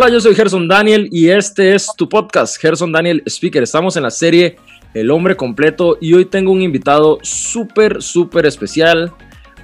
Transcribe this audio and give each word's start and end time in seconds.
Hola, 0.00 0.10
yo 0.10 0.20
soy 0.20 0.36
Gerson 0.36 0.68
Daniel 0.68 1.08
y 1.10 1.30
este 1.30 1.74
es 1.74 1.90
tu 1.96 2.08
podcast, 2.08 2.56
Gerson 2.60 2.92
Daniel 2.92 3.20
Speaker. 3.26 3.64
Estamos 3.64 3.96
en 3.96 4.04
la 4.04 4.12
serie 4.12 4.54
El 4.94 5.10
Hombre 5.10 5.36
Completo 5.36 5.98
y 6.00 6.14
hoy 6.14 6.24
tengo 6.24 6.52
un 6.52 6.62
invitado 6.62 7.18
súper, 7.22 8.00
súper 8.00 8.46
especial, 8.46 9.12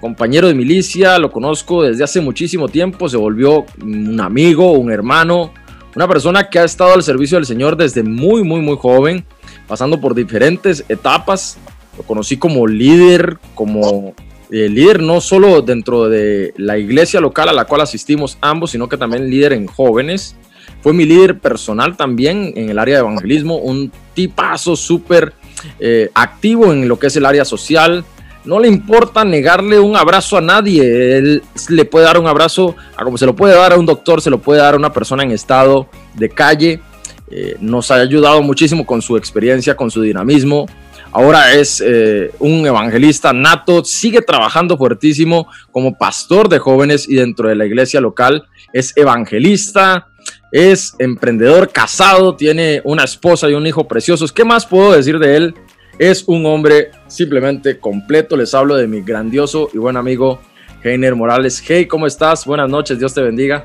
compañero 0.00 0.48
de 0.48 0.54
milicia, 0.54 1.20
lo 1.20 1.30
conozco 1.30 1.84
desde 1.84 2.02
hace 2.02 2.20
muchísimo 2.20 2.68
tiempo, 2.68 3.08
se 3.08 3.16
volvió 3.16 3.64
un 3.80 4.20
amigo, 4.20 4.72
un 4.72 4.90
hermano, 4.90 5.54
una 5.94 6.08
persona 6.08 6.50
que 6.50 6.58
ha 6.58 6.64
estado 6.64 6.94
al 6.94 7.04
servicio 7.04 7.38
del 7.38 7.46
Señor 7.46 7.76
desde 7.76 8.02
muy, 8.02 8.42
muy, 8.42 8.60
muy 8.60 8.76
joven, 8.76 9.24
pasando 9.68 10.00
por 10.00 10.16
diferentes 10.16 10.84
etapas. 10.88 11.58
Lo 11.96 12.02
conocí 12.02 12.38
como 12.38 12.66
líder, 12.66 13.38
como 13.54 14.16
eh, 14.54 14.68
líder 14.68 15.02
no 15.02 15.20
solo 15.20 15.62
dentro 15.62 16.08
de 16.08 16.54
la 16.56 16.78
iglesia 16.78 17.20
local 17.20 17.48
a 17.48 17.52
la 17.52 17.64
cual 17.64 17.80
asistimos 17.80 18.38
ambos, 18.40 18.70
sino 18.70 18.88
que 18.88 18.96
también 18.96 19.28
líder 19.28 19.52
en 19.52 19.66
jóvenes. 19.66 20.36
Fue 20.80 20.92
mi 20.92 21.04
líder 21.04 21.40
personal 21.40 21.96
también 21.96 22.52
en 22.54 22.70
el 22.70 22.78
área 22.78 22.94
de 22.94 23.00
evangelismo, 23.00 23.56
un 23.56 23.90
tipazo 24.14 24.76
súper 24.76 25.32
eh, 25.80 26.08
activo 26.14 26.72
en 26.72 26.86
lo 26.86 27.00
que 27.00 27.08
es 27.08 27.16
el 27.16 27.26
área 27.26 27.44
social. 27.44 28.04
No 28.44 28.60
le 28.60 28.68
importa 28.68 29.24
negarle 29.24 29.80
un 29.80 29.96
abrazo 29.96 30.36
a 30.36 30.40
nadie. 30.40 31.16
Él 31.18 31.42
le 31.68 31.84
puede 31.84 32.04
dar 32.04 32.20
un 32.20 32.28
abrazo 32.28 32.76
a 32.96 33.02
como 33.02 33.18
se 33.18 33.26
lo 33.26 33.34
puede 33.34 33.56
dar 33.56 33.72
a 33.72 33.76
un 33.76 33.86
doctor, 33.86 34.20
se 34.20 34.30
lo 34.30 34.38
puede 34.38 34.60
dar 34.60 34.74
a 34.74 34.76
una 34.76 34.92
persona 34.92 35.24
en 35.24 35.32
estado 35.32 35.88
de 36.14 36.28
calle. 36.28 36.80
Eh, 37.28 37.56
nos 37.58 37.90
ha 37.90 37.96
ayudado 37.96 38.40
muchísimo 38.40 38.86
con 38.86 39.02
su 39.02 39.16
experiencia, 39.16 39.74
con 39.74 39.90
su 39.90 40.00
dinamismo 40.00 40.66
ahora 41.14 41.54
es 41.54 41.80
eh, 41.80 42.32
un 42.40 42.66
evangelista 42.66 43.32
nato, 43.32 43.84
sigue 43.84 44.20
trabajando 44.20 44.76
fuertísimo 44.76 45.46
como 45.70 45.96
pastor 45.96 46.48
de 46.48 46.58
jóvenes 46.58 47.08
y 47.08 47.14
dentro 47.14 47.48
de 47.48 47.54
la 47.54 47.64
iglesia 47.64 48.00
local 48.00 48.44
es 48.72 48.92
evangelista, 48.96 50.08
es 50.50 50.94
emprendedor 50.98 51.70
casado, 51.70 52.34
tiene 52.34 52.82
una 52.84 53.04
esposa 53.04 53.48
y 53.48 53.54
un 53.54 53.64
hijo 53.66 53.86
preciosos. 53.86 54.32
¿Qué 54.32 54.44
más 54.44 54.66
puedo 54.66 54.92
decir 54.92 55.20
de 55.20 55.36
él? 55.36 55.54
Es 56.00 56.24
un 56.26 56.44
hombre 56.46 56.90
simplemente 57.06 57.78
completo. 57.78 58.36
Les 58.36 58.52
hablo 58.52 58.74
de 58.74 58.88
mi 58.88 59.00
grandioso 59.00 59.70
y 59.72 59.78
buen 59.78 59.96
amigo 59.96 60.40
Heiner 60.82 61.14
Morales. 61.14 61.62
Hey, 61.64 61.86
¿cómo 61.86 62.08
estás? 62.08 62.44
Buenas 62.44 62.68
noches, 62.68 62.98
Dios 62.98 63.14
te 63.14 63.22
bendiga. 63.22 63.64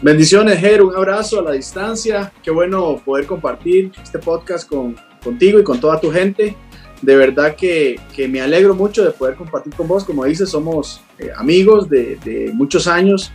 Bendiciones, 0.00 0.60
Ger, 0.60 0.80
un 0.80 0.96
abrazo 0.96 1.40
a 1.40 1.42
la 1.42 1.52
distancia. 1.52 2.32
Qué 2.42 2.50
bueno 2.50 3.02
poder 3.04 3.26
compartir 3.26 3.92
este 4.02 4.18
podcast 4.18 4.66
con 4.66 4.96
contigo 5.22 5.58
y 5.58 5.64
con 5.64 5.80
toda 5.80 6.00
tu 6.00 6.10
gente. 6.10 6.56
De 7.02 7.16
verdad 7.16 7.54
que, 7.54 8.00
que 8.14 8.26
me 8.26 8.40
alegro 8.40 8.74
mucho 8.74 9.04
de 9.04 9.12
poder 9.12 9.36
compartir 9.36 9.72
con 9.74 9.86
vos. 9.86 10.04
Como 10.04 10.24
dices, 10.24 10.50
somos 10.50 11.00
eh, 11.18 11.30
amigos 11.36 11.88
de, 11.88 12.18
de, 12.24 12.50
muchos 12.52 12.88
años 12.88 13.30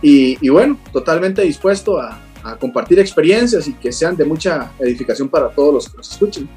y, 0.00 0.38
y, 0.40 0.48
bueno, 0.48 0.78
totalmente 0.92 1.42
dispuesto 1.42 2.00
a, 2.00 2.18
a, 2.42 2.56
compartir 2.56 2.98
experiencias 2.98 3.68
y 3.68 3.74
que 3.74 3.92
sean 3.92 4.16
de 4.16 4.24
mucha 4.24 4.72
edificación 4.78 5.28
para 5.28 5.50
todos 5.50 5.74
los 5.74 5.88
que 5.88 5.96
nos 5.98 6.10
escuchen. 6.10 6.48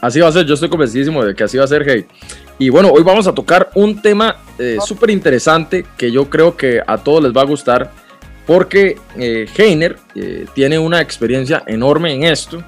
Así 0.00 0.20
va 0.20 0.28
a 0.28 0.32
ser, 0.32 0.46
yo 0.46 0.54
estoy 0.54 0.68
convencidísimo 0.68 1.24
de 1.24 1.34
que 1.34 1.44
así 1.44 1.58
va 1.58 1.64
a 1.64 1.68
ser, 1.68 1.84
Hey. 1.86 2.06
Y 2.58 2.70
bueno, 2.70 2.90
hoy 2.90 3.02
vamos 3.02 3.26
a 3.26 3.32
tocar 3.32 3.70
un 3.74 4.00
tema 4.02 4.36
eh, 4.58 4.78
súper 4.84 5.10
interesante 5.10 5.84
que 5.96 6.10
yo 6.10 6.28
creo 6.28 6.56
que 6.56 6.80
a 6.84 6.98
todos 6.98 7.22
les 7.22 7.32
va 7.32 7.42
a 7.42 7.44
gustar 7.44 7.92
porque 8.46 8.96
eh, 9.16 9.46
Heiner 9.56 9.96
eh, 10.14 10.46
tiene 10.54 10.78
una 10.78 11.00
experiencia 11.00 11.62
enorme 11.66 12.14
en 12.14 12.24
esto 12.24 12.64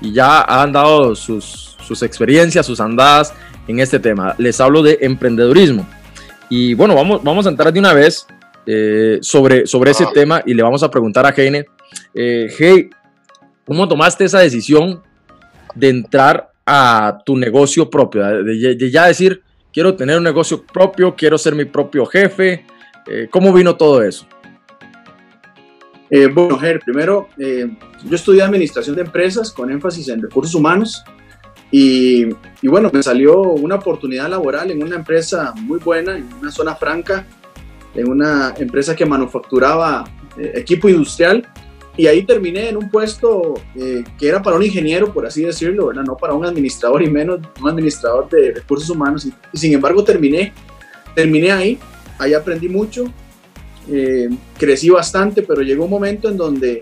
y 0.00 0.12
ya 0.12 0.42
han 0.42 0.72
dado 0.72 1.14
sus, 1.14 1.76
sus 1.82 2.02
experiencias, 2.02 2.66
sus 2.66 2.80
andadas 2.80 3.34
en 3.68 3.80
este 3.80 3.98
tema. 3.98 4.34
Les 4.38 4.60
hablo 4.60 4.82
de 4.82 4.98
emprendedurismo. 5.00 5.86
Y 6.48 6.74
bueno, 6.74 6.94
vamos, 6.94 7.22
vamos 7.22 7.46
a 7.46 7.50
entrar 7.50 7.72
de 7.72 7.78
una 7.78 7.92
vez 7.92 8.26
eh, 8.66 9.18
sobre, 9.22 9.66
sobre 9.66 9.92
ese 9.92 10.06
tema 10.12 10.42
y 10.44 10.54
le 10.54 10.62
vamos 10.62 10.82
a 10.82 10.90
preguntar 10.90 11.24
a 11.24 11.30
Heine, 11.30 11.64
eh, 12.14 12.48
hey, 12.58 12.90
¿cómo 13.64 13.88
tomaste 13.88 14.24
esa 14.24 14.40
decisión 14.40 15.02
de 15.74 15.88
entrar 15.88 16.50
a 16.66 17.18
tu 17.24 17.36
negocio 17.36 17.88
propio? 17.88 18.24
De, 18.44 18.76
de, 18.76 18.90
ya 18.90 19.06
decir, 19.06 19.42
quiero 19.72 19.94
tener 19.94 20.18
un 20.18 20.24
negocio 20.24 20.64
propio, 20.64 21.14
quiero 21.16 21.38
ser 21.38 21.54
mi 21.54 21.64
propio 21.64 22.04
jefe. 22.06 22.66
Eh, 23.06 23.28
¿Cómo 23.30 23.52
vino 23.52 23.76
todo 23.76 24.02
eso? 24.02 24.26
Eh, 26.10 26.26
bueno, 26.26 26.58
Ger, 26.58 26.80
primero, 26.80 27.28
eh, 27.38 27.70
yo 28.04 28.16
estudié 28.16 28.42
administración 28.42 28.96
de 28.96 29.02
empresas 29.02 29.52
con 29.52 29.70
énfasis 29.70 30.08
en 30.08 30.20
recursos 30.20 30.54
humanos 30.54 31.04
y, 31.70 32.26
y, 32.62 32.68
bueno, 32.68 32.90
me 32.92 33.02
salió 33.02 33.40
una 33.40 33.76
oportunidad 33.76 34.28
laboral 34.28 34.72
en 34.72 34.82
una 34.82 34.96
empresa 34.96 35.54
muy 35.56 35.78
buena, 35.78 36.16
en 36.16 36.28
una 36.40 36.50
zona 36.50 36.74
franca, 36.74 37.26
en 37.94 38.08
una 38.08 38.54
empresa 38.58 38.96
que 38.96 39.06
manufacturaba 39.06 40.04
eh, 40.36 40.52
equipo 40.56 40.88
industrial 40.88 41.46
y 41.96 42.06
ahí 42.06 42.24
terminé 42.24 42.68
en 42.68 42.76
un 42.76 42.90
puesto 42.90 43.54
eh, 43.76 44.02
que 44.18 44.28
era 44.28 44.42
para 44.42 44.56
un 44.56 44.64
ingeniero, 44.64 45.12
por 45.12 45.26
así 45.26 45.42
decirlo, 45.42 45.88
¿verdad? 45.88 46.04
no 46.04 46.16
para 46.16 46.34
un 46.34 46.44
administrador 46.44 47.02
y 47.02 47.10
menos 47.10 47.40
un 47.60 47.68
administrador 47.68 48.28
de 48.28 48.52
recursos 48.52 48.90
humanos 48.90 49.26
y, 49.26 49.32
y 49.52 49.58
sin 49.58 49.72
embargo 49.74 50.02
terminé, 50.02 50.52
terminé 51.14 51.52
ahí, 51.52 51.78
ahí 52.18 52.34
aprendí 52.34 52.68
mucho 52.68 53.04
eh, 53.90 54.28
crecí 54.56 54.88
bastante, 54.88 55.42
pero 55.42 55.62
llegó 55.62 55.84
un 55.84 55.90
momento 55.90 56.28
en 56.28 56.36
donde, 56.36 56.80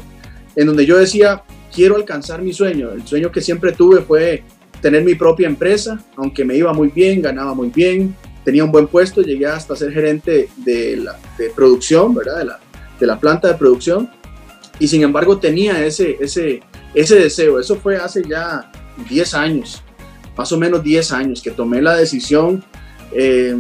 en 0.55 0.67
donde 0.67 0.85
yo 0.85 0.99
decía, 0.99 1.43
quiero 1.75 1.97
alcanzar 1.97 2.43
mi 2.43 2.53
sueño. 2.53 2.91
El 2.93 3.07
sueño 3.07 3.33
que 3.33 3.41
siempre 3.41 3.73
tuve 3.73 4.03
fue 4.03 4.43
tener 4.81 5.03
mi 5.03 5.15
propia 5.15 5.49
empresa, 5.49 5.99
aunque 6.17 6.45
me 6.45 6.57
iba 6.57 6.73
muy 6.73 6.89
bien, 6.89 7.23
ganaba 7.23 7.55
muy 7.55 7.71
bien, 7.71 8.15
tenía 8.45 8.65
un 8.65 8.71
buen 8.71 8.87
puesto, 8.87 9.23
llegué 9.23 9.47
hasta 9.47 9.75
ser 9.75 9.93
gerente 9.93 10.49
de, 10.57 10.97
la, 10.97 11.19
producción, 11.55 12.15
¿verdad? 12.15 12.39
De 12.39 12.45
la, 12.45 12.61
de 13.01 13.07
la 13.07 13.19
planta 13.19 13.49
de 13.49 13.55
producción. 13.55 14.11
Y 14.79 14.87
sin 14.87 15.03
embargo 15.03 15.39
tenía 15.39 15.85
ese, 15.85 16.17
ese, 16.21 16.61
ese 16.95 17.17
deseo. 17.17 17.59
Eso 17.59 17.77
fue 17.77 17.97
hace 17.97 18.23
ya 18.29 18.71
10 19.09 19.35
años, 19.35 19.83
más 20.37 20.53
o 20.53 20.59
menos 20.59 20.83
10 20.83 21.13
años, 21.13 21.43
que 21.43 21.51
tomé 21.51 21.83
la 21.83 21.97
decisión 21.97 22.63
eh, 23.13 23.57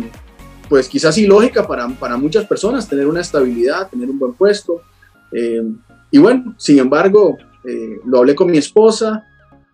pues 0.68 0.88
quizás 0.88 1.16
ilógica 1.18 1.66
para, 1.66 1.88
para 1.88 2.16
muchas 2.16 2.44
personas, 2.46 2.88
tener 2.88 3.06
una 3.06 3.20
estabilidad, 3.20 3.88
tener 3.88 4.08
un 4.08 4.18
buen 4.18 4.34
puesto. 4.34 4.82
Eh, 5.32 5.62
y 6.10 6.18
bueno, 6.18 6.54
sin 6.58 6.78
embargo, 6.78 7.36
eh, 7.64 8.00
lo 8.04 8.18
hablé 8.18 8.34
con 8.34 8.50
mi 8.50 8.58
esposa 8.58 9.24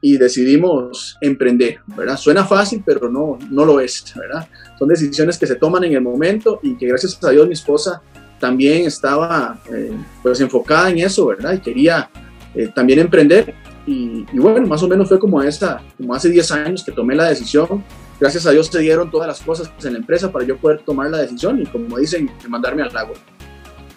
y 0.00 0.18
decidimos 0.18 1.16
emprender, 1.20 1.78
¿verdad? 1.86 2.16
Suena 2.16 2.44
fácil, 2.44 2.82
pero 2.84 3.10
no, 3.10 3.38
no 3.50 3.64
lo 3.64 3.80
es, 3.80 4.12
¿verdad? 4.16 4.46
Son 4.78 4.88
decisiones 4.88 5.38
que 5.38 5.46
se 5.46 5.54
toman 5.54 5.84
en 5.84 5.94
el 5.94 6.02
momento 6.02 6.60
y 6.62 6.76
que 6.76 6.86
gracias 6.86 7.18
a 7.24 7.30
Dios 7.30 7.46
mi 7.46 7.54
esposa 7.54 8.02
también 8.38 8.86
estaba 8.86 9.58
eh, 9.72 9.92
pues 10.22 10.40
enfocada 10.40 10.90
en 10.90 10.98
eso, 10.98 11.26
¿verdad? 11.26 11.54
Y 11.54 11.60
quería 11.60 12.10
eh, 12.54 12.68
también 12.74 12.98
emprender. 12.98 13.54
Y, 13.86 14.26
y, 14.32 14.38
bueno, 14.38 14.66
más 14.66 14.82
o 14.82 14.88
menos 14.88 15.08
fue 15.08 15.18
como, 15.18 15.42
esa, 15.42 15.80
como 15.96 16.14
hace 16.14 16.28
10 16.28 16.52
años 16.52 16.84
que 16.84 16.92
tomé 16.92 17.14
la 17.14 17.28
decisión 17.28 17.84
gracias 18.24 18.46
a 18.46 18.52
Dios 18.52 18.68
se 18.68 18.78
dieron 18.78 19.10
todas 19.10 19.28
las 19.28 19.42
cosas 19.42 19.70
en 19.84 19.92
la 19.92 19.98
empresa 19.98 20.32
para 20.32 20.46
yo 20.46 20.56
poder 20.56 20.80
tomar 20.80 21.10
la 21.10 21.18
decisión 21.18 21.60
y 21.60 21.66
como 21.66 21.98
dicen, 21.98 22.30
mandarme 22.48 22.82
al 22.82 22.90
lago. 22.90 23.12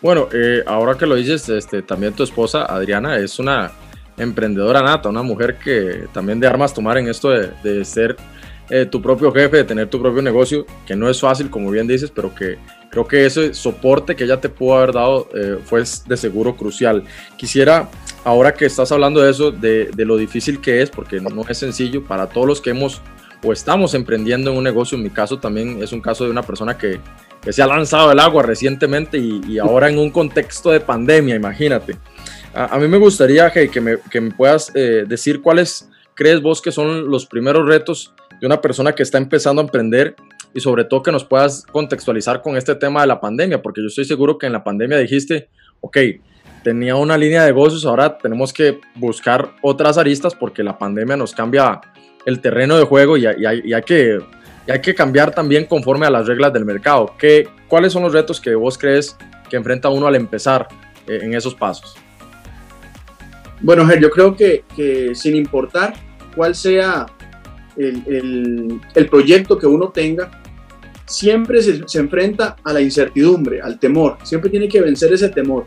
Bueno, 0.02 0.28
eh, 0.34 0.64
ahora 0.66 0.98
que 0.98 1.06
lo 1.06 1.16
dices, 1.16 1.48
este, 1.48 1.82
también 1.82 2.12
tu 2.12 2.24
esposa 2.24 2.66
Adriana 2.66 3.18
es 3.20 3.40
una 3.40 3.72
emprendedora 4.18 4.82
nata, 4.82 5.08
una 5.08 5.24
mujer 5.24 5.58
que 5.58 6.08
también 6.12 6.42
de 6.42 6.48
armas 6.48 6.74
tomar 6.74 6.98
en 6.98 7.08
esto 7.08 7.30
de, 7.30 7.52
de 7.64 7.86
ser 7.86 8.18
eh, 8.70 8.86
tu 8.86 9.02
propio 9.02 9.32
jefe, 9.32 9.58
de 9.58 9.64
tener 9.64 9.90
tu 9.90 10.02
propio 10.02 10.22
negocio, 10.22 10.66
que 10.86 10.94
no 10.94 11.10
es 11.10 11.22
fácil, 11.22 11.50
como 11.50 11.72
bien 11.72 11.88
dices, 11.88 12.12
pero 12.14 12.36
que 12.36 12.58
creo 12.90 13.08
que 13.08 13.26
ese 13.26 13.54
soporte 13.54 14.14
que 14.14 14.26
ella 14.26 14.42
te 14.42 14.50
pudo 14.50 14.76
haber 14.76 14.92
dado 14.92 15.30
eh, 15.34 15.58
fue 15.64 15.84
de 16.06 16.18
seguro 16.18 16.58
crucial. 16.58 17.06
Quisiera, 17.38 17.90
ahora 18.26 18.54
que 18.54 18.66
estás 18.66 18.92
hablando 18.92 19.22
de 19.22 19.32
eso, 19.32 19.52
de, 19.52 19.86
de 19.96 20.06
lo 20.06 20.18
difícil 20.18 20.60
que 20.60 20.82
es, 20.82 20.90
porque 20.90 21.22
no, 21.22 21.46
es 21.48 21.58
sencillo 21.58 22.04
para 22.04 22.28
todos 22.28 22.46
los 22.46 22.60
que 22.60 22.72
hemos 22.72 23.02
o 23.44 23.54
estamos 23.54 23.94
emprendiendo 23.94 24.52
en 24.52 24.58
un 24.58 24.64
negocio. 24.64 24.98
En 24.98 25.04
mi 25.04 25.10
caso 25.10 25.40
también 25.40 25.82
es 25.82 25.92
un 25.92 26.02
caso 26.02 26.26
de 26.26 26.32
una 26.32 26.44
persona 26.44 26.78
que, 26.78 27.00
que 27.42 27.54
se 27.54 27.62
ha 27.62 27.68
lanzado 27.68 28.10
al 28.10 28.20
agua 28.20 28.44
recientemente 28.44 29.18
y, 29.18 29.58
ahora 29.60 29.90
en 29.90 29.98
un 29.98 30.10
contexto 30.10 30.72
de 30.72 30.80
pandemia, 30.80 31.36
imagínate. 31.36 31.96
A, 32.54 32.78
mí 32.80 32.88
me 32.88 32.98
gustaría 32.98 33.52
que, 33.52 33.70
me, 33.82 33.98
que 34.10 34.22
me, 34.22 34.32
puedas 34.32 34.72
eh, 34.74 35.06
decir 35.08 35.42
cuáles 35.42 35.90
crees 36.16 36.42
vos 36.42 36.62
que 36.62 36.72
son 36.72 37.10
los 37.10 37.28
primeros 37.28 37.68
retos 37.68 38.14
de 38.40 38.48
una 38.48 38.60
persona 38.60 38.94
que 38.94 39.04
está 39.04 39.20
empezando 39.20 39.62
a 39.62 39.66
emprender 39.66 40.16
y 40.54 40.60
sobre 40.60 40.84
todo 40.86 41.04
que 41.04 41.12
nos 41.12 41.24
puedas 41.24 41.66
contextualizar 41.72 42.42
con 42.42 42.58
este 42.58 42.74
tema 42.74 43.02
de 43.02 43.08
la 43.08 43.20
pandemia, 43.20 43.62
porque 43.62 43.82
yo 43.82 43.88
estoy 43.88 44.06
seguro 44.06 44.38
que 44.38 44.48
en 44.48 44.54
la 44.54 44.64
pandemia 44.64 44.98
dijiste, 44.98 45.50
ok, 45.82 45.98
tenía 46.64 46.96
una 46.96 47.18
línea 47.18 47.42
de 47.42 47.48
negocios, 47.48 47.86
ahora 47.86 48.18
tenemos 48.18 48.52
que 48.52 48.80
buscar 48.96 49.54
otras 49.62 49.98
aristas 49.98 50.34
porque 50.34 50.64
la 50.64 50.78
pandemia 50.78 51.16
nos 51.16 51.34
cambia 51.34 51.80
el 52.28 52.42
terreno 52.42 52.78
de 52.78 52.84
juego 52.84 53.16
y, 53.16 53.22
y, 53.24 53.74
hay, 53.74 53.82
que, 53.84 54.20
hay 54.68 54.82
que 54.82 54.94
cambiar 54.94 55.34
también 55.34 55.66
conforme 55.66 56.06
a 56.06 56.10
las 56.10 56.28
reglas 56.28 56.52
del 56.52 56.66
mercado. 56.66 57.14
¿Qué, 57.18 57.48
¿Cuáles 57.70 57.94
son 57.94 58.04
los 58.04 58.12
retos 58.12 58.42
que 58.42 58.54
vos 58.54 58.78
crees 58.78 59.16
que 59.50 59.56
enfrenta 59.56 59.88
uno 59.88 60.08
al 60.08 60.16
empezar 60.16 60.68
eh, 61.08 61.20
en 61.22 61.34
esos 61.34 61.56
pasos? 61.56 61.96
Bueno, 63.62 63.88
Ger, 63.88 64.02
yo 64.02 64.10
creo 64.10 64.36
que, 64.36 64.66
sin 65.16 65.38
importar 65.38 65.94
cuál 66.36 66.54
sea 66.54 67.06
el, 67.78 68.82
proyecto 69.10 69.58
que 69.58 69.66
uno 69.66 69.88
tenga, 69.88 70.30
siempre 71.06 71.62
se, 71.62 71.88
se, 71.88 72.00
enfrenta 72.00 72.58
a 72.62 72.74
la 72.74 72.82
incertidumbre, 72.82 73.62
al 73.62 73.80
temor, 73.80 74.18
siempre 74.24 74.50
tiene 74.50 74.68
que 74.68 74.82
vencer 74.82 75.14
ese 75.14 75.30
temor. 75.30 75.66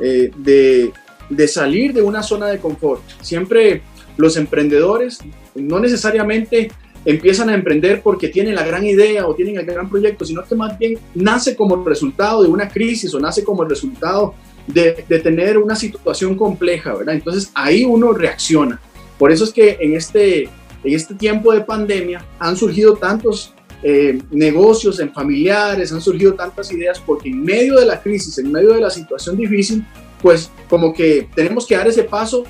eh, 0.00 0.32
de, 0.36 0.92
de 1.28 1.48
salir 1.48 1.92
de 1.92 2.02
una 2.02 2.22
zona 2.24 2.48
de 2.48 2.58
confort. 2.58 3.02
Siempre 3.20 3.82
los 4.16 4.36
emprendedores 4.36 5.18
no 5.54 5.80
necesariamente 5.80 6.70
empiezan 7.04 7.48
a 7.48 7.54
emprender 7.54 8.02
porque 8.02 8.28
tienen 8.28 8.54
la 8.54 8.64
gran 8.64 8.86
idea 8.86 9.26
o 9.26 9.34
tienen 9.34 9.58
el 9.58 9.66
gran 9.66 9.88
proyecto, 9.88 10.24
sino 10.24 10.44
que 10.44 10.54
más 10.54 10.78
bien 10.78 10.98
nace 11.14 11.56
como 11.56 11.84
resultado 11.84 12.42
de 12.42 12.48
una 12.48 12.68
crisis 12.68 13.12
o 13.14 13.20
nace 13.20 13.42
como 13.42 13.62
el 13.62 13.70
resultado 13.70 14.34
de, 14.66 14.92
tener 15.22 15.58
una 15.58 15.74
situación 15.74 16.36
compleja, 16.36 16.94
¿verdad? 16.94 17.14
Entonces 17.14 17.50
ahí 17.54 17.84
uno 17.84 18.12
reacciona. 18.12 18.80
Por 19.18 19.32
eso 19.32 19.44
es 19.44 19.52
que 19.52 19.78
en 19.80 19.94
este, 19.94 20.44
en 20.44 20.94
este 20.94 21.14
tiempo 21.14 21.52
de 21.52 21.62
pandemia 21.62 22.24
han 22.38 22.56
surgido 22.56 22.94
tantos 22.94 23.54
eh, 23.82 24.20
negocios 24.30 25.00
en 25.00 25.12
familiares, 25.12 25.92
han 25.92 26.00
surgido 26.00 26.34
tantas 26.34 26.70
ideas, 26.72 27.00
porque 27.04 27.28
en 27.28 27.42
medio 27.42 27.76
de 27.76 27.86
la 27.86 28.00
crisis, 28.00 28.38
en 28.38 28.52
medio 28.52 28.74
de 28.74 28.80
la 28.80 28.90
situación 28.90 29.36
difícil, 29.36 29.84
pues 30.20 30.50
como 30.68 30.94
que 30.94 31.28
tenemos 31.34 31.66
que 31.66 31.76
dar 31.76 31.88
ese 31.88 32.04
paso 32.04 32.44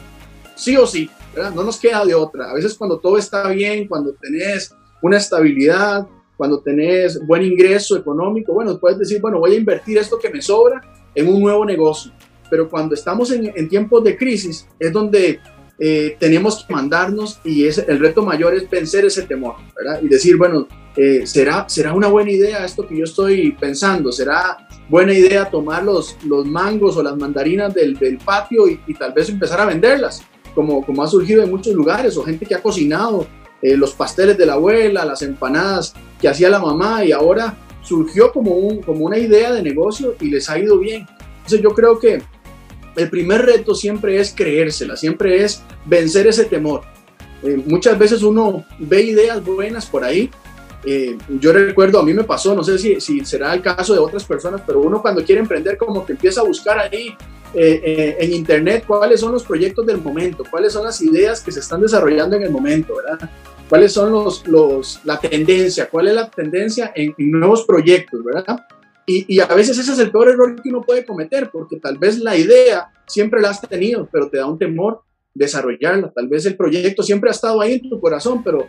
sí 0.55 0.77
o 0.77 0.87
sí, 0.87 1.09
No 1.37 1.65
nos 1.65 1.79
queda 1.79 2.05
de 2.05 2.15
otra. 2.15 2.51
A 2.51 2.55
veces 2.55 2.75
cuando 2.75 2.99
todo 2.99 3.19
está 3.19 3.49
bien, 3.49 3.89
cuando 3.89 4.13
tenés 4.15 4.75
una 5.01 5.17
estabilidad, 5.17 6.07
cuando 6.37 6.61
tenés 6.61 7.25
buen 7.27 7.43
ingreso 7.43 7.97
económico, 7.97 8.53
bueno, 8.53 8.79
puedes 8.79 8.99
decir, 8.99 9.21
bueno, 9.21 9.39
voy 9.39 9.55
a 9.55 9.57
invertir 9.57 9.99
esto 9.99 10.19
que 10.19 10.31
me 10.31 10.43
sobra 10.43 10.81
en 11.15 11.29
un 11.29 11.41
nuevo 11.41 11.65
negocio. 11.65 12.13
Pero 12.51 12.69
cuando 12.69 12.95
estamos 12.95 13.31
en, 13.31 13.53
en 13.55 13.69
tiempos 13.69 14.05
de 14.05 14.17
crisis 14.17 14.69
es 14.79 14.93
donde 14.93 15.41
eh, 15.79 16.17
tenemos 16.19 16.65
que 16.65 16.73
mandarnos 16.73 17.41
y 17.45 17.67
es, 17.67 17.79
el 17.79 17.99
reto 17.99 18.23
mayor 18.23 18.55
es 18.55 18.71
vencer 18.71 19.05
ese 19.05 19.23
temor, 19.23 19.57
¿verdad? 19.77 20.01
Y 20.03 20.07
decir, 20.07 20.37
bueno, 20.37 20.69
eh, 20.97 21.27
¿será, 21.27 21.69
¿será 21.69 21.93
una 21.93 22.09
buena 22.09 22.31
idea 22.31 22.65
esto 22.65 22.87
que 22.87 22.99
yo 22.99 23.05
estoy 23.05 23.53
pensando? 23.53 24.13
¿Será 24.13 24.69
buena 24.89 25.13
idea 25.13 25.51
tomar 25.51 25.83
los, 25.83 26.17
los 26.25 26.47
mangos 26.47 26.97
o 26.97 27.03
las 27.03 27.17
mandarinas 27.17 27.75
del, 27.75 27.99
del 27.99 28.19
patio 28.19 28.69
y, 28.69 28.95
tal 28.95 29.13
vez 29.13 29.29
empezar 29.29 29.61
a 29.61 29.67
venderlas? 29.67 30.23
Como, 30.55 30.85
como 30.85 31.03
ha 31.03 31.07
surgido 31.07 31.43
en 31.43 31.51
muchos 31.51 31.75
lugares, 31.75 32.17
o 32.17 32.25
gente 32.25 32.45
que 32.45 32.55
ha 32.55 32.63
cocinado 32.63 33.27
eh, 33.63 33.77
los 33.77 33.93
pasteles 33.93 34.37
de 34.37 34.45
la 34.45 34.55
abuela, 34.55 35.05
las 35.05 35.23
empanadas 35.23 35.95
que 36.21 36.29
hacía 36.29 36.51
la 36.51 36.59
mamá 36.59 37.05
y 37.05 37.13
ahora 37.13 37.57
surgió 37.83 38.33
como, 38.33 38.53
un, 38.53 38.83
como 38.83 39.05
una 39.05 39.19
idea 39.19 39.53
de 39.53 39.63
negocio 39.63 40.17
y 40.21 40.29
les 40.31 40.51
ha 40.51 40.59
ido 40.59 40.79
bien. 40.79 41.07
Entonces 41.37 41.61
yo 41.63 41.71
creo 41.71 41.99
que 41.99 42.23
el 42.97 43.09
primer 43.09 43.43
reto 43.43 43.75
siempre 43.75 44.19
es 44.19 44.35
creérsela, 44.35 44.97
siempre 44.97 45.45
es 45.45 45.63
vencer 45.85 46.27
ese 46.27 46.45
temor. 46.45 46.83
Eh, 47.43 47.61
muchas 47.67 47.99
veces 47.99 48.23
uno 48.23 48.65
ve 48.79 49.03
ideas 49.03 49.45
buenas 49.45 49.87
por 49.87 50.05
ahí. 50.05 50.31
Eh, 50.85 51.17
yo 51.41 51.53
recuerdo, 51.53 52.01
a 52.01 52.05
mí 52.05 52.13
me 52.13 52.25
pasó, 52.25 52.55
no 52.57 52.65
sé 52.65 52.79
si, 52.79 53.01
si, 53.01 53.25
será 53.25 53.55
el 53.55 53.63
caso 53.63 53.93
de 53.93 54.01
otras 54.01 54.25
personas, 54.25 54.63
pero 54.67 54.81
uno 54.81 55.01
cuando 55.01 55.25
quiere 55.25 55.41
emprender 55.41 55.79
como 55.79 56.05
que 56.05 56.13
empieza 56.13 56.41
a 56.41 56.45
buscar 56.45 56.79
ahí 56.79 57.17
eh, 57.55 58.17
en 58.19 58.33
internet 58.33 58.85
cuáles 58.87 59.21
son 59.21 59.33
los 59.33 59.45
proyectos 59.45 59.87
del 59.87 59.99
momento, 59.99 60.45
cuáles 60.51 60.73
son 60.73 60.85
las 60.85 61.01
ideas 61.03 61.41
que 61.41 61.53
se 61.53 61.61
están 61.61 61.81
desarrollando 61.81 62.37
en 62.37 62.43
el 62.43 62.51
momento, 62.51 62.97
¿verdad? 62.97 63.31
¿Cuáles 63.69 63.93
son 63.93 64.13
los, 64.13 64.47
los, 64.47 65.01
la 65.05 65.19
tendencia? 65.19 65.89
¿Cuál 65.89 66.09
es 66.09 66.15
la 66.15 66.31
tendencia 66.31 66.93
en, 66.95 67.15
en 67.17 67.31
nuevos 67.31 67.65
proyectos, 67.65 68.23
verdad? 68.25 68.61
Y, 69.07 69.35
y, 69.35 69.41
a 69.41 69.47
veces 69.47 69.79
ese 69.79 69.93
es 69.93 69.99
el 69.99 70.11
peor 70.11 70.29
error 70.29 70.61
que 70.63 70.69
uno 70.69 70.83
puede 70.83 71.05
cometer, 71.05 71.51
porque 71.51 71.77
tal 71.77 71.99
vez 71.99 72.19
la 72.19 72.37
idea 72.37 72.91
siempre 73.07 73.41
la 73.41 73.51
has 73.51 73.61
tenido, 73.61 74.09
pero 74.13 74.29
te 74.29 74.39
da 74.39 74.47
un 74.47 74.59
temor 74.59 75.03
desarrollarla. 75.35 76.13
Tal 76.13 76.29
vez 76.29 76.47
el 76.47 76.57
proyecto 76.57 77.03
siempre 77.03 77.31
ha 77.31 77.33
estado 77.33 77.61
ahí 77.61 77.75
en 77.75 77.89
tu 77.89 78.01
corazón, 78.01 78.43
pero, 78.45 78.67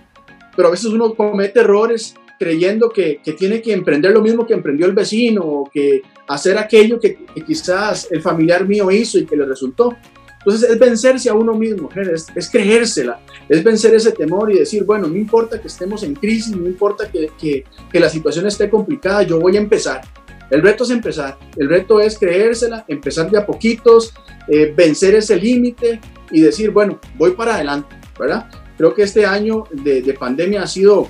pero 0.55 0.69
a 0.69 0.71
veces 0.71 0.87
uno 0.87 1.13
comete 1.13 1.59
errores 1.59 2.15
creyendo 2.39 2.89
que, 2.89 3.19
que 3.23 3.33
tiene 3.33 3.61
que 3.61 3.73
emprender 3.73 4.11
lo 4.11 4.21
mismo 4.21 4.45
que 4.45 4.53
emprendió 4.53 4.85
el 4.85 4.93
vecino 4.93 5.41
o 5.43 5.69
que 5.69 6.01
hacer 6.27 6.57
aquello 6.57 6.99
que, 6.99 7.25
quizás 7.45 8.07
el 8.11 8.21
familiar 8.21 8.67
mío 8.67 8.91
hizo 8.91 9.17
y 9.19 9.25
que 9.25 9.35
le 9.35 9.45
resultó. 9.45 9.95
Entonces 10.39 10.69
es 10.69 10.77
vencerse 10.77 11.29
a 11.29 11.33
uno 11.33 11.53
mismo, 11.53 11.89
es, 11.95 12.27
es, 12.35 12.49
creérsela, 12.49 13.21
es 13.47 13.63
vencer 13.63 13.95
ese 13.95 14.11
temor 14.11 14.51
y 14.51 14.59
decir, 14.59 14.83
bueno, 14.83 15.07
no 15.07 15.15
importa 15.15 15.61
que 15.61 15.69
estemos 15.69 16.03
en 16.03 16.15
crisis, 16.15 16.53
no 16.53 16.67
importa 16.67 17.09
que, 17.09 17.29
que, 17.39 17.63
que 17.89 17.99
la 17.99 18.09
situación 18.09 18.45
esté 18.45 18.69
complicada, 18.69 19.23
yo 19.23 19.39
voy 19.39 19.55
a 19.55 19.61
empezar 19.61 20.01
el 20.53 20.61
reto 20.61 20.83
es 20.83 20.91
empezar, 20.91 21.39
el 21.57 21.67
reto 21.67 21.99
es 21.99 22.17
creérsela, 22.17 22.85
empezar 22.87 23.31
de 23.31 23.39
a 23.39 23.45
poquitos, 23.45 24.13
eh, 24.47 24.71
vencer 24.75 25.15
ese 25.15 25.35
límite 25.35 25.99
y 26.29 26.41
decir, 26.41 26.69
bueno, 26.69 26.99
voy 27.17 27.31
para 27.31 27.55
adelante, 27.55 27.95
¿verdad? 28.19 28.51
Creo 28.77 28.93
que 28.93 29.01
este 29.01 29.25
año 29.25 29.63
de, 29.71 30.03
de 30.03 30.13
pandemia 30.13 30.61
ha 30.61 30.67
sido 30.67 31.09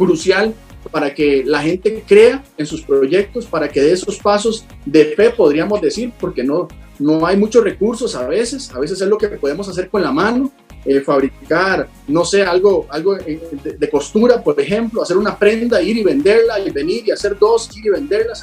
crucial 0.00 0.54
para 0.90 1.14
que 1.14 1.44
la 1.44 1.60
gente 1.60 2.02
crea 2.06 2.42
en 2.56 2.66
sus 2.66 2.82
proyectos, 2.82 3.44
para 3.44 3.68
que 3.68 3.80
dé 3.82 3.92
esos 3.92 4.18
pasos 4.18 4.64
de 4.86 5.04
fe, 5.16 5.30
podríamos 5.30 5.80
decir, 5.80 6.12
porque 6.18 6.42
no, 6.42 6.68
no 6.98 7.26
hay 7.26 7.36
muchos 7.36 7.62
recursos 7.62 8.14
a 8.14 8.26
veces, 8.26 8.70
a 8.74 8.80
veces 8.80 9.00
es 9.00 9.08
lo 9.08 9.18
que 9.18 9.28
podemos 9.28 9.68
hacer 9.68 9.90
con 9.90 10.02
la 10.02 10.10
mano, 10.10 10.50
eh, 10.86 11.00
fabricar, 11.00 11.88
no 12.08 12.24
sé, 12.24 12.42
algo, 12.42 12.86
algo 12.88 13.14
de, 13.16 13.76
de, 13.78 13.90
costura, 13.90 14.42
por 14.42 14.58
ejemplo, 14.58 15.02
hacer 15.02 15.18
una 15.18 15.38
prenda, 15.38 15.82
ir 15.82 15.98
y 15.98 16.02
venderla 16.02 16.58
y 16.58 16.70
venir 16.70 17.06
y 17.06 17.10
hacer 17.10 17.38
dos, 17.38 17.68
ir 17.76 17.86
y 17.86 17.90
venderlas. 17.90 18.42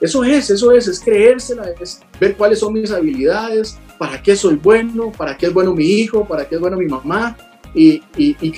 Eso 0.00 0.22
es, 0.22 0.50
eso 0.50 0.70
es, 0.70 0.86
es 0.86 1.00
creérsela, 1.00 1.64
es 1.80 2.00
ver 2.20 2.36
cuáles 2.36 2.60
son 2.60 2.74
mis 2.74 2.92
habilidades, 2.92 3.76
para 3.98 4.22
qué 4.22 4.36
soy 4.36 4.54
bueno, 4.54 5.10
para 5.10 5.36
qué 5.36 5.46
es 5.46 5.52
bueno 5.52 5.74
mi 5.74 5.86
hijo, 5.86 6.24
para 6.24 6.48
qué 6.48 6.54
es 6.54 6.60
bueno 6.60 6.76
mi 6.76 6.86
mamá 6.86 7.36
y, 7.74 8.02
y, 8.16 8.36
y 8.40 8.50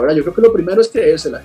verdad. 0.00 0.14
Yo 0.16 0.22
creo 0.22 0.34
que 0.34 0.42
lo 0.42 0.52
primero 0.52 0.80
es 0.80 0.88
creérsela. 0.88 1.42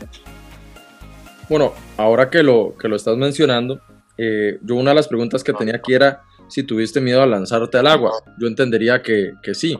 Bueno, 1.49 1.73
ahora 1.97 2.29
que 2.29 2.41
lo, 2.41 2.75
que 2.79 2.87
lo 2.87 2.95
estás 2.95 3.17
mencionando, 3.17 3.81
eh, 4.17 4.57
yo 4.61 4.75
una 4.75 4.91
de 4.91 4.95
las 4.95 5.07
preguntas 5.07 5.43
que 5.43 5.53
tenía 5.53 5.75
aquí 5.75 5.93
era 5.93 6.21
si 6.47 6.63
tuviste 6.63 7.01
miedo 7.01 7.21
a 7.21 7.25
lanzarte 7.25 7.77
al 7.77 7.87
agua. 7.87 8.11
Yo 8.39 8.47
entendería 8.47 9.01
que, 9.01 9.33
que 9.43 9.53
sí, 9.53 9.77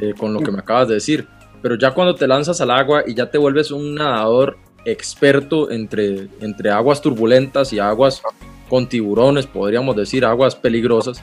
eh, 0.00 0.12
con 0.18 0.32
lo 0.32 0.40
que 0.40 0.50
me 0.50 0.58
acabas 0.58 0.88
de 0.88 0.94
decir. 0.94 1.26
Pero 1.62 1.76
ya 1.76 1.92
cuando 1.92 2.14
te 2.14 2.26
lanzas 2.26 2.60
al 2.60 2.70
agua 2.70 3.02
y 3.06 3.14
ya 3.14 3.30
te 3.30 3.38
vuelves 3.38 3.70
un 3.70 3.94
nadador 3.94 4.58
experto 4.84 5.70
entre, 5.70 6.28
entre 6.40 6.70
aguas 6.70 7.00
turbulentas 7.00 7.72
y 7.72 7.78
aguas 7.78 8.22
con 8.68 8.88
tiburones, 8.88 9.46
podríamos 9.46 9.96
decir, 9.96 10.24
aguas 10.24 10.54
peligrosas, 10.54 11.22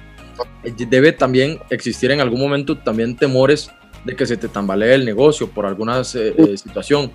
eh, 0.63 0.73
debe 0.89 1.11
también 1.11 1.59
existir 1.69 2.11
en 2.11 2.19
algún 2.19 2.39
momento 2.39 2.77
también 2.77 3.15
temores 3.15 3.69
de 4.03 4.15
que 4.15 4.25
se 4.25 4.37
te 4.37 4.47
tambalee 4.47 4.95
el 4.95 5.05
negocio 5.05 5.49
por 5.49 5.65
alguna 5.65 6.01
eh, 6.01 6.55
situación. 6.57 7.11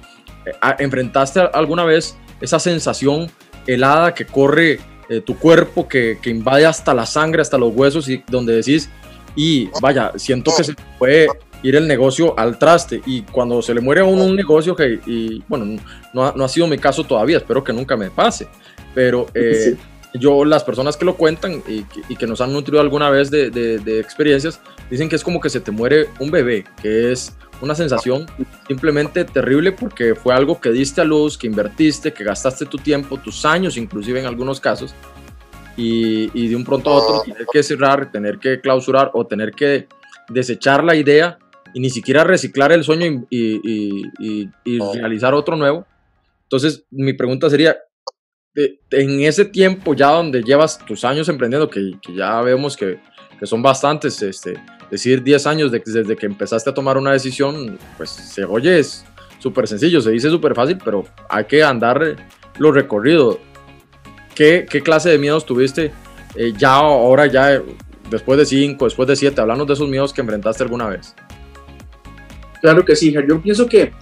¿Enfrentaste 0.78 1.40
alguna 1.52 1.84
vez 1.84 2.16
esa 2.40 2.58
sensación 2.58 3.30
helada 3.66 4.14
que 4.14 4.24
corre 4.24 4.80
eh, 5.10 5.20
tu 5.20 5.36
cuerpo, 5.38 5.88
que, 5.88 6.18
que 6.20 6.30
invade 6.30 6.66
hasta 6.66 6.94
la 6.94 7.06
sangre, 7.06 7.42
hasta 7.42 7.58
los 7.58 7.74
huesos 7.74 8.08
y 8.08 8.22
donde 8.28 8.54
decís, 8.54 8.90
y 9.34 9.68
vaya, 9.80 10.12
siento 10.16 10.52
que 10.56 10.64
se 10.64 10.74
puede 10.98 11.28
ir 11.62 11.76
el 11.76 11.86
negocio 11.86 12.38
al 12.38 12.58
traste. 12.58 13.00
Y 13.06 13.22
cuando 13.22 13.62
se 13.62 13.74
le 13.74 13.80
muere 13.80 14.00
a 14.00 14.04
uno 14.04 14.24
un 14.24 14.36
negocio, 14.36 14.74
que, 14.74 15.00
y 15.06 15.42
bueno, 15.48 15.80
no 16.12 16.26
ha, 16.26 16.32
no 16.34 16.44
ha 16.44 16.48
sido 16.48 16.66
mi 16.66 16.78
caso 16.78 17.04
todavía, 17.04 17.38
espero 17.38 17.62
que 17.62 17.72
nunca 17.72 17.96
me 17.96 18.10
pase, 18.10 18.48
pero 18.94 19.26
eh. 19.34 19.76
Yo, 20.14 20.44
las 20.44 20.64
personas 20.64 20.96
que 20.96 21.04
lo 21.04 21.16
cuentan 21.16 21.62
y 21.66 21.82
que, 21.82 22.00
y 22.08 22.16
que 22.16 22.26
nos 22.26 22.40
han 22.40 22.52
nutrido 22.52 22.80
alguna 22.80 23.10
vez 23.10 23.30
de, 23.30 23.50
de, 23.50 23.78
de, 23.78 24.00
experiencias, 24.00 24.60
dicen 24.90 25.08
que 25.08 25.16
es 25.16 25.24
como 25.24 25.40
que 25.40 25.50
se 25.50 25.60
te 25.60 25.70
muere 25.70 26.08
un 26.18 26.30
bebé, 26.30 26.64
que 26.80 27.12
es 27.12 27.36
una 27.60 27.74
sensación 27.74 28.26
simplemente 28.68 29.24
terrible 29.24 29.72
porque 29.72 30.14
fue 30.14 30.34
algo 30.34 30.60
que 30.60 30.70
diste 30.70 31.00
a 31.00 31.04
luz, 31.04 31.36
que 31.36 31.46
invertiste, 31.46 32.12
que 32.12 32.24
gastaste 32.24 32.66
tu 32.66 32.78
tiempo, 32.78 33.18
tus 33.18 33.44
años, 33.44 33.76
inclusive 33.76 34.20
en 34.20 34.26
algunos 34.26 34.60
casos, 34.60 34.94
y, 35.76 36.30
y, 36.32 36.48
de 36.48 36.56
un 36.56 36.64
pronto 36.64 36.90
a 36.90 36.94
otro 36.94 37.22
tener 37.22 37.46
que 37.52 37.62
cerrar, 37.62 38.10
tener 38.10 38.38
que 38.38 38.60
clausurar 38.60 39.10
o 39.14 39.26
tener 39.26 39.52
que 39.52 39.86
desechar 40.28 40.82
la 40.82 40.96
idea 40.96 41.38
y 41.72 41.80
ni 41.80 41.90
siquiera 41.90 42.24
reciclar 42.24 42.72
el 42.72 42.82
sueño 42.82 43.26
y, 43.30 43.60
y, 44.18 44.50
y 44.64 44.78
realizar 44.94 45.34
otro 45.34 45.54
nuevo. 45.54 45.86
Entonces, 46.44 46.84
mi 46.90 47.12
pregunta 47.12 47.48
sería, 47.50 47.76
en 48.90 49.20
ese 49.20 49.44
tiempo 49.44 49.94
ya 49.94 50.08
donde 50.08 50.42
llevas 50.42 50.78
tus 50.78 51.04
años 51.04 51.28
emprendiendo, 51.28 51.68
que, 51.68 51.92
ya 52.14 52.40
vemos 52.42 52.76
que, 52.76 52.98
son 53.42 53.62
bastantes, 53.62 54.20
este, 54.22 54.54
decir 54.90 55.22
10 55.22 55.46
años 55.46 55.70
de, 55.70 55.80
desde 55.84 56.16
que 56.16 56.26
empezaste 56.26 56.70
a 56.70 56.74
tomar 56.74 56.96
una 56.96 57.12
decisión, 57.12 57.78
pues 57.96 58.10
se 58.10 58.44
oye, 58.44 58.80
es 58.80 59.04
súper 59.38 59.68
sencillo, 59.68 60.00
se 60.00 60.10
dice 60.10 60.28
súper 60.28 60.54
fácil, 60.54 60.78
pero 60.84 61.04
hay 61.28 61.44
que 61.44 61.62
andar 61.62 62.16
lo 62.58 62.72
recorrido. 62.72 63.38
¿Qué, 64.34 64.66
qué 64.68 64.82
clase 64.82 65.10
de 65.10 65.18
miedos 65.18 65.44
tuviste 65.46 65.92
eh, 66.34 66.52
ya 66.56 66.74
ahora, 66.74 67.26
ya 67.26 67.62
después 68.10 68.38
de 68.38 68.46
5, 68.46 68.84
después 68.84 69.08
de 69.08 69.16
7? 69.16 69.40
Hablamos 69.40 69.66
de 69.66 69.72
esos 69.74 69.88
miedos 69.88 70.12
que 70.12 70.20
enfrentaste 70.20 70.62
alguna 70.62 70.88
vez. 70.88 71.14
Claro 72.60 72.84
que 72.84 72.96
sí, 72.96 73.12
yo 73.12 73.40
pienso 73.40 73.66
que, 73.66 73.92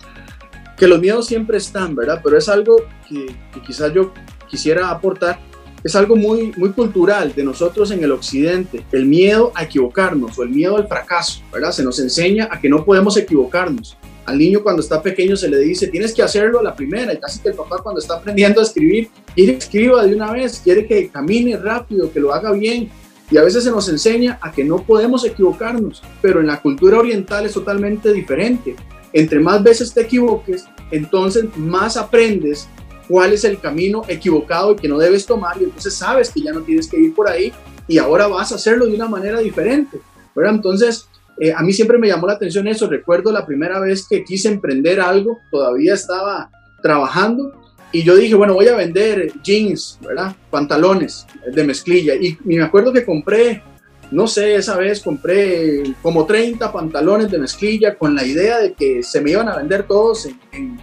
que 0.79 0.89
los 0.89 0.99
miedos 0.99 1.27
siempre 1.27 1.59
están, 1.59 1.95
¿verdad? 1.95 2.21
Pero 2.25 2.39
es 2.39 2.49
algo 2.49 2.77
que 3.09 3.27
quizás 3.67 3.93
yo 3.93 4.13
quisiera 4.47 4.91
aportar, 4.91 5.39
es 5.85 5.95
algo 5.95 6.17
muy, 6.17 6.53
muy 6.57 6.71
cultural 6.71 7.33
de 7.35 7.45
nosotros 7.45 7.91
en 7.91 8.03
el 8.03 8.11
occidente, 8.11 8.85
el 8.91 9.07
miedo 9.07 9.53
a 9.55 9.65
equivocarnos 9.65 10.37
o 10.39 10.43
el 10.43 10.49
miedo 10.51 10.77
al 10.77 10.89
fracaso, 10.89 11.43
¿verdad? 11.53 11.71
Se 11.71 11.85
nos 11.85 12.01
enseña 12.01 12.49
a 12.51 12.61
que 12.61 12.69
no 12.69 12.85
podemos 12.85 13.17
equivocarnos. 13.17 13.97
Al 14.25 14.39
niño 14.39 14.65
cuando 14.65 14.83
está 14.83 15.01
pequeño 15.01 15.37
se 15.37 15.49
le 15.49 15.59
dice, 15.59 15.87
tienes 15.87 16.13
que 16.13 16.23
hacerlo 16.23 16.59
a 16.59 16.63
la 16.65 16.75
primera, 16.75 17.13
y 17.13 17.19
casi 17.19 17.39
que 17.39 17.51
el 17.51 17.55
papá 17.55 17.77
cuando 17.83 18.01
está 18.01 18.15
aprendiendo 18.15 18.61
a 18.61 18.65
escribir, 18.65 19.11
quiere 19.33 19.53
que 19.53 19.59
escriba 19.59 20.05
de 20.05 20.17
una 20.17 20.33
vez, 20.33 20.61
quiere 20.65 20.87
que 20.89 21.09
camine 21.09 21.57
rápido, 21.57 22.11
que 22.13 22.19
lo 22.19 22.35
haga 22.35 22.51
bien, 22.51 22.91
Y 23.31 23.39
a 23.39 23.43
veces 23.43 23.65
se 23.65 23.71
nos 23.71 23.89
enseña 23.89 24.39
a 24.41 24.53
que 24.53 24.63
no 24.63 24.83
podemos 24.83 25.25
equivocarnos, 25.25 26.03
pero 26.23 26.41
en 26.41 26.47
la 26.47 26.61
cultura 26.63 26.99
oriental 26.99 27.45
es 27.45 27.55
totalmente 27.55 28.13
diferente. 28.13 28.77
Entre 29.13 29.41
más 29.41 29.63
veces 29.63 29.93
te 29.93 30.03
equivoques, 30.03 30.65
entonces 30.93 31.45
más 31.57 31.97
aprendes 31.97 32.69
cuál 33.09 33.33
es 33.33 33.45
el 33.45 33.59
camino 33.59 34.03
equivocado 34.09 34.73
y 34.73 34.77
que 34.77 34.89
no 34.89 34.99
debes 34.99 35.27
tomar 35.27 35.57
y 35.61 35.65
entonces 35.65 35.95
sabes 35.95 36.31
que 36.31 36.41
ya 36.41 36.53
no 36.53 36.63
tienes 36.63 36.89
que 36.89 36.99
ir 36.99 37.15
por 37.15 37.29
ahí 37.29 37.53
y 37.89 37.99
ahora 37.99 38.27
vas 38.27 38.53
a 38.53 38.57
hacerlo 38.57 38.87
de 38.87 38.95
una 38.95 39.09
manera 39.09 39.41
diferente. 39.41 40.01
¿verdad? 40.35 40.55
Entonces, 40.55 41.09
eh, 41.39 41.53
a 41.53 41.63
mí 41.63 41.73
siempre 41.73 41.99
me 41.99 42.09
llamó 42.09 42.27
la 42.27 42.35
atención 42.35 42.69
eso. 42.69 42.89
Recuerdo 42.89 43.33
la 43.33 43.47
primera 43.47 43.81
vez 43.81 44.07
que 44.09 44.25
quise 44.25 44.49
emprender 44.49 45.01
algo, 45.01 45.39
todavía 45.51 45.95
estaba 45.95 46.51
trabajando 46.83 47.53
y 47.93 48.03
yo 48.03 48.17
dije, 48.17 48.35
bueno, 48.35 48.55
voy 48.55 48.69
a 48.69 48.77
vender 48.77 49.33
jeans, 49.43 49.99
¿verdad? 50.07 50.35
Pantalones 50.51 51.27
de 51.51 51.65
mezclilla. 51.65 52.15
Y, 52.15 52.37
me 52.45 52.63
acuerdo 52.63 52.93
que 52.93 53.05
compré, 53.05 53.63
no 54.11 54.27
sé, 54.27 54.57
esa 54.57 54.77
vez 54.77 55.01
compré 55.01 55.95
como 56.03 56.27
30 56.27 56.73
pantalones 56.73 57.31
de 57.31 57.39
mezclilla 57.39 57.97
con 57.97 58.15
la 58.15 58.25
idea 58.25 58.59
de 58.59 58.75
que 58.75 59.03
se 59.03 59.21
me 59.21 59.31
iban 59.31 59.49
a 59.49 59.57
vender 59.57 59.87
todos 59.87 60.27
en, 60.27 60.39
en, 60.53 60.79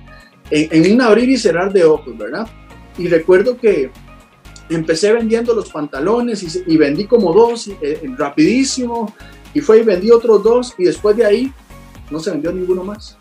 un 0.51 1.01
abrir 1.01 1.29
y 1.29 1.37
cerrar 1.37 1.71
de 1.71 1.83
ojos, 1.83 2.17
¿verdad? 2.17 2.47
Y 2.97 3.07
recuerdo 3.07 3.57
que 3.57 3.91
empecé 4.69 5.13
vendiendo 5.13 5.53
los 5.53 5.71
pantalones 5.71 6.63
y, 6.67 6.77
vendí 6.77 7.05
como 7.05 7.33
dos 7.33 7.69
eh, 7.81 8.01
rapidísimo 8.17 9.13
y 9.53 9.61
fue 9.61 9.79
y 9.79 9.83
vendí 9.83 10.11
otros 10.11 10.43
dos 10.43 10.73
y 10.77 10.85
después 10.85 11.15
de 11.17 11.25
ahí 11.25 11.53
no 12.09 12.19
se 12.19 12.31
vendió 12.31 12.51
ninguno 12.51 12.83
más. 12.83 13.17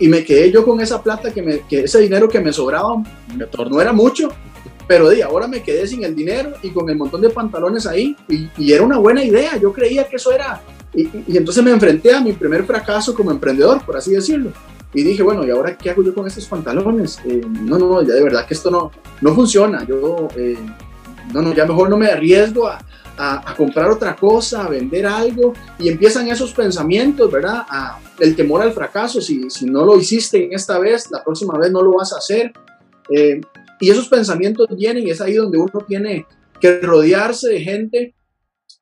Y 0.00 0.08
me 0.08 0.24
quedé 0.24 0.50
yo 0.50 0.64
con 0.64 0.80
esa 0.80 1.00
plata, 1.02 1.32
que, 1.32 1.40
me, 1.40 1.60
que 1.60 1.80
ese 1.80 2.00
dinero 2.00 2.28
que 2.28 2.40
me 2.40 2.52
sobraba, 2.52 3.00
no 3.70 3.80
era 3.80 3.92
mucho, 3.92 4.28
pero 4.88 5.08
de 5.08 5.22
ahora 5.22 5.46
me 5.46 5.62
quedé 5.62 5.86
sin 5.86 6.02
el 6.02 6.16
dinero 6.16 6.54
y 6.62 6.70
con 6.70 6.88
el 6.90 6.96
montón 6.96 7.20
de 7.20 7.30
pantalones 7.30 7.86
ahí 7.86 8.16
y, 8.28 8.72
era 8.72 8.82
una 8.82 8.98
buena 8.98 9.22
idea, 9.22 9.56
yo 9.56 9.72
creía 9.72 10.08
que 10.08 10.16
eso 10.16 10.32
era, 10.32 10.60
y, 10.92 11.36
entonces 11.36 11.62
me 11.62 11.70
enfrenté 11.70 12.12
a 12.12 12.20
mi 12.20 12.32
primer 12.32 12.64
fracaso 12.64 13.14
como 13.14 13.30
emprendedor, 13.30 13.84
por 13.84 13.96
así 13.96 14.10
decirlo. 14.12 14.52
Y 14.94 15.02
dije, 15.02 15.22
bueno, 15.22 15.46
¿y 15.46 15.50
ahora 15.50 15.76
qué 15.76 15.90
hago 15.90 16.02
yo 16.02 16.14
con 16.14 16.26
estos 16.26 16.46
pantalones? 16.46 17.20
Eh, 17.24 17.42
no, 17.46 17.78
no, 17.78 18.02
ya 18.02 18.14
de 18.14 18.22
verdad 18.22 18.46
que 18.46 18.54
esto 18.54 18.70
no, 18.70 18.90
no 19.20 19.34
funciona. 19.34 19.84
Yo, 19.86 20.28
eh, 20.36 20.58
no, 21.32 21.42
no, 21.42 21.52
ya 21.54 21.66
mejor 21.66 21.90
no 21.90 21.96
me 21.98 22.08
arriesgo 22.08 22.66
a, 22.66 22.78
a, 23.18 23.54
comprar 23.56 23.90
otra 23.90 24.14
cosa, 24.14 24.64
a 24.64 24.68
vender 24.68 25.04
algo, 25.06 25.52
y 25.78 25.88
empiezan 25.88 26.28
esos 26.28 26.52
pensamientos, 26.52 27.30
¿verdad? 27.30 27.64
A, 27.68 27.98
el 28.20 28.36
temor 28.36 28.62
al 28.62 28.72
fracaso, 28.72 29.20
si, 29.20 29.50
si 29.50 29.66
no 29.66 29.84
lo 29.84 29.98
hiciste 29.98 30.44
en 30.44 30.52
esta 30.54 30.78
vez, 30.78 31.10
la 31.10 31.22
próxima 31.22 31.58
vez 31.58 31.70
no 31.70 31.82
lo 31.82 31.92
vas 31.92 32.12
a 32.12 32.18
hacer. 32.18 32.52
Eh, 33.14 33.40
y 33.80 33.90
esos 33.90 34.08
pensamientos 34.08 34.68
vienen 34.76 35.06
y 35.06 35.10
es 35.10 35.20
ahí 35.20 35.34
donde 35.34 35.58
uno 35.58 35.84
tiene 35.86 36.26
que 36.60 36.80
rodearse 36.80 37.48
de 37.48 37.60
gente 37.60 38.14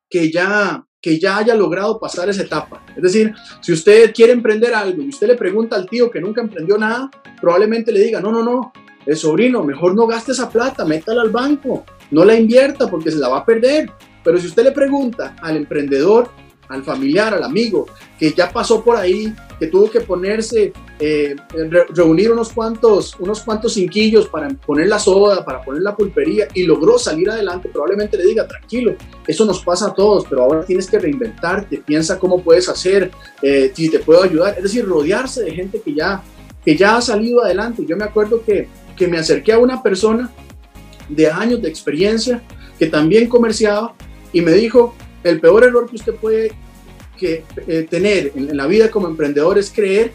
que 0.08 0.30
ya, 0.30 0.85
que 1.06 1.20
ya 1.20 1.36
haya 1.36 1.54
logrado 1.54 2.00
pasar 2.00 2.28
esa 2.28 2.42
etapa. 2.42 2.82
Es 2.96 3.00
decir, 3.00 3.32
si 3.60 3.72
usted 3.72 4.12
quiere 4.12 4.32
emprender 4.32 4.74
algo 4.74 5.02
y 5.02 5.08
usted 5.08 5.28
le 5.28 5.36
pregunta 5.36 5.76
al 5.76 5.88
tío 5.88 6.10
que 6.10 6.20
nunca 6.20 6.40
emprendió 6.40 6.76
nada, 6.76 7.08
probablemente 7.40 7.92
le 7.92 8.00
diga, 8.00 8.20
no, 8.20 8.32
no, 8.32 8.42
no, 8.42 8.72
el 9.06 9.16
sobrino, 9.16 9.62
mejor 9.62 9.94
no 9.94 10.08
gaste 10.08 10.32
esa 10.32 10.50
plata, 10.50 10.84
métala 10.84 11.22
al 11.22 11.30
banco, 11.30 11.84
no 12.10 12.24
la 12.24 12.34
invierta 12.34 12.90
porque 12.90 13.12
se 13.12 13.18
la 13.18 13.28
va 13.28 13.38
a 13.38 13.46
perder. 13.46 13.88
Pero 14.24 14.36
si 14.38 14.48
usted 14.48 14.64
le 14.64 14.72
pregunta 14.72 15.36
al 15.42 15.56
emprendedor, 15.56 16.28
al 16.66 16.82
familiar, 16.82 17.32
al 17.32 17.44
amigo, 17.44 17.86
que 18.18 18.32
ya 18.32 18.50
pasó 18.50 18.82
por 18.82 18.96
ahí, 18.96 19.32
que 19.58 19.68
tuvo 19.68 19.90
que 19.90 20.00
ponerse, 20.00 20.72
eh, 20.98 21.36
reunir 21.94 22.30
unos 22.30 22.52
cuantos, 22.52 23.16
unos 23.18 23.40
cuantos 23.40 23.74
cinquillos 23.74 24.28
para 24.28 24.48
poner 24.48 24.88
la 24.88 24.98
soda, 24.98 25.44
para 25.44 25.62
poner 25.62 25.82
la 25.82 25.96
pulpería 25.96 26.48
y 26.54 26.64
logró 26.64 26.98
salir 26.98 27.30
adelante, 27.30 27.68
probablemente 27.68 28.16
le 28.16 28.26
diga, 28.26 28.46
tranquilo, 28.46 28.94
eso 29.26 29.44
nos 29.44 29.62
pasa 29.64 29.88
a 29.88 29.94
todos, 29.94 30.26
pero 30.28 30.42
ahora 30.42 30.64
tienes 30.64 30.88
que 30.88 30.98
reinventarte, 30.98 31.78
piensa 31.78 32.18
cómo 32.18 32.42
puedes 32.42 32.68
hacer, 32.68 33.10
eh, 33.42 33.72
si 33.74 33.88
te 33.88 33.98
puedo 33.98 34.22
ayudar, 34.22 34.54
es 34.56 34.62
decir, 34.62 34.84
rodearse 34.86 35.42
de 35.42 35.52
gente 35.52 35.80
que 35.80 35.94
ya, 35.94 36.22
que 36.64 36.76
ya 36.76 36.96
ha 36.96 37.00
salido 37.02 37.42
adelante. 37.42 37.84
Yo 37.86 37.96
me 37.96 38.04
acuerdo 38.04 38.42
que, 38.44 38.68
que 38.96 39.06
me 39.08 39.18
acerqué 39.18 39.52
a 39.52 39.58
una 39.58 39.82
persona 39.82 40.30
de 41.08 41.30
años 41.30 41.62
de 41.62 41.68
experiencia 41.68 42.42
que 42.78 42.86
también 42.86 43.28
comerciaba 43.28 43.94
y 44.32 44.40
me 44.42 44.52
dijo, 44.52 44.94
el 45.24 45.40
peor 45.40 45.64
error 45.64 45.88
que 45.88 45.96
usted 45.96 46.14
puede 46.14 46.52
que, 47.16 47.44
eh, 47.66 47.86
tener 47.88 48.32
en, 48.34 48.56
la 48.56 48.66
vida 48.66 48.90
como 48.90 49.08
emprendedor 49.08 49.58
es 49.58 49.70
creer 49.70 50.12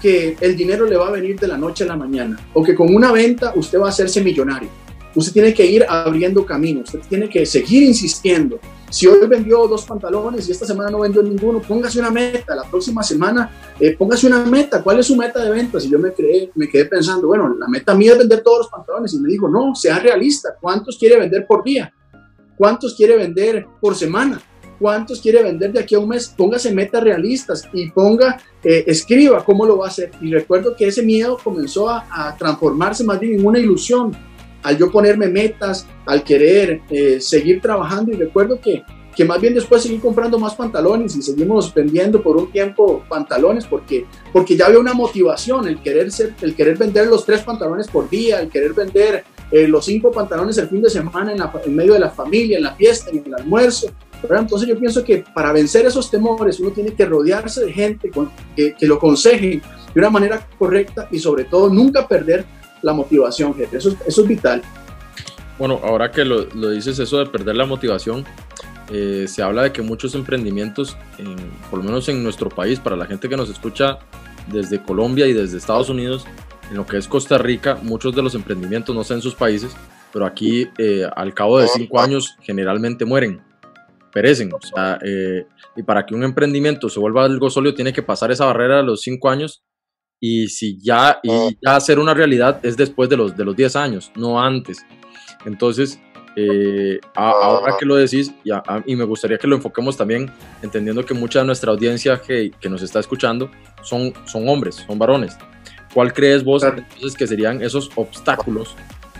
que 0.00 0.36
el 0.40 0.56
dinero 0.56 0.86
le 0.86 0.96
va 0.96 1.08
a 1.08 1.10
venir 1.10 1.38
de 1.38 1.48
la 1.48 1.56
noche 1.56 1.84
a 1.84 1.86
la 1.86 1.96
mañana 1.96 2.38
o 2.52 2.62
que 2.62 2.74
con 2.74 2.94
una 2.94 3.10
venta 3.10 3.52
usted 3.56 3.80
va 3.80 3.86
a 3.86 3.88
hacerse 3.90 4.22
millonario. 4.22 4.68
Usted 5.14 5.32
tiene 5.32 5.54
que 5.54 5.64
ir 5.64 5.84
abriendo 5.88 6.44
camino, 6.44 6.80
usted 6.80 7.00
tiene 7.08 7.28
que 7.28 7.46
seguir 7.46 7.84
insistiendo. 7.84 8.58
Si 8.90 9.06
hoy 9.06 9.26
vendió 9.26 9.66
dos 9.66 9.84
pantalones 9.84 10.48
y 10.48 10.52
esta 10.52 10.66
semana 10.66 10.90
no 10.90 11.00
vendió 11.00 11.22
ninguno, 11.22 11.60
póngase 11.60 11.98
una 11.98 12.10
meta. 12.10 12.54
La 12.54 12.62
próxima 12.62 13.02
semana, 13.02 13.50
eh, 13.78 13.96
póngase 13.96 14.26
una 14.26 14.44
meta. 14.44 14.82
¿Cuál 14.82 15.00
es 15.00 15.06
su 15.06 15.16
meta 15.16 15.42
de 15.42 15.50
ventas? 15.50 15.84
Y 15.84 15.90
yo 15.90 15.98
me, 15.98 16.12
creé, 16.12 16.50
me 16.54 16.68
quedé 16.68 16.84
pensando, 16.84 17.28
bueno, 17.28 17.52
la 17.58 17.66
meta 17.68 17.94
mía 17.94 18.12
es 18.12 18.18
vender 18.18 18.42
todos 18.42 18.58
los 18.58 18.68
pantalones. 18.68 19.12
Y 19.14 19.18
me 19.18 19.28
dijo, 19.28 19.48
no, 19.48 19.74
sea 19.74 19.98
realista. 19.98 20.56
¿Cuántos 20.60 20.96
quiere 20.96 21.18
vender 21.18 21.44
por 21.46 21.64
día? 21.64 21.92
¿Cuántos 22.56 22.94
quiere 22.94 23.16
vender 23.16 23.66
por 23.80 23.96
semana? 23.96 24.40
¿Cuántos 24.78 25.20
quiere 25.20 25.42
vender 25.42 25.72
de 25.72 25.80
aquí 25.80 25.94
a 25.94 25.98
un 25.98 26.08
mes? 26.08 26.32
Póngase 26.36 26.72
metas 26.72 27.02
realistas 27.02 27.68
y 27.72 27.90
ponga, 27.90 28.40
eh, 28.62 28.84
escriba 28.86 29.44
cómo 29.44 29.66
lo 29.66 29.78
va 29.78 29.86
a 29.86 29.88
hacer. 29.88 30.10
Y 30.20 30.32
recuerdo 30.32 30.74
que 30.76 30.86
ese 30.86 31.02
miedo 31.02 31.38
comenzó 31.42 31.88
a, 31.88 32.34
transformarse 32.38 33.04
más 33.04 33.20
bien 33.20 33.40
en 33.40 33.46
una 33.46 33.58
ilusión. 33.58 34.12
Al 34.62 34.78
yo 34.78 34.90
ponerme 34.90 35.28
metas, 35.28 35.86
al 36.06 36.24
querer 36.24 36.80
eh, 36.88 37.20
seguir 37.20 37.60
trabajando 37.60 38.12
y 38.12 38.16
recuerdo 38.16 38.58
que, 38.60 38.82
que 39.14 39.24
más 39.24 39.40
bien 39.40 39.54
después 39.54 39.82
seguí 39.82 39.98
comprando 39.98 40.38
más 40.38 40.54
pantalones 40.54 41.14
y 41.16 41.22
seguimos 41.22 41.72
vendiendo 41.72 42.22
por 42.22 42.36
un 42.36 42.50
tiempo 42.50 43.04
pantalones 43.08 43.66
porque, 43.66 44.06
porque 44.32 44.56
ya 44.56 44.66
había 44.66 44.78
una 44.78 44.94
motivación, 44.94 45.68
el 45.68 45.80
querer, 45.80 46.10
ser, 46.10 46.34
el 46.40 46.54
querer 46.54 46.76
vender 46.76 47.06
los 47.06 47.24
tres 47.24 47.42
pantalones 47.42 47.88
por 47.88 48.08
día, 48.08 48.40
el 48.40 48.48
querer 48.48 48.72
vender 48.72 49.24
eh, 49.50 49.68
los 49.68 49.84
cinco 49.84 50.10
pantalones 50.10 50.58
el 50.58 50.68
fin 50.68 50.82
de 50.82 50.90
semana 50.90 51.32
en, 51.32 51.76
medio 51.76 51.92
de 51.92 52.00
la 52.00 52.10
familia, 52.10 52.56
en 52.56 52.64
la 52.64 52.74
fiesta, 52.74 53.10
en 53.10 53.22
el 53.24 53.34
almuerzo. 53.34 53.88
Entonces 54.22 54.68
yo 54.68 54.78
pienso 54.78 55.04
que 55.04 55.24
para 55.34 55.52
vencer 55.52 55.84
esos 55.86 56.10
temores 56.10 56.58
uno 56.60 56.70
tiene 56.70 56.94
que 56.94 57.04
rodearse 57.04 57.64
de 57.66 57.72
gente 57.72 58.10
que, 58.56 58.74
lo 58.80 58.96
aconseje 58.96 59.60
de 59.94 60.00
una 60.00 60.10
manera 60.10 60.46
correcta 60.58 61.08
y 61.10 61.18
sobre 61.18 61.44
todo 61.44 61.68
nunca 61.68 62.08
perder 62.08 62.44
la 62.82 62.92
motivación, 62.92 63.54
gente. 63.54 63.76
Eso, 63.76 63.94
eso 64.06 64.22
es 64.22 64.28
vital. 64.28 64.62
Bueno, 65.58 65.80
ahora 65.84 66.10
que 66.10 66.24
lo, 66.24 66.46
lo 66.54 66.70
dices 66.70 66.98
eso 66.98 67.18
de 67.18 67.26
perder 67.26 67.56
la 67.56 67.66
motivación, 67.66 68.24
eh, 68.90 69.26
se 69.28 69.42
habla 69.42 69.62
de 69.62 69.72
que 69.72 69.82
muchos 69.82 70.14
emprendimientos, 70.14 70.96
por 71.70 71.78
lo 71.78 71.84
menos 71.84 72.08
en 72.08 72.22
nuestro 72.22 72.48
país, 72.48 72.78
para 72.78 72.96
la 72.96 73.06
gente 73.06 73.28
que 73.28 73.36
nos 73.36 73.48
escucha 73.48 73.98
desde 74.48 74.82
Colombia 74.82 75.26
y 75.26 75.32
desde 75.32 75.56
Estados 75.56 75.88
Unidos, 75.88 76.26
en 76.70 76.76
lo 76.76 76.86
que 76.86 76.98
es 76.98 77.08
Costa 77.08 77.38
Rica, 77.38 77.78
muchos 77.82 78.14
de 78.14 78.22
los 78.22 78.34
emprendimientos, 78.34 78.94
no 78.94 79.04
sé 79.04 79.14
en 79.14 79.22
sus 79.22 79.34
países, 79.34 79.74
pero 80.12 80.26
aquí 80.26 80.68
eh, 80.78 81.08
al 81.16 81.32
cabo 81.32 81.58
de 81.58 81.68
cinco 81.68 82.00
años 82.00 82.36
generalmente 82.42 83.04
mueren, 83.04 83.40
perecen. 84.14 84.50
O 84.54 84.60
sea, 84.60 84.98
eh, 85.04 85.46
y 85.76 85.82
para 85.82 86.06
que 86.06 86.14
un 86.14 86.22
emprendimiento 86.22 86.88
se 86.88 87.00
vuelva 87.00 87.24
algo 87.24 87.50
sólido, 87.50 87.74
tiene 87.74 87.92
que 87.92 88.02
pasar 88.02 88.30
esa 88.30 88.46
barrera 88.46 88.78
de 88.78 88.84
los 88.84 89.02
cinco 89.02 89.28
años. 89.28 89.62
Y 90.20 90.48
si 90.48 90.78
ya, 90.80 91.18
y 91.22 91.58
ya 91.62 91.76
hacer 91.76 91.98
una 91.98 92.14
realidad 92.14 92.64
es 92.64 92.76
después 92.76 93.10
de 93.10 93.16
los, 93.16 93.36
de 93.36 93.44
los 93.44 93.56
10 93.56 93.76
años, 93.76 94.12
no 94.16 94.40
antes. 94.40 94.86
Entonces, 95.44 96.00
eh, 96.36 96.98
ahora 97.14 97.76
que 97.78 97.84
lo 97.84 97.96
decís, 97.96 98.32
y, 98.86 98.96
me 98.96 99.04
gustaría 99.04 99.36
que 99.36 99.46
lo 99.46 99.56
enfoquemos 99.56 99.96
también, 99.96 100.32
entendiendo 100.62 101.04
que 101.04 101.12
mucha 101.12 101.40
de 101.40 101.46
nuestra 101.46 101.72
audiencia 101.72 102.22
que, 102.22 102.52
que 102.58 102.70
nos 102.70 102.80
está 102.80 103.00
escuchando 103.00 103.50
son, 103.82 104.14
son 104.24 104.48
hombres, 104.48 104.76
son 104.86 104.98
varones. 104.98 105.36
¿Cuál 105.92 106.12
crees 106.12 106.42
vos 106.42 106.62
entonces 106.64 107.14
que 107.16 107.26
serían 107.26 107.62
esos 107.62 107.90
obstáculos 107.94 108.74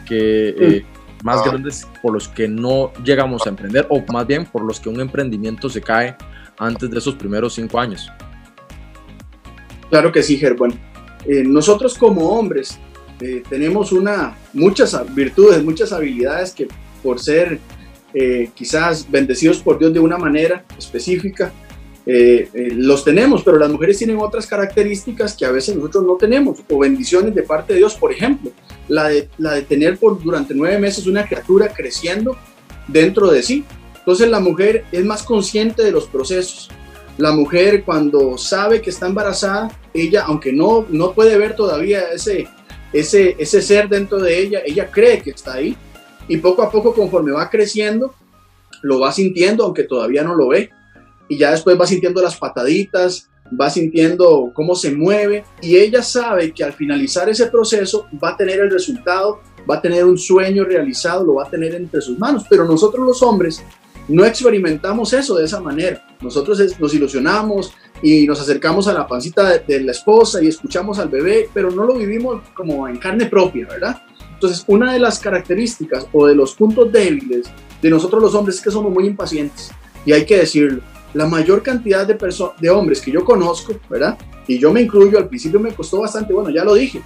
que 0.09 0.49
eh, 0.59 0.87
más 1.25 1.41
ah. 1.41 1.49
grandes 1.51 1.89
por 2.01 2.13
los 2.13 2.29
que 2.29 2.47
no 2.47 2.93
llegamos 3.03 3.47
a 3.47 3.49
emprender 3.49 3.87
o 3.91 4.01
más 4.13 4.27
bien 4.27 4.47
por 4.47 4.63
los 4.63 4.79
que 4.79 4.89
un 4.89 5.01
emprendimiento 5.01 5.69
se 5.69 5.81
cae 5.81 6.17
antes 6.59 6.89
de 6.89 6.99
esos 6.99 7.15
primeros 7.17 7.55
cinco 7.55 7.81
años? 7.81 8.09
Claro 9.91 10.13
que 10.13 10.23
sí, 10.23 10.37
Ger. 10.37 10.55
Bueno, 10.55 10.75
eh, 11.27 11.43
nosotros 11.45 11.99
como 11.99 12.29
hombres 12.29 12.79
eh, 13.21 13.43
tenemos 13.49 13.91
una, 13.91 14.37
muchas 14.53 14.97
virtudes, 15.15 15.65
muchas 15.65 15.93
habilidades 15.93 16.53
que 16.53 16.69
por 17.03 17.19
ser 17.19 17.59
quizás 18.55 19.11
bendecidos 19.11 19.59
por 19.59 19.77
Dios 19.77 19.93
de 19.93 19.99
una 19.99 20.17
manera 20.17 20.65
específica, 20.79 21.53
eh, 22.07 22.51
eh, 22.53 22.69
los 22.75 23.03
tenemos, 23.03 23.43
pero 23.43 23.59
las 23.59 23.71
mujeres 23.71 23.97
tienen 23.97 24.19
otras 24.19 24.47
características 24.47 25.35
que 25.35 25.47
a 25.47 25.51
veces 25.51 25.75
nosotros 25.75 26.05
no 26.05 26.17
tenemos, 26.17 26.63
o 26.69 26.79
bendiciones 26.79 27.35
de 27.35 27.43
parte 27.43 27.73
de 27.73 27.79
Dios, 27.79 27.95
por 27.95 28.13
ejemplo, 28.13 28.51
la 28.89 29.09
de, 29.09 29.29
la 29.39 29.53
de 29.53 29.63
tener 29.63 29.99
por, 29.99 30.23
durante 30.23 30.55
nueve 30.55 30.79
meses 30.79 31.07
una 31.07 31.27
criatura 31.27 31.69
creciendo 31.69 32.37
dentro 32.89 33.31
de 33.31 33.43
sí. 33.43 33.65
Entonces 33.99 34.29
la 34.29 34.41
mujer 34.41 34.85
es 34.93 35.05
más 35.05 35.23
consciente 35.23 35.83
de 35.83 35.91
los 35.91 36.07
procesos. 36.07 36.69
La 37.17 37.33
mujer 37.33 37.85
cuando 37.85 38.37
sabe 38.37 38.83
que 38.83 38.91
está 38.91 39.07
embarazada, 39.07 39.71
ella, 39.95 40.25
aunque 40.27 40.53
no, 40.53 40.85
no 40.91 41.13
puede 41.13 41.39
ver 41.39 41.55
todavía 41.55 42.11
ese, 42.13 42.49
ese, 42.93 43.37
ese 43.39 43.63
ser 43.63 43.89
dentro 43.89 44.19
de 44.19 44.39
ella, 44.39 44.61
ella 44.65 44.91
cree 44.91 45.23
que 45.23 45.31
está 45.31 45.55
ahí. 45.55 45.77
Y 46.29 46.39
poco 46.39 46.63
a 46.63 46.71
poco, 46.71 46.95
conforme 46.95 47.33
va 47.33 47.51
creciendo, 47.51 48.15
lo 48.83 49.01
va 49.01 49.13
sintiendo, 49.13 49.65
aunque 49.65 49.85
todavía 49.85 50.23
no 50.23 50.35
lo 50.35 50.49
ve, 50.49 50.71
y 51.29 51.39
ya 51.39 51.51
después 51.51 51.81
va 51.81 51.87
sintiendo 51.87 52.23
las 52.23 52.37
pataditas, 52.37 53.31
va 53.61 53.71
sintiendo 53.71 54.51
cómo 54.55 54.75
se 54.75 54.93
mueve, 54.95 55.45
y 55.61 55.77
ella 55.77 56.03
sabe 56.03 56.53
que 56.53 56.65
al 56.65 56.73
finalizar 56.73 57.29
ese 57.29 57.47
proceso 57.47 58.07
va 58.23 58.31
a 58.31 58.37
tener 58.37 58.61
el 58.61 58.71
resultado, 58.71 59.41
va 59.71 59.77
a 59.77 59.83
tener 59.83 60.05
un 60.05 60.19
sueño 60.19 60.65
realizado, 60.65 61.25
lo 61.25 61.35
va 61.35 61.45
a 61.45 61.51
tener 61.51 61.75
entre 61.75 62.01
sus 62.01 62.19
manos, 62.19 62.45
pero 62.49 62.65
nosotros 62.65 63.07
los 63.07 63.23
hombres 63.23 63.63
no 64.09 64.25
experimentamos 64.25 65.13
eso 65.13 65.37
de 65.37 65.45
esa 65.45 65.61
manera. 65.61 66.07
Nosotros 66.21 66.61
nos 66.79 66.95
ilusionamos 66.95 67.73
y 68.03 68.27
nos 68.27 68.41
acercamos 68.41 68.87
a 68.87 68.93
la 68.93 69.07
pancita 69.07 69.59
de, 69.59 69.81
la 69.81 69.93
esposa 69.93 70.43
y 70.43 70.49
escuchamos 70.49 70.99
al 70.99 71.09
bebé, 71.09 71.49
pero 71.55 71.71
no 71.71 71.85
lo 71.85 71.95
vivimos 71.95 72.43
como 72.55 72.87
en 72.87 72.99
carne 72.99 73.27
propia, 73.27 73.67
¿verdad? 73.67 74.03
Entonces, 74.35 74.65
una 74.67 74.93
de 74.93 74.99
las 74.99 75.19
características 75.19 76.07
o 76.13 76.27
de 76.27 76.35
los 76.35 76.55
puntos 76.55 76.93
débiles 76.93 77.47
de 77.81 77.91
nosotros 77.91 78.23
los 78.23 78.35
hombres 78.35 78.57
es 78.57 78.63
que 78.63 78.71
somos 78.71 78.93
muy 78.93 79.07
impacientes. 79.07 79.71
Y 80.05 80.13
hay 80.13 80.27
que 80.27 80.39
decirlo, 80.39 80.83
la 81.15 81.27
mayor 81.27 81.63
cantidad 81.63 82.07
de, 82.07 82.19
de 82.61 82.71
hombres 82.71 83.01
que 83.01 83.11
yo 83.11 83.25
conozco, 83.25 83.75
¿verdad? 83.89 84.19
Y 84.47 84.59
yo 84.59 84.73
me 84.73 84.83
incluyo, 84.83 85.19
al 85.19 85.29
principio 85.29 85.59
me 85.59 85.73
costó 85.73 86.01
bastante, 86.01 86.33
bueno, 86.33 86.51
ya 86.51 86.65
lo 86.65 86.75
dije, 86.75 87.01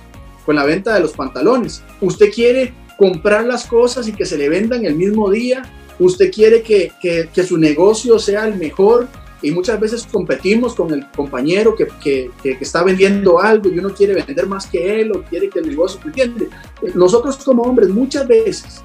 con 0.45 0.57
la 0.57 0.65
venta 0.65 0.95
de 0.95 1.00
los 1.00 1.12
pantalones. 1.12 1.83
Usted 2.00 2.31
quiere 2.33 2.73
comprar 2.97 3.45
las 3.45 3.67
cosas 3.67 4.09
y 4.09 4.12
que 4.12 4.25
se 4.25 4.37
le 4.37 4.49
vendan 4.49 4.85
el 4.85 4.97
mismo 4.97 5.31
día 5.31 5.62
usted 5.99 6.31
quiere 6.33 6.62
que, 6.62 6.93
que, 7.00 7.43
su 7.43 7.57
negocio 7.57 8.19
sea 8.19 8.47
el 8.47 8.57
mejor 8.57 9.09
y 9.43 9.50
muchas 9.50 9.79
veces 9.79 10.07
competimos 10.11 10.75
con 10.75 10.93
el 10.93 11.07
compañero 11.11 11.75
que, 11.75 11.87
que, 12.03 12.31
está 12.61 12.83
vendiendo 12.83 13.41
algo 13.41 13.69
y 13.69 13.79
uno 13.79 13.95
quiere 13.95 14.15
vender 14.15 14.47
más 14.47 14.67
que 14.67 15.00
él 15.00 15.12
o 15.12 15.23
quiere 15.23 15.49
que 15.49 15.61
el 15.61 15.69
negocio, 15.69 16.00
¿entiende? 16.05 16.49
Nosotros 16.95 17.37
como 17.38 17.62
hombres 17.62 17.88
muchas 17.88 18.27
veces 18.27 18.83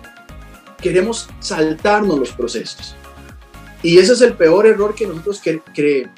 queremos 0.82 1.30
saltarnos 1.40 2.20
los 2.20 2.32
procesos 2.32 2.96
y 3.84 3.98
ese 3.98 4.14
es 4.14 4.22
el 4.22 4.36
peor 4.36 4.66
error 4.66 4.96
que 4.96 5.06
nosotros 5.06 5.42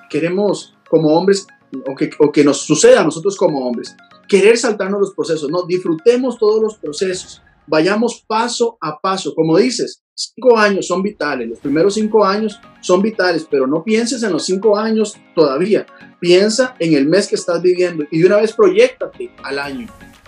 queremos 0.09 0.75
como 0.89 1.09
hombres 1.09 1.47
o 1.87 1.95
que, 1.95 2.09
o 2.19 2.31
que 2.31 2.43
nos 2.43 2.61
suceda 2.61 3.01
a 3.01 3.03
nosotros 3.03 3.35
como 3.35 3.67
hombres, 3.67 3.95
querer 4.27 4.57
saltarnos 4.57 5.01
los 5.01 5.13
procesos, 5.13 5.49
no, 5.49 5.63
disfrutemos 5.63 6.37
todos 6.37 6.61
los 6.61 6.77
procesos, 6.77 7.41
vayamos 7.67 8.23
paso 8.25 8.77
a 8.79 8.97
paso, 8.99 9.33
como 9.35 9.57
dices, 9.57 10.01
Cinco 10.17 10.57
años 10.57 10.87
son 10.87 11.03
vitales, 11.03 11.49
los 11.49 11.59
primeros 11.59 11.95
cinco 11.95 12.23
años 12.23 12.57
son 12.79 13.01
vitales, 13.01 13.45
pero 13.51 13.67
no 13.67 13.83
pienses 13.83 14.23
en 14.23 14.31
los 14.31 14.45
cinco 14.45 14.77
años 14.77 15.17
todavía. 15.35 15.85
Piensa 16.21 16.73
en 16.79 16.93
el 16.93 17.05
mes 17.05 17.27
que 17.27 17.35
estás 17.35 17.61
viviendo 17.61 18.05
y 18.09 18.19
de 18.19 18.27
una 18.27 18.37
vez 18.37 18.53
proyectate 18.53 19.29
al 19.43 19.59
año. 19.59 19.87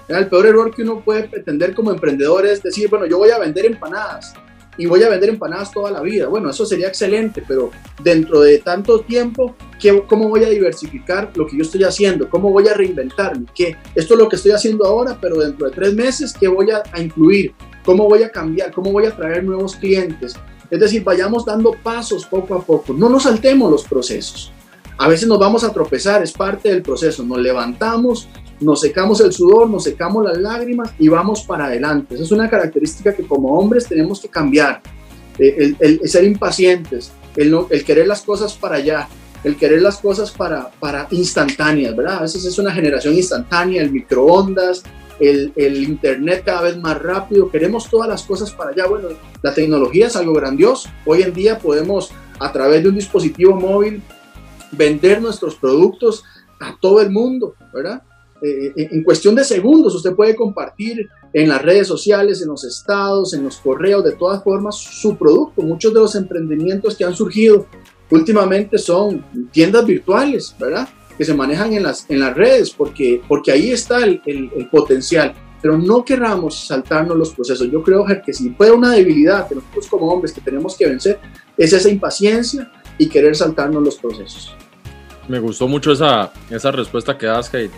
El 0.10 0.28
peor 0.28 0.48
error 0.48 0.76
que 0.76 0.82
uno 0.82 1.02
puede 1.02 1.30
pretender 1.30 1.74
como 1.74 1.92
emprendedor 1.92 2.46
es 2.46 2.62
decir, 2.62 2.90
bueno, 2.90 3.06
yo 3.06 3.18
voy 3.18 3.30
a 3.30 3.40
vender 3.40 3.66
empanadas 3.66 4.34
y 4.78 4.86
voy 4.86 5.04
a 5.04 5.10
vender 5.10 5.30
empanadas 5.30 5.72
toda 5.72 5.92
la 5.92 6.02
vida. 6.02 6.28
Bueno, 6.28 6.50
eso 6.50 6.66
sería 6.66 6.88
excelente, 6.88 7.44
pero 7.48 7.72
dentro 8.04 8.42
de 8.42 8.60
tanto 8.60 9.02
tiempo, 9.02 9.56
¿qué, 9.80 10.04
¿cómo 10.08 10.30
voy 10.30 10.44
a 10.44 10.50
diversificar 10.50 11.32
lo 11.36 11.48
que 11.48 11.58
yo 11.58 11.64
estoy 11.64 11.84
haciendo? 11.84 12.30
¿Cómo 12.30 12.52
voy 12.52 12.68
a 12.68 12.74
reinventarme? 12.74 13.46
¿Qué? 13.56 13.76
Esto 13.96 14.14
es 14.14 14.20
lo 14.20 14.30
que 14.30 14.36
estoy 14.36 14.52
haciendo 14.52 14.86
ahora, 14.86 15.18
pero 15.20 15.38
dentro 15.38 15.68
de 15.68 15.76
tres 15.76 15.94
meses, 15.94 16.34
¿qué 16.40 16.48
voy 16.48 16.72
a, 16.72 16.84
a 16.92 17.02
incluir? 17.02 17.54
¿Cómo 17.84 18.08
voy 18.08 18.24
a 18.24 18.30
cambiar? 18.30 18.72
¿Cómo 18.72 18.92
voy 18.92 19.06
a 19.06 19.16
traer 19.16 19.44
nuevos 19.44 19.76
clientes? 19.76 20.36
Es 20.70 20.80
decir, 20.80 21.04
vayamos 21.04 21.46
dando 21.46 21.72
pasos 21.82 22.26
poco 22.26 22.56
a 22.56 22.62
poco. 22.62 22.94
No 22.94 23.10
nos 23.10 23.24
saltemos 23.24 23.72
los 23.72 23.84
procesos. 23.84 24.52
A 24.98 25.08
veces 25.08 25.28
nos 25.28 25.40
vamos 25.40 25.64
a 25.64 25.72
tropezar, 25.72 26.24
es 26.24 26.34
parte 26.34 26.70
del 26.70 26.82
proceso. 26.82 27.24
Nos 27.24 27.38
levantamos, 27.38 28.28
nos 28.60 28.82
secamos 28.82 29.22
el 29.22 29.32
sudor, 29.32 29.70
nos 29.70 29.84
secamos 29.84 30.24
las 30.24 30.38
lágrimas 30.38 30.92
y 30.98 31.08
vamos 31.08 31.44
para 31.44 31.66
adelante. 31.66 32.16
Esa 32.16 32.24
es 32.24 32.32
una 32.32 32.50
característica 32.50 33.16
que 33.16 33.24
como 33.24 33.58
hombres 33.58 33.88
tenemos 33.88 34.20
que 34.20 34.30
cambiar. 34.30 34.82
Eh, 35.40 35.76
el, 35.80 36.10
ser 36.10 36.24
impacientes, 36.24 37.12
el, 37.36 37.56
querer 37.86 38.08
las 38.08 38.22
cosas 38.22 38.54
para 38.54 38.78
allá, 38.78 39.08
el 39.44 39.56
querer 39.56 39.82
las 39.82 39.98
cosas 39.98 40.32
para, 40.32 40.70
para 40.80 41.08
instantáneas, 41.12 41.96
¿verdad? 41.96 42.18
A 42.18 42.22
veces 42.22 42.44
es 42.46 42.58
una 42.58 42.72
generación 42.72 43.14
instantánea, 43.14 43.84
el 43.84 43.92
microondas, 43.92 44.84
el, 45.20 45.54
el, 45.56 45.84
Internet 45.84 46.44
cada 46.44 46.62
vez 46.62 46.78
más 46.78 47.00
rápido, 47.00 47.52
queremos 47.52 47.90
todas 47.90 48.10
las 48.10 48.24
cosas 48.24 48.52
para 48.52 48.72
allá. 48.72 48.88
Bueno, 48.88 49.10
la 49.44 49.54
tecnología 49.54 50.08
es 50.08 50.16
algo 50.16 50.34
grandioso. 50.34 50.90
Hoy 51.06 51.22
en 51.22 51.34
día 51.34 51.60
podemos 51.60 52.12
a 52.40 52.52
través 52.52 52.82
de 52.82 52.90
un 52.90 52.96
dispositivo 52.96 53.56
móvil 53.56 54.02
vender 54.72 55.22
nuestros 55.22 55.56
productos 55.56 56.24
a 56.60 56.76
todo 56.80 57.02
el 57.02 57.12
mundo, 57.12 57.56
¿verdad? 57.74 58.02
Eh, 58.42 58.72
en 58.76 59.04
cuestión 59.04 59.34
de 59.34 59.44
segundos 59.44 59.96
usted 59.96 60.14
puede 60.14 60.36
compartir 60.36 61.10
en 61.34 61.50
las 61.50 61.62
redes 61.62 61.88
sociales, 61.88 62.42
en 62.42 62.50
los 62.50 62.64
estados, 62.64 63.34
en 63.34 63.44
los 63.44 63.58
correos, 63.58 64.04
de 64.04 64.14
todas 64.14 64.44
formas, 64.44 64.76
su 64.76 65.18
producto. 65.18 65.62
Muchos 65.62 65.94
de 65.94 66.00
los 66.00 66.16
emprendimientos 66.16 66.96
que 66.96 67.04
han 67.04 67.16
surgido 67.16 67.66
últimamente 68.12 68.78
son 68.78 69.26
tiendas 69.52 69.86
virtuales, 69.86 70.56
¿verdad? 70.60 70.88
Que 71.18 71.26
se 71.26 71.34
manejan 71.34 71.74
en 71.74 71.84
las, 71.84 72.06
en 72.10 72.20
las 72.20 72.36
redes, 72.36 72.70
porque, 72.72 73.22
porque 73.28 73.52
ahí 73.52 73.72
está 73.72 74.04
el, 74.04 74.22
el, 74.26 74.70
potencial. 74.70 75.34
Pero 75.60 75.78
no 75.78 76.06
querramos 76.06 76.68
saltarnos 76.68 77.18
los 77.18 77.34
procesos. 77.34 77.70
Yo 77.72 77.82
creo 77.82 78.06
que 78.24 78.32
si 78.32 78.52
fuera 78.52 78.74
una 78.74 78.92
debilidad 78.92 79.48
que 79.48 79.56
nosotros 79.56 79.88
como 79.88 80.08
hombres 80.08 80.32
que 80.32 80.42
tenemos 80.42 80.78
que 80.78 80.88
vencer, 80.88 81.20
es 81.58 81.74
esa 81.74 81.90
impaciencia 81.90 82.72
y 83.00 83.10
querer 83.10 83.36
saltarnos 83.36 83.84
los 83.84 83.96
procesos. 83.96 84.56
Me 85.28 85.40
gustó 85.40 85.68
mucho 85.68 85.92
esa, 85.92 86.32
esa 86.52 86.72
respuesta 86.72 87.18
que 87.18 87.26
das, 87.26 87.50
Kate 87.50 87.72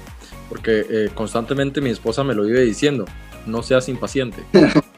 porque 0.49 0.85
eh, 0.89 1.09
constantemente 1.13 1.79
mi 1.79 1.91
esposa 1.91 2.23
me 2.23 2.33
lo 2.33 2.43
vive 2.43 2.61
diciendo, 2.61 3.05
no 3.45 3.63
seas 3.63 3.87
impaciente, 3.87 4.43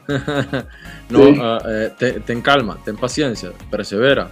no, 1.10 1.20
ah, 1.40 1.60
eh, 1.68 2.20
ten 2.24 2.42
calma, 2.42 2.78
ten 2.84 2.96
paciencia, 2.96 3.52
persevera. 3.70 4.30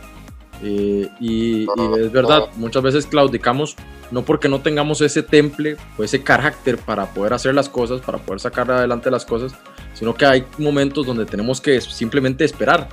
y, 0.62 1.66
es 1.98 2.12
verdad, 2.12 2.48
muchas 2.56 2.82
veces 2.82 3.06
claudicamos 3.06 3.76
no 4.10 4.22
porque 4.22 4.48
no 4.48 4.60
tengamos 4.60 5.00
ese 5.00 5.22
temple 5.22 5.76
o 5.96 6.04
ese 6.04 6.22
carácter 6.22 6.78
para 6.78 7.06
poder 7.06 7.32
hacer 7.32 7.54
las 7.54 7.68
cosas, 7.68 8.00
para 8.00 8.18
poder 8.18 8.40
sacar 8.40 8.70
adelante 8.70 9.10
las 9.10 9.24
cosas, 9.24 9.54
sino 9.94 10.14
que 10.14 10.26
hay 10.26 10.44
momentos 10.58 11.06
donde 11.06 11.24
tenemos 11.26 11.60
que 11.60 11.80
simplemente 11.80 12.44
esperar, 12.44 12.88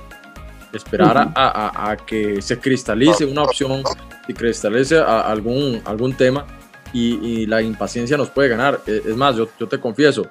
esperar 0.72 1.32
a, 1.34 1.96
que 2.06 2.40
se 2.40 2.58
cristalice 2.58 3.24
una 3.24 3.42
opción 3.42 3.82
y 4.28 4.34
cristalice 4.34 4.98
algún, 4.98 5.80
algún 5.84 6.14
tema 6.14 6.46
y, 6.92 7.46
la 7.46 7.62
impaciencia 7.62 8.16
nos 8.16 8.30
puede 8.30 8.48
ganar. 8.48 8.80
E, 8.86 9.02
es 9.06 9.16
más, 9.16 9.36
yo, 9.36 9.48
yo 9.58 9.68
te 9.68 9.78
confieso, 9.78 10.26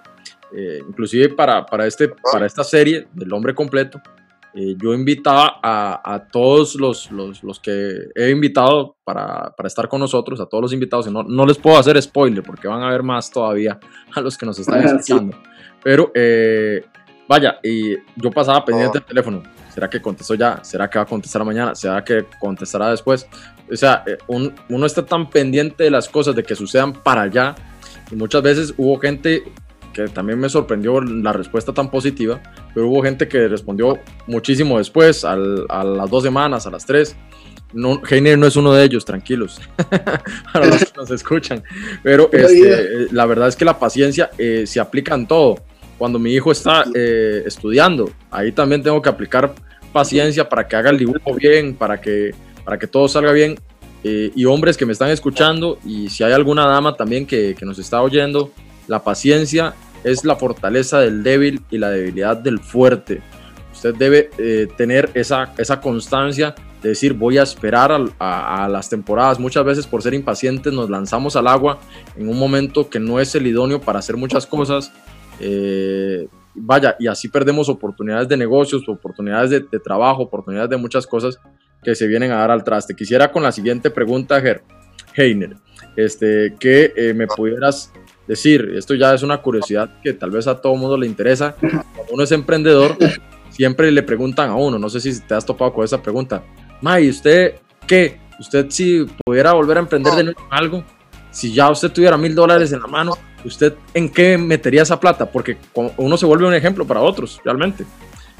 eh, 0.55 0.81
inclusive 0.87 1.29
para, 1.29 1.65
para, 1.65 1.85
este, 1.85 2.09
para 2.31 2.45
esta 2.45 2.63
serie 2.63 3.07
del 3.13 3.31
hombre 3.33 3.53
completo, 3.53 4.01
eh, 4.59 4.75
yo 4.81 4.93
invitaba 4.93 5.59
a, 5.61 6.01
a 6.03 6.27
todos 6.29 6.75
los, 6.75 7.11
los, 7.11 7.43
los, 7.43 7.59
que 7.59 8.09
he 8.15 8.31
invitado 8.31 8.95
para, 9.03 9.53
para, 9.55 9.67
estar 9.67 9.87
con 9.87 9.99
nosotros, 9.99 10.39
a 10.39 10.47
todos 10.47 10.63
los 10.63 10.73
invitados, 10.73 11.11
no, 11.11 11.21
no 11.21 11.45
les 11.45 11.59
puedo 11.59 11.77
hacer 11.77 12.01
spoiler 12.01 12.43
porque 12.43 12.67
van 12.67 12.81
a 12.81 12.89
ver 12.89 13.03
más 13.03 13.29
todavía 13.29 13.79
a 14.15 14.21
los 14.21 14.37
que 14.37 14.45
nos 14.47 14.57
están 14.57 14.83
escuchando. 14.85 15.37
Pero 15.83 16.11
eh, 16.15 16.83
vaya, 17.27 17.59
y 17.61 17.95
yo 18.15 18.31
pasaba 18.31 18.65
pendiente 18.65 18.97
del 18.97 19.07
teléfono. 19.07 19.43
¿Será 19.71 19.91
que 19.91 20.01
contestó 20.01 20.33
ya? 20.33 20.63
¿Será 20.63 20.89
que 20.89 20.97
va 20.97 21.03
a 21.03 21.07
contestar 21.07 21.45
mañana? 21.45 21.75
¿Será 21.75 22.03
que 22.03 22.25
contestará 22.39 22.89
después? 22.89 23.27
O 23.71 23.75
sea, 23.75 24.03
eh, 24.05 24.17
uno 24.27 24.85
está 24.85 25.05
tan 25.05 25.29
pendiente 25.29 25.83
de 25.83 25.91
las 25.91 26.07
cosas, 26.07 26.35
de 26.35 26.43
que 26.43 26.55
sucedan 26.55 26.93
para 26.93 27.23
allá. 27.23 27.55
Y 28.11 28.15
muchas 28.15 28.41
veces 28.41 28.73
hubo 28.77 28.97
gente 28.99 29.43
que 29.93 30.07
también 30.07 30.39
me 30.39 30.47
sorprendió 30.47 31.01
la 31.01 31.33
respuesta 31.33 31.73
tan 31.73 31.89
positiva, 31.89 32.39
pero 32.73 32.87
hubo 32.87 33.01
gente 33.01 33.27
que 33.27 33.47
respondió 33.47 33.99
muchísimo 34.27 34.77
después, 34.77 35.25
a 35.25 35.35
las 35.35 36.09
dos 36.09 36.23
semanas, 36.23 36.67
a 36.67 36.71
las 36.71 36.85
tres. 36.85 37.15
No, 37.73 38.01
Heiner 38.09 38.37
no 38.37 38.47
es 38.47 38.55
uno 38.55 38.73
de 38.73 38.85
ellos, 38.85 39.03
tranquilos, 39.03 39.59
para 40.53 40.67
los 40.67 40.85
que 40.85 40.91
nos 40.95 41.11
escuchan. 41.11 41.63
Pero 42.01 42.29
este, 42.31 43.03
eh, 43.03 43.07
la 43.11 43.25
verdad 43.25 43.49
es 43.49 43.57
que 43.57 43.65
la 43.65 43.77
paciencia 43.77 44.29
eh, 44.37 44.63
se 44.65 44.79
aplica 44.79 45.15
en 45.15 45.27
todo. 45.27 45.55
Cuando 45.97 46.19
mi 46.19 46.31
hijo 46.31 46.51
está 46.51 46.85
estudiando, 46.93 48.11
ahí 48.29 48.51
también 48.51 48.83
tengo 48.83 49.01
que 49.01 49.09
aplicar 49.09 49.55
paciencia 49.91 50.47
para 50.47 50.67
que 50.67 50.75
haga 50.75 50.91
el 50.91 50.99
dibujo 50.99 51.33
bien, 51.33 51.73
para 51.73 51.99
que, 51.99 52.35
para 52.67 52.77
que 52.77 52.87
todo 52.87 53.07
salga 53.07 53.31
bien. 53.31 53.55
Eh, 54.03 54.29
y 54.35 54.43
hombres 54.43 54.75
que 54.75 54.85
me 54.85 54.91
están 54.91 55.09
escuchando, 55.09 55.79
y 55.85 56.09
si 56.09 56.25
hay 56.25 56.33
alguna 56.33 56.65
dama 56.65 56.97
también 56.97 57.25
que, 57.25 57.55
que 57.57 57.65
nos 57.65 57.79
está 57.79 58.01
oyendo, 58.01 58.51
la 58.87 59.05
paciencia 59.05 59.73
es 60.03 60.25
la 60.25 60.35
fortaleza 60.35 60.99
del 60.99 61.23
débil 61.23 61.61
y 61.71 61.77
la 61.77 61.91
debilidad 61.91 62.35
del 62.35 62.59
fuerte. 62.59 63.21
Usted 63.71 63.95
debe 63.95 64.31
eh, 64.37 64.67
tener 64.75 65.09
esa, 65.13 65.53
esa 65.57 65.79
constancia 65.79 66.55
de 66.83 66.89
decir 66.89 67.13
voy 67.13 67.37
a 67.37 67.43
esperar 67.43 67.89
a, 68.19 68.67
las 68.69 68.89
temporadas. 68.89 69.39
Muchas 69.39 69.63
veces 69.63 69.87
por 69.87 70.01
ser 70.01 70.13
impacientes 70.13 70.73
nos 70.73 70.89
lanzamos 70.89 71.37
al 71.37 71.47
agua 71.47 71.79
en 72.17 72.27
un 72.27 72.37
momento 72.37 72.89
que 72.89 72.99
no 72.99 73.21
es 73.21 73.33
el 73.33 73.47
idóneo 73.47 73.79
para 73.79 73.99
hacer 73.99 74.17
muchas 74.17 74.45
cosas. 74.45 74.91
Eh, 75.39 76.27
vaya, 76.53 76.97
y 76.99 77.07
así 77.07 77.29
perdemos 77.29 77.69
oportunidades 77.69 78.27
de 78.27 78.35
negocios, 78.35 78.83
oportunidades 78.89 79.51
de, 79.51 79.79
trabajo, 79.79 80.23
oportunidades 80.23 80.69
de 80.69 80.77
muchas 80.77 81.07
cosas 81.07 81.39
que 81.87 81.95
se 81.95 82.05
vienen 82.05 82.33
a 82.33 82.35
dar 82.35 82.51
al 82.51 82.65
traste. 82.65 82.93
Quisiera 82.93 83.31
con 83.31 83.43
la 83.43 83.53
siguiente 83.53 83.89
pregunta, 83.89 84.43
Heiner, 85.15 85.55
este, 85.95 86.53
que 86.59 86.91
eh, 86.93 87.13
me 87.13 87.27
pudieras 87.27 87.93
decir, 88.27 88.73
esto 88.75 88.93
ya 88.93 89.13
es 89.13 89.23
una 89.23 89.37
curiosidad 89.37 90.01
que 90.03 90.11
tal 90.11 90.31
vez 90.31 90.47
a 90.47 90.59
todo 90.59 90.75
mundo 90.75 90.97
le 90.97 91.07
interesa, 91.07 91.55
cuando 91.57 92.11
uno 92.11 92.23
es 92.23 92.31
emprendedor, 92.33 92.97
siempre 93.51 93.89
le 93.89 94.03
preguntan 94.03 94.49
a 94.49 94.55
uno, 94.55 94.77
no 94.77 94.89
sé 94.89 94.99
si 94.99 95.17
te 95.21 95.33
has 95.33 95.45
topado 95.45 95.71
con 95.71 95.85
esa 95.85 96.03
pregunta, 96.03 96.43
May, 96.81 97.07
¿usted 97.07 97.55
qué? 97.87 98.19
¿Usted 98.37 98.65
si 98.67 99.05
pudiera 99.25 99.53
volver 99.53 99.77
a 99.77 99.79
emprender 99.79 100.13
de 100.13 100.23
nuevo 100.25 100.41
algo? 100.51 100.83
Si 101.31 101.53
ya 101.53 101.71
usted 101.71 101.89
tuviera 101.89 102.17
mil 102.17 102.35
dólares 102.35 102.73
en 102.73 102.81
la 102.81 102.87
mano, 102.87 103.13
¿usted 103.45 103.75
en 103.93 104.09
qué 104.09 104.37
metería 104.37 104.81
esa 104.81 104.99
plata? 104.99 105.25
Porque 105.31 105.55
uno 105.95 106.17
se 106.17 106.25
vuelve 106.25 106.47
un 106.47 106.53
ejemplo 106.53 106.85
para 106.85 106.99
otros, 106.99 107.39
realmente. 107.45 107.85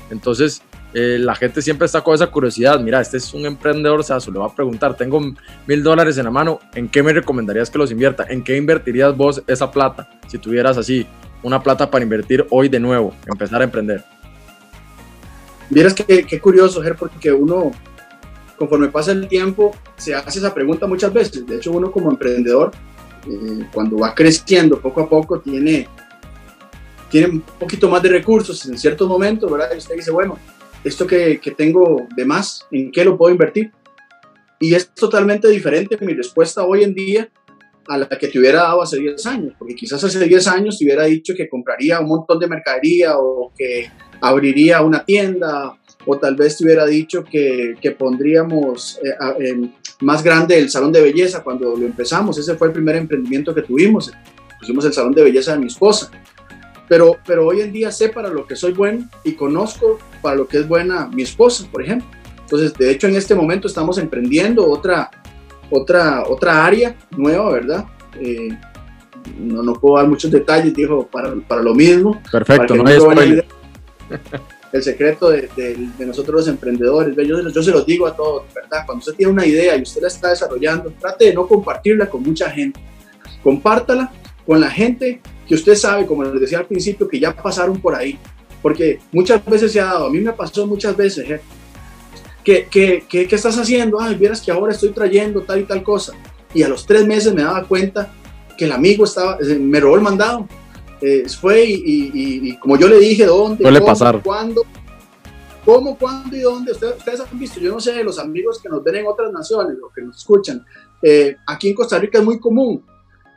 Entonces, 0.10 0.62
eh, 0.94 1.18
la 1.20 1.36
gente 1.36 1.62
siempre 1.62 1.86
está 1.86 2.02
con 2.02 2.16
esa 2.16 2.28
curiosidad. 2.28 2.80
Mira, 2.80 3.02
este 3.02 3.18
es 3.18 3.34
un 3.34 3.46
emprendedor, 3.46 4.00
o 4.00 4.04
sea, 4.04 4.20
se 4.20 4.32
le 4.32 4.40
va 4.40 4.48
a 4.48 4.56
preguntar, 4.56 4.96
tengo 4.96 5.20
mil 5.68 5.84
dólares 5.84 6.18
en 6.18 6.26
la 6.26 6.32
mano, 6.32 6.60
¿en 6.74 6.88
qué 6.88 7.04
me 7.04 7.14
recomendarías 7.14 7.70
que 7.70 7.78
los 7.78 7.92
invierta? 7.92 8.26
¿En 8.30 8.44
qué 8.44 8.56
invertirías 8.56 9.16
vos 9.16 9.44
esa 9.48 9.70
plata 9.70 10.10
si 10.28 10.38
tuvieras 10.38 10.78
así 10.78 11.06
una 11.44 11.62
plata 11.62 11.90
para 11.90 12.04
invertir 12.04 12.46
hoy 12.50 12.70
de 12.70 12.80
nuevo, 12.80 13.14
empezar 13.26 13.62
a 13.62 13.66
emprender? 13.66 14.04
Vieras 15.70 15.94
qué, 15.94 16.26
qué 16.26 16.40
curioso, 16.40 16.82
Ger, 16.82 16.96
porque 16.96 17.32
uno, 17.32 17.72
conforme 18.58 18.88
pasa 18.88 19.12
el 19.12 19.28
tiempo, 19.28 19.76
se 19.98 20.16
hace 20.16 20.40
esa 20.40 20.54
pregunta 20.54 20.88
muchas 20.88 21.12
veces. 21.12 21.46
De 21.46 21.58
hecho, 21.58 21.72
uno 21.72 21.92
como 21.92 22.10
emprendedor, 22.10 22.72
eh, 23.28 23.68
cuando 23.74 23.98
va 23.98 24.16
creciendo 24.16 24.80
poco 24.80 25.02
a 25.02 25.10
poco, 25.10 25.40
tiene, 25.42 25.90
tiene 27.10 27.28
un 27.28 27.42
poquito 27.42 27.90
más 27.90 28.02
de 28.02 28.10
recursos 28.10 28.66
en 28.66 28.78
ciertos 28.78 29.10
momentos, 29.10 29.52
¿verdad? 29.52 29.72
Y 29.74 29.78
usted 29.78 29.96
dice, 29.96 30.12
bueno, 30.12 30.38
esto 30.88 31.06
que, 31.06 31.40
que 31.40 31.52
tengo 31.52 32.08
de 32.16 32.26
más, 32.26 32.66
¿en 32.72 32.92
qué 32.92 33.04
lo 33.04 33.18
puedo 33.18 33.32
invertir? 33.32 33.72
Y 34.60 34.74
es 34.74 34.90
totalmente 34.90 35.48
diferente 35.50 35.98
mi 36.02 36.14
respuesta 36.14 36.66
hoy 36.66 36.84
en 36.84 36.94
día 36.94 37.30
a 37.88 37.98
la 37.98 38.08
que 38.08 38.28
te 38.28 38.40
hubiera 38.40 38.64
dado 38.64 38.82
hace 38.82 38.98
10 39.00 39.26
años, 39.28 39.54
porque 39.58 39.76
quizás 39.76 40.04
hace 40.04 40.20
10 40.20 40.48
años 40.48 40.78
te 40.78 40.86
hubiera 40.86 41.06
dicho 41.06 41.34
que 41.36 41.48
compraría 41.48 42.00
un 42.00 42.08
montón 42.08 42.40
de 42.40 42.48
mercadería 42.48 43.18
o 43.18 43.54
que 43.58 43.90
abriría 44.22 44.82
una 44.82 45.06
tienda 45.06 45.78
o 46.06 46.18
tal 46.18 46.36
vez 46.36 46.58
te 46.58 46.66
hubiera 46.66 46.86
dicho 46.86 47.24
que, 47.24 47.76
que 47.82 47.92
pondríamos 47.92 49.00
eh, 49.40 49.70
más 50.02 50.24
grande 50.24 50.58
el 50.58 50.70
salón 50.70 50.92
de 50.92 51.02
belleza 51.02 51.44
cuando 51.44 51.76
lo 51.76 51.86
empezamos. 51.86 52.38
Ese 52.38 52.56
fue 52.56 52.68
el 52.68 52.74
primer 52.74 52.96
emprendimiento 52.96 53.54
que 53.54 53.62
tuvimos. 53.62 54.12
Pusimos 54.60 54.86
el 54.86 54.94
salón 54.94 55.14
de 55.14 55.24
belleza 55.24 55.54
de 55.54 55.60
mi 55.60 55.68
esposa. 55.68 56.12
Pero, 56.88 57.18
pero 57.26 57.46
hoy 57.46 57.62
en 57.62 57.74
día 57.74 57.92
sé 57.92 58.10
para 58.10 58.30
lo 58.30 58.46
que 58.46 58.56
soy 58.56 58.72
bueno 58.72 59.10
y 59.24 59.34
conozco 59.34 60.00
para 60.22 60.36
lo 60.36 60.48
que 60.48 60.60
es 60.60 60.68
buena 60.68 61.08
mi 61.08 61.24
esposa, 61.24 61.68
por 61.72 61.84
ejemplo. 61.84 62.08
Entonces, 62.40 62.74
de 62.74 62.92
hecho, 62.92 63.08
en 63.08 63.16
este 63.16 63.36
momento 63.36 63.68
estamos 63.68 63.98
emprendiendo 63.98 64.66
otra, 64.66 65.12
otra, 65.70 66.24
otra 66.28 66.66
área 66.66 66.96
nueva, 67.12 67.52
¿verdad? 67.52 67.86
Eh, 68.22 68.58
no, 69.38 69.62
no 69.64 69.74
puedo 69.74 69.98
dar 69.98 70.08
muchos 70.08 70.32
detalles, 70.32 70.74
dijo, 70.74 71.06
para, 71.08 71.36
para 71.48 71.62
lo 71.62 71.76
mismo. 71.76 72.22
Perfecto, 72.32 72.76
no 72.76 72.88
hay 72.88 73.44
El 74.74 74.84
secreto 74.84 75.30
de, 75.30 75.50
de, 75.56 76.06
nosotros 76.06 76.36
los 76.36 76.48
emprendedores, 76.48 77.16
yo, 77.16 77.50
yo 77.50 77.64
se 77.64 77.72
los 77.72 77.86
digo 77.86 78.06
a 78.08 78.16
todos, 78.16 78.44
¿verdad? 78.54 78.84
Cuando 78.86 79.00
usted 79.00 79.14
tiene 79.14 79.32
una 79.32 79.46
idea 79.46 79.76
y 79.76 79.82
usted 79.82 80.02
la 80.02 80.08
está 80.08 80.30
desarrollando, 80.30 80.94
trate 81.00 81.26
de 81.26 81.34
no 81.34 81.48
compartirla 81.48 82.10
con 82.10 82.24
mucha 82.24 82.50
gente. 82.50 82.80
Compártala 83.44 84.12
con 84.46 84.60
la 84.60 84.70
gente 84.70 85.22
que 85.48 85.56
usted 85.56 85.76
sabe, 85.76 86.06
como 86.06 86.24
les 86.24 86.42
decía 86.42 86.60
al 86.60 86.68
principio, 86.68 87.08
que 87.08 87.20
ya 87.20 87.36
pasaron 87.36 87.80
por 87.80 87.96
ahí. 87.96 88.20
Porque 88.62 89.00
muchas 89.12 89.44
veces 89.46 89.72
se 89.72 89.80
ha 89.80 89.86
dado, 89.86 90.08
a 90.08 90.10
mí 90.10 90.20
me 90.20 90.34
pasó 90.34 90.68
muchas 90.68 90.96
veces, 90.96 91.30
¿eh? 91.30 91.42
¿Qué, 92.44 92.68
qué, 92.70 93.06
qué, 93.08 93.28
estás 93.30 93.58
haciendo? 93.58 94.00
Ay, 94.00 94.16
vieras 94.16 94.42
que 94.42 94.52
ahora 94.52 94.72
estoy 94.72 94.92
trayendo 94.92 95.42
tal 95.42 95.60
y 95.60 95.64
tal 95.64 95.84
cosa. 95.84 96.14
Y 96.54 96.64
a 96.64 96.70
los 96.70 96.86
tres 96.86 97.06
meses 97.06 97.34
me 97.34 97.44
daba 97.44 97.66
cuenta 97.66 98.14
que 98.58 98.66
el 98.66 98.72
amigo 98.72 99.04
estaba, 99.04 99.38
eh, 99.42 99.60
me 99.60 99.80
robó 99.80 99.96
el 99.96 100.02
mandado. 100.02 100.48
Eh, 101.02 101.26
fue 101.30 101.66
y, 101.68 102.58
como 102.58 102.78
yo 102.78 102.88
le 102.88 103.00
dije, 103.00 103.26
¿dónde? 103.26 103.64
Suele 103.64 103.82
pasar. 103.82 104.22
¿Cuándo? 104.24 104.64
¿Cómo, 105.66 105.98
cuándo 105.98 106.36
y 106.36 106.40
dónde? 106.40 106.72
Ustedes, 106.72 106.96
ustedes, 106.98 107.20
han 107.20 107.38
visto, 107.38 107.60
yo 107.60 107.74
no 107.74 107.82
sé, 107.82 108.02
los 108.02 108.18
amigos 108.18 108.62
que 108.62 108.70
nos 108.70 108.82
ven 108.82 108.96
en 108.96 109.08
otras 109.08 109.32
naciones 109.32 109.76
o 109.84 109.92
que 109.94 110.02
nos 110.02 110.18
escuchan. 110.18 110.66
Eh, 111.02 111.36
aquí 111.46 111.70
en 111.70 111.76
Costa 111.76 112.00
Rica 112.00 112.20
es 112.20 112.24
muy 112.24 112.40
común. 112.40 112.84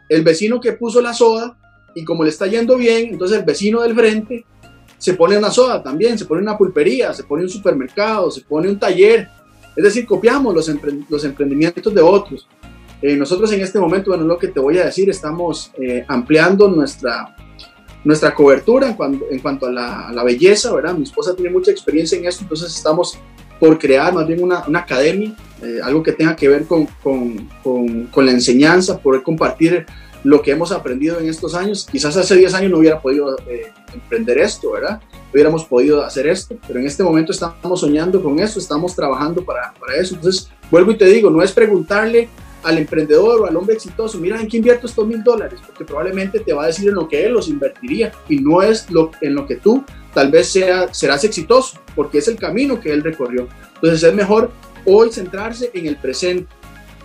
El 0.08 0.22
vecino 0.22 0.60
que 0.60 0.72
puso 0.74 1.00
la 1.00 1.12
soda 1.12 1.58
y 1.94 2.04
como 2.04 2.24
le 2.24 2.30
está 2.30 2.46
yendo 2.46 2.76
bien, 2.76 3.12
entonces 3.12 3.38
el 3.38 3.44
vecino 3.44 3.82
del 3.82 3.94
frente 3.94 4.44
se 5.00 5.14
pone 5.14 5.38
una 5.38 5.50
soda 5.50 5.82
también, 5.82 6.18
se 6.18 6.26
pone 6.26 6.42
una 6.42 6.58
pulpería, 6.58 7.14
se 7.14 7.24
pone 7.24 7.42
un 7.42 7.48
supermercado, 7.48 8.30
se 8.30 8.42
pone 8.42 8.68
un 8.68 8.78
taller. 8.78 9.28
Es 9.74 9.82
decir, 9.82 10.04
copiamos 10.04 10.54
los, 10.54 10.70
los 11.08 11.24
emprendimientos 11.24 11.94
de 11.94 12.02
otros. 12.02 12.46
Eh, 13.00 13.16
nosotros 13.16 13.50
en 13.52 13.62
este 13.62 13.78
momento, 13.78 14.10
bueno, 14.10 14.24
lo 14.24 14.38
que 14.38 14.48
te 14.48 14.60
voy 14.60 14.76
a 14.76 14.84
decir, 14.84 15.08
estamos 15.08 15.72
eh, 15.80 16.04
ampliando 16.06 16.68
nuestra, 16.68 17.34
nuestra 18.04 18.34
cobertura 18.34 18.88
en 18.88 18.94
cuanto, 18.94 19.24
en 19.30 19.38
cuanto 19.38 19.66
a, 19.66 19.70
la, 19.70 20.22
belleza, 20.22 20.74
¿verdad? 20.74 20.94
Mi 20.94 21.04
esposa 21.04 21.34
tiene 21.34 21.50
mucha 21.50 21.70
experiencia 21.70 22.18
en 22.18 22.26
esto, 22.26 22.42
entonces 22.42 22.76
estamos 22.76 23.18
por 23.58 23.78
crear 23.78 24.12
más 24.12 24.26
bien 24.26 24.42
una, 24.42 24.64
una 24.66 24.80
academia, 24.80 25.34
eh, 25.62 25.78
algo 25.82 26.02
que 26.02 26.12
tenga 26.12 26.36
que 26.36 26.48
ver 26.48 26.66
con, 26.66 26.86
con, 27.02 27.48
con, 27.62 28.04
con 28.06 28.26
la 28.26 28.32
enseñanza, 28.32 28.98
poder 28.98 29.22
compartir 29.22 29.86
lo 30.24 30.42
que 30.42 30.52
hemos 30.52 30.72
aprendido 30.72 31.18
en 31.18 31.28
estos 31.28 31.54
años. 31.54 31.86
Quizás 31.90 32.16
hace 32.16 32.36
10 32.36 32.54
años 32.54 32.70
no 32.70 32.78
hubiera 32.78 33.00
podido 33.00 33.36
eh, 33.46 33.72
emprender 33.92 34.38
esto, 34.38 34.72
¿verdad? 34.72 35.00
Hubiéramos 35.32 35.64
podido 35.64 36.02
hacer 36.04 36.26
esto, 36.26 36.56
pero 36.66 36.80
en 36.80 36.86
este 36.86 37.02
momento 37.02 37.32
estamos 37.32 37.80
soñando 37.80 38.22
con 38.22 38.38
eso, 38.38 38.58
estamos 38.58 38.94
trabajando 38.94 39.44
para, 39.44 39.72
para 39.74 39.96
eso. 39.96 40.14
Entonces, 40.14 40.50
vuelvo 40.70 40.92
y 40.92 40.98
te 40.98 41.06
digo, 41.06 41.30
no 41.30 41.42
es 41.42 41.52
preguntarle 41.52 42.28
al 42.62 42.78
emprendedor 42.78 43.40
o 43.40 43.46
al 43.46 43.56
hombre 43.56 43.74
exitoso, 43.74 44.18
mira, 44.18 44.40
¿en 44.40 44.46
qué 44.46 44.58
invierto 44.58 44.86
estos 44.86 45.06
mil 45.06 45.22
dólares? 45.24 45.60
Porque 45.66 45.84
probablemente 45.84 46.40
te 46.40 46.52
va 46.52 46.64
a 46.64 46.66
decir 46.66 46.88
en 46.88 46.94
lo 46.94 47.08
que 47.08 47.24
él 47.24 47.32
los 47.32 47.48
invertiría 47.48 48.12
y 48.28 48.38
no 48.38 48.62
es 48.62 48.90
lo, 48.90 49.10
en 49.22 49.34
lo 49.34 49.46
que 49.46 49.56
tú 49.56 49.82
tal 50.12 50.30
vez 50.30 50.48
sea, 50.48 50.92
serás 50.92 51.24
exitoso, 51.24 51.78
porque 51.94 52.18
es 52.18 52.28
el 52.28 52.36
camino 52.36 52.80
que 52.80 52.92
él 52.92 53.02
recorrió. 53.02 53.48
Entonces 53.76 54.02
es 54.02 54.14
mejor 54.14 54.50
hoy 54.84 55.10
centrarse 55.12 55.70
en 55.72 55.86
el 55.86 55.96
presente 55.96 56.52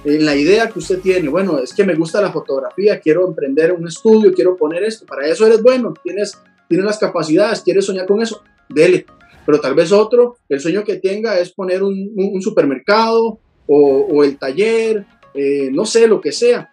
en 0.05 0.25
la 0.25 0.35
idea 0.35 0.69
que 0.69 0.79
usted 0.79 0.99
tiene, 0.99 1.27
bueno, 1.29 1.57
es 1.57 1.73
que 1.73 1.83
me 1.83 1.95
gusta 1.95 2.21
la 2.21 2.31
fotografía, 2.31 2.99
quiero 2.99 3.27
emprender 3.27 3.71
un 3.71 3.87
estudio, 3.87 4.31
quiero 4.33 4.55
poner 4.55 4.83
esto, 4.83 5.05
para 5.05 5.27
eso 5.27 5.47
eres 5.47 5.63
bueno, 5.63 5.93
tienes, 6.03 6.39
tienes 6.69 6.85
las 6.85 6.99
capacidades, 6.99 7.61
quieres 7.61 7.85
soñar 7.85 8.05
con 8.05 8.21
eso, 8.21 8.43
dele. 8.69 9.05
Pero 9.45 9.59
tal 9.59 9.73
vez 9.73 9.91
otro, 9.91 10.37
el 10.47 10.59
sueño 10.59 10.83
que 10.83 10.97
tenga 10.97 11.39
es 11.39 11.51
poner 11.51 11.81
un, 11.81 12.41
supermercado 12.41 13.39
o, 13.67 14.07
o, 14.11 14.23
el 14.23 14.37
taller, 14.37 15.05
eh, 15.33 15.69
no 15.71 15.85
sé, 15.85 16.07
lo 16.07 16.21
que 16.21 16.31
sea. 16.31 16.69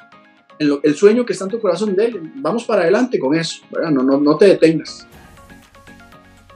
El, 0.59 0.79
el, 0.83 0.95
sueño 0.95 1.25
que 1.25 1.33
está 1.33 1.47
en 1.47 1.51
tu 1.51 1.61
corazón, 1.61 1.97
dele. 1.97 2.21
Vamos 2.37 2.65
para 2.65 2.83
adelante 2.83 3.19
con 3.19 3.35
eso, 3.35 3.63
No, 3.73 4.03
no, 4.03 4.21
no 4.21 4.37
te 4.37 4.47
detengas. 4.47 5.07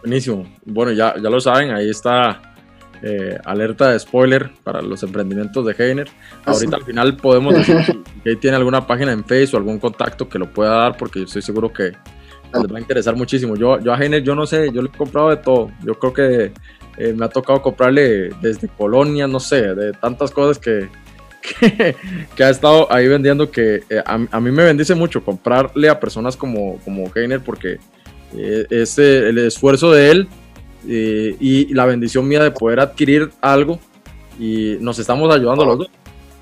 Buenísimo. 0.00 0.46
Bueno, 0.64 0.92
ya, 0.92 1.14
ya 1.20 1.28
lo 1.28 1.40
saben, 1.40 1.70
ahí 1.70 1.90
está 1.90 2.55
eh, 3.02 3.38
alerta 3.44 3.90
de 3.90 3.98
spoiler 3.98 4.50
para 4.64 4.80
los 4.80 5.02
emprendimientos 5.02 5.64
de 5.66 5.74
Heiner. 5.78 6.08
Ah, 6.44 6.52
Ahorita 6.52 6.76
al 6.76 6.84
final 6.84 7.16
podemos 7.16 7.54
decir 7.54 7.76
que 8.24 8.36
tiene 8.36 8.56
alguna 8.56 8.86
página 8.86 9.12
en 9.12 9.24
Facebook 9.24 9.54
o 9.54 9.58
algún 9.58 9.78
contacto 9.78 10.28
que 10.28 10.38
lo 10.38 10.50
pueda 10.50 10.70
dar 10.70 10.96
porque 10.96 11.22
estoy 11.22 11.42
seguro 11.42 11.72
que 11.72 11.92
les 12.54 12.72
va 12.72 12.78
a 12.78 12.80
interesar 12.80 13.14
muchísimo. 13.14 13.56
Yo, 13.56 13.78
yo 13.80 13.92
a 13.92 13.98
Heiner, 13.98 14.22
yo 14.22 14.34
no 14.34 14.46
sé, 14.46 14.70
yo 14.72 14.80
le 14.82 14.88
he 14.88 14.96
comprado 14.96 15.30
de 15.30 15.36
todo. 15.36 15.70
Yo 15.84 15.94
creo 15.98 16.12
que 16.12 16.52
eh, 16.96 17.12
me 17.12 17.26
ha 17.26 17.28
tocado 17.28 17.60
comprarle 17.60 18.30
desde 18.40 18.68
Colonia, 18.68 19.26
no 19.26 19.40
sé, 19.40 19.74
de 19.74 19.92
tantas 19.92 20.30
cosas 20.30 20.58
que, 20.58 20.88
que, 22.36 22.44
ha 22.44 22.48
estado 22.48 22.90
ahí 22.90 23.08
vendiendo 23.08 23.50
que 23.50 23.82
eh, 23.90 24.02
a, 24.04 24.40
mí 24.40 24.50
me 24.50 24.64
bendice 24.64 24.94
mucho 24.94 25.22
comprarle 25.22 25.90
a 25.90 26.00
personas 26.00 26.36
como, 26.36 26.78
como 26.78 27.10
Heiner 27.14 27.40
porque 27.40 27.78
es 28.32 28.98
el 28.98 29.38
esfuerzo 29.38 29.92
de 29.92 30.10
él 30.10 30.28
eh, 30.88 31.36
y 31.40 31.72
la 31.74 31.86
bendición 31.86 32.26
mía 32.26 32.42
de 32.42 32.50
poder 32.50 32.80
adquirir 32.80 33.30
algo 33.40 33.78
y 34.38 34.76
nos 34.80 34.98
estamos 34.98 35.34
ayudando 35.34 35.64
los 35.64 35.78
dos. 35.78 35.90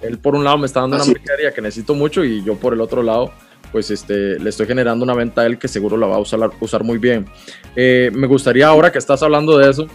Él 0.02 0.18
por 0.18 0.34
un 0.34 0.44
lado 0.44 0.58
me 0.58 0.66
está 0.66 0.80
dando 0.80 0.96
una 0.96 1.04
mercadería 1.04 1.52
que 1.52 1.62
necesito 1.62 1.94
mucho 1.94 2.24
y 2.24 2.44
yo 2.44 2.56
por 2.56 2.74
el 2.74 2.80
otro 2.80 3.02
lado 3.02 3.32
pues 3.72 3.90
este, 3.90 4.38
le 4.38 4.50
estoy 4.50 4.66
generando 4.66 5.04
una 5.04 5.14
venta 5.14 5.40
a 5.40 5.46
él 5.46 5.58
que 5.58 5.66
seguro 5.66 5.96
la 5.96 6.06
va 6.06 6.14
a 6.14 6.20
usar, 6.20 6.38
usar 6.60 6.84
muy 6.84 6.98
bien. 6.98 7.26
Eh, 7.74 8.08
me 8.14 8.28
gustaría 8.28 8.68
ahora 8.68 8.92
que 8.92 8.98
estás 8.98 9.20
hablando 9.24 9.58
de 9.58 9.68
eso, 9.68 9.88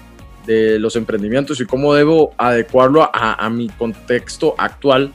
de 0.46 0.78
los 0.80 0.98
emprendimientos 0.98 1.62
y 1.62 1.66
cómo 1.66 1.94
debo 1.94 2.34
adecuarlo 2.38 3.04
a, 3.04 3.46
a 3.46 3.50
mi 3.50 3.70
contexto 3.70 4.54
actual, 4.58 5.14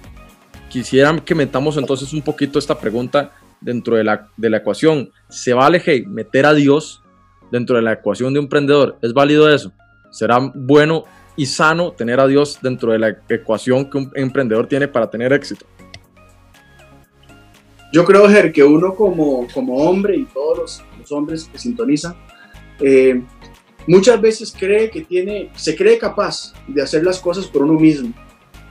quisiera 0.71 1.15
que 1.23 1.35
metamos 1.35 1.77
entonces 1.77 2.15
un 2.15 2.23
poquito 2.23 2.59
esta 2.59 2.79
pregunta 2.79 3.33
dentro 3.61 3.97
de 3.97 4.05
la, 4.05 4.29
de 4.37 4.49
la 4.49 4.57
ecuación. 4.57 5.11
¿Se 5.29 5.53
vale 5.53 5.83
hey, 5.85 6.05
meter 6.07 6.47
a 6.47 6.55
Dios 6.55 7.03
dentro 7.51 7.77
de 7.77 7.83
la 7.83 7.93
ecuación 7.93 8.33
de 8.33 8.41
un 8.41 8.45
emprendedor. 8.45 8.99
¿Es 9.03 9.13
válido 9.13 9.53
eso? 9.53 9.73
¿Será 10.11 10.39
bueno 10.55 11.05
y 11.37 11.47
sano 11.47 11.93
tener 11.93 12.21
a 12.21 12.27
Dios 12.27 12.59
dentro 12.63 12.93
de 12.93 12.99
la 12.99 13.17
ecuación 13.29 13.91
que 13.91 13.99
un 13.99 14.13
emprendedor 14.15 14.67
tiene 14.67 14.89
para 14.89 15.11
tener 15.11 15.33
éxito? 15.33 15.67
Yo 17.93 18.05
creo, 18.05 18.29
Ger, 18.29 18.53
que 18.53 18.65
uno 18.65 18.95
como, 18.95 19.47
como 19.55 19.77
hombre 19.77 20.17
y 20.17 20.25
todos 20.25 20.83
los, 20.99 21.13
hombres 21.13 21.45
que 21.45 21.59
sintonizan, 21.59 22.17
eh, 22.81 23.23
muchas 23.87 24.21
veces 24.21 24.53
cree 24.59 24.91
que 24.91 25.03
tiene, 25.03 25.51
se 25.55 25.77
cree 25.77 25.97
capaz 25.97 26.55
de 26.67 26.83
hacer 26.83 27.05
las 27.05 27.21
cosas 27.21 27.47
por 27.47 27.63
uno 27.63 27.75
mismo. 27.75 28.13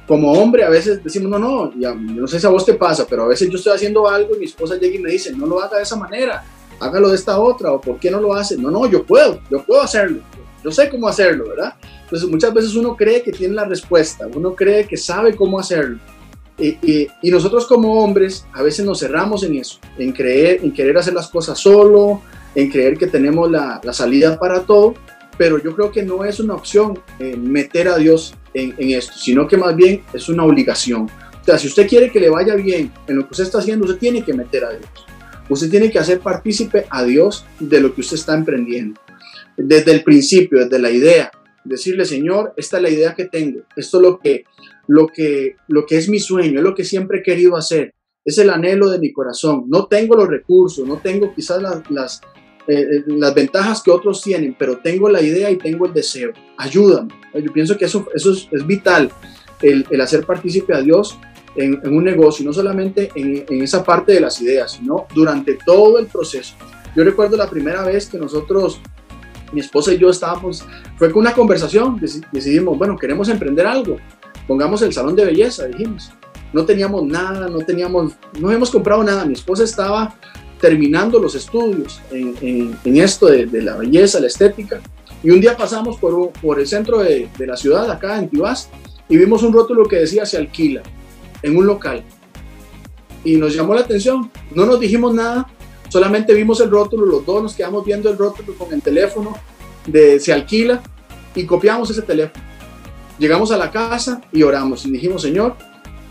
Como 0.05 0.33
hombre 0.33 0.65
a 0.65 0.69
veces 0.69 1.01
decimos, 1.01 1.29
no, 1.31 1.39
no, 1.39 1.79
ya, 1.79 1.95
no 1.95 2.27
sé 2.27 2.37
si 2.37 2.45
a 2.45 2.49
vos 2.49 2.65
te 2.65 2.73
pasa, 2.73 3.05
pero 3.09 3.23
a 3.23 3.27
veces 3.27 3.49
yo 3.49 3.55
estoy 3.55 3.73
haciendo 3.73 4.09
algo 4.09 4.35
y 4.35 4.39
mi 4.39 4.45
esposa 4.45 4.75
llega 4.75 4.95
y 4.95 4.99
me 4.99 5.11
dice, 5.11 5.31
no 5.31 5.45
lo 5.45 5.61
haga 5.61 5.77
de 5.77 5.83
esa 5.83 5.95
manera, 5.95 6.43
hágalo 6.79 7.09
de 7.09 7.15
esta 7.15 7.39
otra, 7.39 7.71
o 7.71 7.81
por 7.81 7.99
qué 7.99 8.11
no 8.11 8.19
lo 8.19 8.33
hace. 8.33 8.57
No, 8.57 8.71
no, 8.71 8.89
yo 8.89 9.03
puedo, 9.05 9.39
yo 9.49 9.63
puedo 9.63 9.81
hacerlo. 9.81 10.21
yo 10.63 10.71
sé 10.71 10.89
cómo 10.89 11.07
hacerlo, 11.07 11.49
¿verdad? 11.49 11.73
Entonces 12.03 12.29
muchas 12.29 12.53
veces 12.53 12.75
uno 12.75 12.95
cree 12.95 13.23
que 13.23 13.31
tiene 13.31 13.55
la 13.55 13.65
respuesta, 13.65 14.27
uno 14.33 14.53
cree 14.53 14.85
que 14.85 14.97
sabe 14.97 15.35
cómo 15.35 15.59
hacerlo. 15.59 15.99
Y, 16.59 17.09
nosotros 17.23 17.65
como 17.65 18.03
hombres 18.03 18.45
a 18.53 18.61
veces 18.61 18.85
nos 18.85 18.99
cerramos 18.99 19.43
en 19.43 19.55
eso, 19.55 19.79
en 19.97 20.11
creer, 20.11 20.59
en 20.63 20.71
querer 20.71 20.97
hacer 20.97 21.13
las 21.13 21.27
cosas 21.27 21.57
solo, 21.57 22.21
en 22.53 22.69
creer 22.69 22.97
que 22.97 23.07
tenemos 23.07 23.49
la, 23.49 23.81
salida 23.91 24.37
para 24.37 24.61
todo, 24.61 24.93
pero 25.37 25.61
yo 25.61 25.75
creo 25.75 25.91
que 25.91 26.03
no 26.03 26.23
es 26.23 26.39
una 26.39 26.53
opción 26.53 26.99
eh, 27.17 27.35
meter 27.35 27.87
a 27.87 27.97
Dios 27.97 28.35
en, 28.53 28.75
en, 28.77 28.91
esto, 28.91 29.13
sino 29.17 29.47
que 29.47 29.57
más 29.57 29.75
bien 29.75 30.03
es 30.13 30.29
una 30.29 30.43
obligación. 30.43 31.09
O 31.41 31.45
sea, 31.45 31.57
si 31.57 31.67
usted 31.67 31.87
quiere 31.87 32.11
que 32.11 32.19
le 32.19 32.29
vaya 32.29 32.53
bien 32.55 32.93
en 33.07 33.17
lo 33.17 33.23
que 33.23 33.31
usted 33.31 33.45
está 33.45 33.57
haciendo, 33.57 33.85
usted 33.85 33.97
tiene 33.97 34.23
que 34.23 34.33
meter 34.33 34.63
a 34.63 34.69
Dios. 34.69 34.87
Usted 35.53 35.69
tiene 35.69 35.91
que 35.91 35.99
hacer 35.99 36.19
partícipe 36.19 36.85
a 36.89 37.03
Dios 37.03 37.45
de 37.59 37.79
lo 37.79 37.93
que 37.93 38.01
usted 38.01 38.15
está 38.15 38.35
emprendiendo. 38.35 38.99
Desde 39.55 39.91
el 39.91 40.03
principio, 40.03 40.59
desde 40.59 40.79
la 40.79 40.89
idea. 40.89 41.31
Decirle, 41.63 42.05
Señor, 42.05 42.53
esta 42.57 42.77
es 42.77 42.83
la 42.83 42.89
idea 42.89 43.13
que 43.13 43.25
tengo. 43.25 43.61
Esto 43.75 43.97
es 43.97 44.03
lo 44.03 44.19
que, 44.19 44.45
lo 44.87 45.07
que, 45.07 45.55
lo 45.67 45.85
que 45.85 45.97
es 45.97 46.09
mi 46.09 46.19
sueño, 46.19 46.59
es 46.59 46.63
lo 46.63 46.73
que 46.73 46.83
siempre 46.83 47.19
he 47.19 47.23
querido 47.23 47.55
hacer. 47.55 47.93
Es 48.25 48.37
el 48.39 48.49
anhelo 48.49 48.89
de 48.89 48.97
mi 48.99 49.13
corazón. 49.13 49.65
No 49.67 49.85
tengo 49.85 50.15
los 50.15 50.27
recursos, 50.27 50.87
no 50.87 50.97
tengo 50.97 51.33
quizás 51.35 51.61
las, 51.61 51.89
las, 51.91 52.21
eh, 52.67 53.03
eh, 53.07 53.33
ventajas 53.35 53.83
que 53.83 53.91
otros 53.91 54.23
tienen, 54.23 54.55
pero 54.57 54.79
tengo 54.79 55.07
la 55.07 55.21
idea 55.21 55.51
y 55.51 55.57
tengo 55.57 55.85
el 55.85 55.93
deseo. 55.93 56.31
Ayúdame. 56.57 57.13
Yo 57.35 57.53
pienso 57.53 57.77
que 57.77 57.85
eso, 57.85 58.07
eso 58.15 58.31
es, 58.31 58.47
es 58.51 58.65
vital, 58.65 59.11
el, 59.61 59.85
el, 59.89 60.01
hacer 60.01 60.25
partícipe 60.25 60.73
a 60.73 60.81
Dios 60.81 61.17
en, 61.55 61.79
un 61.85 62.03
negocio, 62.03 62.45
no 62.45 62.53
solamente 62.53 63.11
en, 63.15 63.61
esa 63.61 63.83
parte 63.83 64.13
de 64.13 64.19
las 64.19 64.41
ideas, 64.41 64.73
sino 64.73 65.07
durante 65.13 65.57
todo 65.65 65.99
el 65.99 66.07
proceso. 66.07 66.55
Yo 66.95 67.03
recuerdo 67.03 67.37
la 67.37 67.49
primera 67.49 67.83
vez 67.83 68.07
que 68.07 68.17
nosotros, 68.17 68.79
mi 69.51 69.59
esposa 69.59 69.93
y 69.93 69.97
yo 69.97 70.09
estábamos, 70.09 70.65
fue 70.97 71.11
con 71.11 71.21
una 71.21 71.33
conversación, 71.33 71.99
decidimos, 72.31 72.77
bueno, 72.77 72.97
queremos 72.97 73.29
emprender 73.29 73.65
algo, 73.65 73.97
pongamos 74.47 74.81
el 74.81 74.93
salón 74.93 75.15
de 75.15 75.25
belleza, 75.25 75.67
dijimos. 75.67 76.11
No 76.51 76.65
teníamos 76.65 77.03
nada, 77.03 77.47
no 77.47 77.59
teníamos, 77.59 78.13
no 78.39 78.51
hemos 78.51 78.69
comprado 78.69 79.03
nada. 79.03 79.25
Mi 79.25 79.33
esposa 79.33 79.63
estaba 79.63 80.15
terminando 80.61 81.17
los 81.17 81.33
estudios 81.33 81.99
en, 82.11 82.77
en, 82.83 82.97
esto 82.97 83.25
de, 83.25 83.47
la 83.59 83.75
belleza, 83.75 84.19
la 84.19 84.27
estética. 84.27 84.79
Y 85.23 85.31
un 85.31 85.41
día 85.41 85.57
pasamos 85.57 85.97
por, 85.97 86.31
por 86.33 86.59
el 86.59 86.67
centro 86.67 86.99
de, 86.99 87.27
de, 87.39 87.47
la 87.47 87.57
ciudad, 87.57 87.89
acá 87.89 88.19
en 88.19 88.29
Tibás, 88.29 88.69
y 89.09 89.17
vimos 89.17 89.41
un 89.41 89.51
rótulo 89.51 89.85
que 89.85 89.95
decía 89.95 90.27
se 90.27 90.37
alquila 90.37 90.83
en 91.43 91.55
un 91.55 91.67
local. 91.67 92.03
Y 93.23 93.35
nos 93.35 93.53
llamó 93.53 93.75
la 93.75 93.81
atención. 93.81 94.31
No 94.55 94.65
nos 94.65 94.79
dijimos 94.79 95.13
nada, 95.13 95.47
solamente 95.89 96.33
vimos 96.33 96.59
el 96.61 96.71
rótulo, 96.71 97.05
los 97.05 97.25
dos 97.25 97.43
nos 97.43 97.53
quedamos 97.53 97.85
viendo 97.85 98.09
el 98.09 98.17
rótulo 98.17 98.55
con 98.55 98.73
el 98.73 98.81
teléfono 98.81 99.37
de 99.85 100.19
se 100.19 100.33
alquila 100.33 100.81
y 101.35 101.45
copiamos 101.45 101.89
ese 101.89 102.01
teléfono. 102.01 102.43
Llegamos 103.19 103.51
a 103.51 103.57
la 103.57 103.69
casa 103.69 104.21
y 104.31 104.43
oramos 104.43 104.85
y 104.85 104.91
dijimos, 104.91 105.21
Señor, 105.21 105.55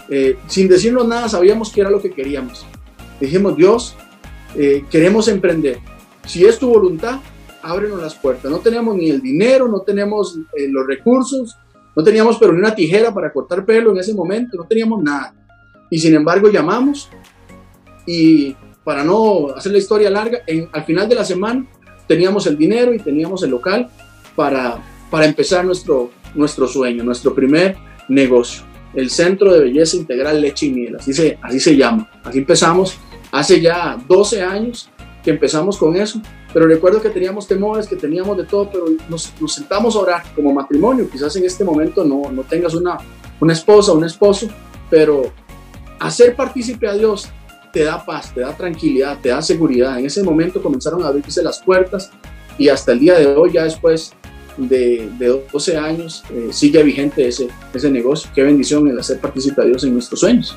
eh, 0.09 0.37
sin 0.47 0.69
decirnos 0.69 1.07
nada, 1.09 1.29
sabíamos 1.29 1.73
que 1.73 1.81
era 1.81 1.91
lo 1.91 2.01
que 2.01 2.11
queríamos. 2.11 2.65
Dijimos, 3.21 3.57
Dios, 3.57 3.97
eh, 4.55 4.85
queremos 4.91 5.29
emprender. 5.29 5.79
Si 6.27 6.45
es 6.45 6.59
tu 6.59 6.69
voluntad, 6.69 7.21
ábrenos 7.63 8.01
las 8.01 8.15
puertas. 8.15 8.51
No 8.51 8.59
tenemos 8.59 8.97
ni 8.97 9.11
el 9.11 9.21
dinero, 9.21 9.69
no 9.69 9.81
tenemos 9.81 10.39
eh, 10.57 10.69
los 10.69 10.87
recursos, 10.87 11.57
no 11.95 12.03
teníamos 12.03 12.39
pero 12.39 12.53
ni 12.53 12.59
una 12.59 12.75
tijera 12.75 13.13
para 13.13 13.33
cortar 13.33 13.65
pelo 13.65 13.93
en 13.93 13.99
ese 13.99 14.15
momento, 14.15 14.57
no 14.57 14.65
teníamos 14.65 15.03
nada. 15.03 15.35
Y 15.91 15.99
sin 15.99 16.15
embargo 16.15 16.51
llamamos 16.51 17.11
y 18.07 18.57
para 18.85 19.05
no 19.05 19.49
hacer 19.55 19.73
la 19.73 19.79
historia 19.79 20.11
larga, 20.11 20.41
en, 20.47 20.69
al 20.73 20.85
final 20.85 21.09
de 21.09 21.15
la 21.15 21.25
semana 21.25 21.67
teníamos 22.07 22.47
el 22.47 22.57
dinero 22.57 22.93
y 22.93 22.99
teníamos 22.99 23.43
el 23.43 23.51
local 23.51 23.89
para, 24.35 24.79
para 25.11 25.27
empezar 25.27 25.65
nuestro, 25.65 26.11
nuestro 26.35 26.67
sueño, 26.67 27.05
nuestro 27.05 27.35
primer 27.35 27.77
negocio, 28.09 28.65
el 28.95 29.11
Centro 29.11 29.53
de 29.53 29.61
Belleza 29.61 29.97
Integral 29.97 30.41
Leche 30.41 30.67
y 30.67 30.73
Miel, 30.73 30.97
así 30.97 31.13
se, 31.13 31.39
así 31.43 31.61
se 31.61 31.77
llama. 31.77 32.11
Así 32.25 32.39
empezamos 32.39 32.99
hace 33.31 33.61
ya 33.61 33.99
12 34.09 34.43
años 34.43 34.91
que 35.23 35.31
empezamos 35.31 35.79
con 35.79 35.97
eso, 35.97 36.21
pero 36.53 36.67
recuerdo 36.67 37.01
que 37.01 37.11
teníamos 37.11 37.47
temores, 37.47 37.87
que 37.87 37.97
teníamos 37.97 38.37
de 38.37 38.45
todo, 38.45 38.69
pero 38.71 38.87
nos, 39.09 39.33
nos 39.41 39.55
sentamos 39.55 39.95
a 39.97 40.01
orar 40.01 40.23
como 40.35 40.53
matrimonio. 40.53 41.09
Quizás 41.11 41.37
en 41.37 41.45
este 41.45 41.65
momento 41.65 42.05
no, 42.05 42.31
no 42.31 42.43
tengas 42.43 42.75
una, 42.75 42.99
una 43.41 43.53
esposa, 43.53 43.93
un 43.93 44.05
esposo, 44.05 44.49
pero 44.91 45.33
hacer 46.01 46.35
partícipe 46.35 46.89
a 46.89 46.95
Dios 46.95 47.29
te 47.73 47.85
da 47.85 48.05
paz, 48.05 48.35
te 48.35 48.41
da 48.41 48.55
tranquilidad, 48.55 49.19
te 49.21 49.31
da 49.31 49.41
seguridad. 49.41 49.99
En 49.99 50.07
ese 50.07 50.23
momento 50.23 50.63
comenzaron 50.63 51.03
a 51.05 51.09
abrirse 51.09 51.43
las 51.43 51.63
puertas 51.63 52.11
y 52.59 52.69
hasta 52.69 52.93
el 52.93 53.01
día 53.01 53.19
de 53.19 53.27
hoy, 53.27 53.53
ya 53.53 53.65
después 53.65 54.13
de, 54.57 55.09
de 55.19 55.43
12 55.51 55.77
años, 55.77 56.25
eh, 56.31 56.49
sigue 56.51 56.83
vigente 56.83 57.27
ese, 57.27 57.49
ese 57.73 57.91
negocio. 57.91 58.31
Qué 58.35 58.43
bendición 58.43 58.87
el 58.89 58.99
hacer 58.99 59.19
partícipe 59.21 59.63
a 59.63 59.65
Dios 59.65 59.85
en 59.85 59.95
nuestros 59.95 60.21
sueños. 60.21 60.57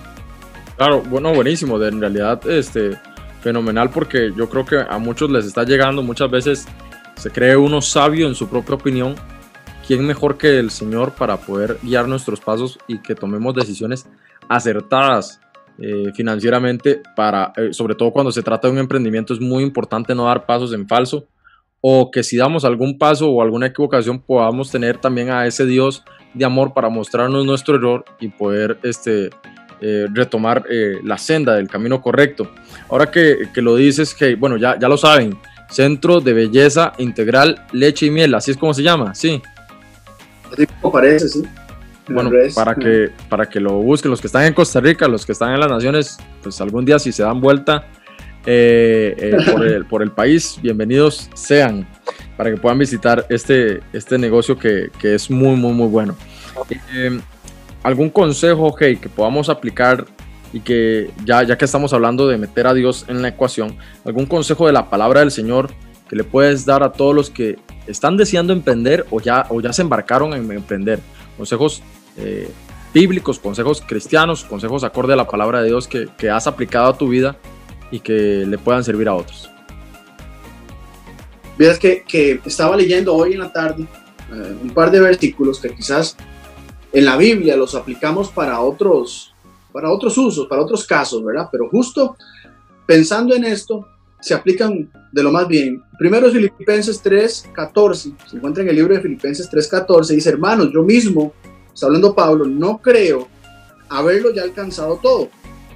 Claro, 0.77 1.01
bueno, 1.03 1.33
buenísimo. 1.33 1.81
En 1.81 2.01
realidad, 2.01 2.41
este, 2.49 2.97
fenomenal 3.45 3.91
porque 3.91 4.33
yo 4.35 4.49
creo 4.49 4.65
que 4.65 4.77
a 4.77 4.97
muchos 4.97 5.29
les 5.29 5.45
está 5.45 5.63
llegando, 5.63 6.01
muchas 6.01 6.31
veces 6.31 6.67
se 7.15 7.29
cree 7.29 7.55
uno 7.55 7.79
sabio 7.79 8.27
en 8.27 8.33
su 8.33 8.49
propia 8.49 8.73
opinión. 8.73 9.13
¿Quién 9.85 10.03
mejor 10.03 10.35
que 10.39 10.57
el 10.57 10.71
Señor 10.71 11.11
para 11.11 11.37
poder 11.37 11.77
guiar 11.83 12.07
nuestros 12.07 12.39
pasos 12.39 12.79
y 12.87 12.97
que 13.03 13.13
tomemos 13.13 13.53
decisiones 13.53 14.07
acertadas 14.49 15.39
eh, 15.77 16.11
financieramente 16.15 17.03
para, 17.15 17.53
eh, 17.55 17.71
sobre 17.71 17.93
todo 17.93 18.09
cuando 18.09 18.31
se 18.31 18.41
trata 18.41 18.67
de 18.67 18.73
un 18.73 18.79
emprendimiento, 18.79 19.35
es 19.35 19.39
muy 19.39 19.61
importante 19.61 20.15
no 20.15 20.25
dar 20.25 20.47
pasos 20.47 20.73
en 20.73 20.87
falso 20.87 21.27
o 21.81 22.09
que 22.09 22.23
si 22.23 22.37
damos 22.37 22.65
algún 22.65 22.97
paso 22.97 23.29
o 23.29 23.43
alguna 23.43 23.67
equivocación 23.67 24.19
podamos 24.19 24.71
tener 24.71 24.97
también 24.97 25.29
a 25.29 25.45
ese 25.45 25.67
Dios 25.67 26.03
de 26.33 26.45
amor 26.45 26.73
para 26.73 26.89
mostrarnos 26.89 27.45
nuestro 27.45 27.75
error 27.75 28.05
y 28.19 28.29
poder 28.29 28.79
este, 28.81 29.29
eh, 29.81 30.07
retomar 30.11 30.65
eh, 30.69 30.99
la 31.03 31.17
senda 31.17 31.55
del 31.55 31.67
camino 31.67 32.01
correcto. 32.01 32.51
Ahora 32.89 33.11
que, 33.11 33.49
que, 33.53 33.61
lo 33.61 33.75
dices, 33.75 34.13
que 34.13 34.35
bueno, 34.35 34.57
ya, 34.57 34.77
ya 34.79 34.87
lo 34.87 34.97
saben, 34.97 35.37
Centro 35.69 36.21
de 36.21 36.33
Belleza 36.33 36.93
Integral 36.97 37.65
Leche 37.71 38.07
y 38.07 38.11
Miel, 38.11 38.33
así 38.35 38.51
es 38.51 38.57
como 38.57 38.73
se 38.73 38.83
llama, 38.83 39.15
sí. 39.15 39.41
Así 40.51 40.67
como 40.67 40.93
parece, 40.93 41.27
sí. 41.27 41.43
Bueno, 42.07 42.29
para 42.53 42.75
que, 42.75 43.09
para 43.29 43.45
que 43.47 43.59
lo 43.59 43.73
busquen 43.81 44.11
los 44.11 44.21
que 44.21 44.27
están 44.27 44.43
en 44.43 44.53
Costa 44.53 44.79
Rica, 44.79 45.07
los 45.07 45.25
que 45.25 45.31
están 45.31 45.53
en 45.53 45.59
las 45.59 45.71
naciones, 45.71 46.17
pues 46.43 46.61
algún 46.61 46.85
día 46.85 46.99
si 46.99 47.11
se 47.11 47.23
dan 47.23 47.41
vuelta 47.41 47.87
eh, 48.45 49.15
eh, 49.17 49.37
por, 49.51 49.65
el, 49.65 49.85
por, 49.85 50.03
el, 50.03 50.11
país, 50.11 50.59
bienvenidos 50.61 51.29
sean 51.33 51.87
para 52.37 52.51
que 52.51 52.57
puedan 52.57 52.77
visitar 52.77 53.25
este, 53.29 53.79
este 53.91 54.17
negocio 54.19 54.57
que, 54.57 54.91
que 54.99 55.15
es 55.15 55.31
muy, 55.31 55.55
muy, 55.55 55.73
muy 55.73 55.87
bueno. 55.87 56.15
Eh, 56.93 57.19
¿Algún 57.85 58.09
consejo, 58.09 58.75
hey, 58.79 58.97
que 58.99 59.09
podamos 59.09 59.47
aplicar 59.47 60.07
y 60.51 60.59
que 60.59 61.11
ya, 61.23 61.43
ya 61.43 61.55
que 61.55 61.65
estamos 61.65 61.93
hablando 61.93 62.27
de 62.27 62.35
meter 62.35 62.65
a 62.65 62.73
Dios 62.73 63.05
en 63.09 63.21
la 63.21 63.27
ecuación, 63.27 63.77
algún 64.03 64.25
consejo 64.25 64.65
de 64.65 64.73
la 64.73 64.89
palabra 64.89 65.19
del 65.19 65.29
Señor 65.29 65.69
que 66.09 66.15
le 66.15 66.23
puedes 66.23 66.65
dar 66.65 66.81
a 66.81 66.91
todos 66.91 67.13
los 67.13 67.29
que 67.29 67.59
están 67.85 68.17
deseando 68.17 68.53
emprender 68.53 69.05
o 69.11 69.21
ya, 69.21 69.45
o 69.49 69.61
ya 69.61 69.71
se 69.71 69.83
embarcaron 69.83 70.33
en 70.33 70.51
emprender? 70.51 70.99
Consejos 71.37 71.83
eh, 72.17 72.49
bíblicos, 72.91 73.37
consejos 73.37 73.83
cristianos, 73.85 74.45
consejos 74.45 74.83
acorde 74.83 75.13
a 75.13 75.17
la 75.17 75.27
palabra 75.27 75.61
de 75.61 75.67
Dios 75.67 75.87
que, 75.87 76.07
que 76.17 76.31
has 76.31 76.47
aplicado 76.47 76.87
a 76.87 76.97
tu 76.97 77.07
vida 77.07 77.37
y 77.91 77.99
que 77.99 78.47
le 78.47 78.57
puedan 78.57 78.83
servir 78.83 79.09
a 79.09 79.13
otros. 79.13 79.51
Vieras 81.55 81.77
que, 81.77 82.03
que 82.07 82.41
estaba 82.43 82.75
leyendo 82.75 83.13
hoy 83.13 83.33
en 83.33 83.41
la 83.41 83.53
tarde 83.53 83.85
eh, 84.33 84.55
un 84.59 84.71
par 84.71 84.89
de 84.89 84.99
versículos 84.99 85.59
que 85.59 85.69
quizás 85.69 86.17
en 86.95 87.03
la 87.03 87.17
Biblia 87.17 87.57
los 87.57 87.75
aplicamos 87.75 88.29
para 88.29 88.61
otros, 88.61 89.35
para 89.73 89.91
otros 89.91 90.17
usos, 90.17 90.47
para 90.47 90.61
otros 90.61 90.87
casos, 90.87 91.21
¿verdad? 91.25 91.49
Pero 91.51 91.67
justo 91.69 92.15
pensando 92.85 93.35
en 93.35 93.43
esto, 93.43 93.85
se 94.21 94.33
aplican 94.33 94.89
de 95.11 95.21
lo 95.21 95.29
más 95.29 95.45
bien. 95.45 95.83
Primero 95.99 96.27
es 96.27 96.33
Filipenses 96.33 97.03
3:14, 97.03 98.15
se 98.25 98.37
encuentra 98.37 98.63
en 98.63 98.69
el 98.69 98.77
libro 98.77 98.93
de 98.93 99.01
Filipenses 99.01 99.49
3:14, 99.51 100.15
dice, 100.15 100.29
hermanos, 100.29 100.69
yo 100.73 100.83
mismo, 100.83 101.33
está 101.73 101.87
hablando 101.87 102.15
Pablo, 102.15 102.45
no 102.45 102.77
creo 102.77 103.27
haberlo 103.89 104.33
ya 104.33 104.43
alcanzado 104.43 104.97
todo, 105.03 105.27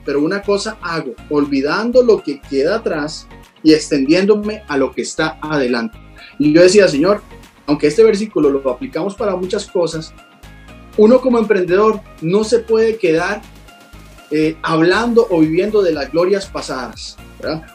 pero 0.05 0.21
una 0.21 0.41
cosa 0.41 0.77
hago, 0.82 1.15
olvidando 1.29 2.01
lo 2.01 2.23
que 2.23 2.39
queda 2.39 2.77
atrás 2.77 3.27
y 3.62 3.73
extendiéndome 3.73 4.63
a 4.69 4.77
lo 4.77 4.93
que 4.93 5.01
está 5.01 5.38
adelante. 5.41 5.97
Y 6.38 6.53
yo 6.53 6.62
decía, 6.62 6.88
Señor, 6.88 7.21
aunque 7.65 7.88
este 7.88 8.05
versículo 8.05 8.49
lo 8.49 8.69
aplicamos 8.69 9.15
para 9.15 9.36
muchas 9.36 9.67
cosas, 9.67 10.13
uno 10.99 11.21
como 11.21 11.39
emprendedor 11.39 12.01
no 12.21 12.43
se 12.43 12.59
puede 12.59 12.97
quedar 12.97 13.41
eh, 14.31 14.57
hablando 14.62 15.25
o 15.29 15.39
viviendo 15.39 15.81
de 15.81 15.93
las 15.93 16.12
glorias 16.12 16.45
pasadas. 16.47 17.15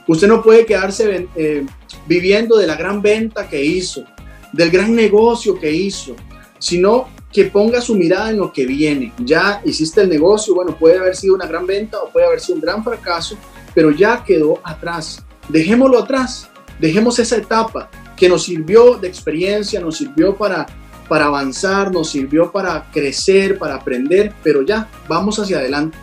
Usted 0.07 0.29
no 0.29 0.43
puede 0.43 0.67
quedarse 0.67 1.27
eh, 1.35 1.65
viviendo 2.07 2.59
de 2.59 2.67
la 2.67 2.77
gran 2.77 3.01
venta 3.01 3.49
que 3.49 3.65
hizo, 3.65 4.05
del 4.53 4.71
gran 4.71 4.95
negocio 4.95 5.59
que 5.59 5.73
hizo, 5.73 6.15
sino 6.59 7.09
que 7.33 7.47
ponga 7.47 7.81
su 7.81 7.95
mirada 7.95 8.29
en 8.29 8.37
lo 8.37 8.53
que 8.53 8.67
viene. 8.67 9.15
Ya 9.19 9.63
hiciste 9.65 10.03
el 10.03 10.11
negocio, 10.11 10.55
bueno, 10.55 10.77
puede 10.79 10.99
haber 10.99 11.17
sido 11.17 11.35
una 11.35 11.47
gran 11.47 11.67
venta 11.67 12.03
o 12.03 12.11
puede 12.11 12.27
haber 12.27 12.41
sido 12.41 12.57
un 12.57 12.61
gran 12.61 12.85
fracaso, 12.85 13.39
pero 13.75 13.91
ya 13.91 14.23
quedó 14.23 14.61
atrás. 14.63 15.25
Dejémoslo 15.49 15.99
atrás, 15.99 16.51
dejemos 16.79 17.19
esa 17.19 17.39
etapa 17.39 17.91
que 18.19 18.29
nos 18.29 18.45
sirvió 18.45 18.97
de 18.97 19.09
experiencia, 19.09 19.81
nos 19.81 19.97
sirvió 19.97 20.37
para, 20.37 20.67
para 21.09 21.27
avanzar, 21.27 21.93
nos 21.93 22.11
sirvió 22.11 22.51
para 22.51 22.91
crecer, 22.91 23.59
para 23.59 23.77
aprender, 23.77 24.33
pero 24.43 24.63
ya, 24.63 24.89
vamos 25.09 25.39
hacia 25.39 25.59
adelante. 25.59 25.97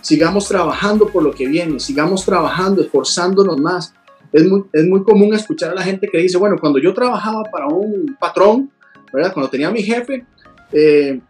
Sigamos 0.00 0.48
trabajando 0.48 1.08
por 1.08 1.22
lo 1.22 1.32
que 1.32 1.46
viene, 1.46 1.80
sigamos 1.80 2.24
trabajando, 2.24 2.82
esforzándonos 2.82 3.58
más. 3.58 3.92
Es 4.32 4.46
muy, 4.46 4.64
es 4.72 4.84
muy 4.86 5.02
común 5.02 5.34
escuchar 5.34 5.70
a 5.70 5.74
la 5.74 5.82
gente 5.82 6.08
que 6.10 6.18
dice, 6.18 6.38
bueno, 6.38 6.56
cuando 6.60 6.78
yo 6.78 6.94
trabajaba 6.94 7.42
para 7.44 7.66
un 7.66 8.16
patrón, 8.18 8.70
¿verdad? 9.12 9.32
Cuando 9.32 9.50
tenía 9.50 9.70
mi 9.70 9.82
jefe, 9.82 10.24
eh, 10.72 11.20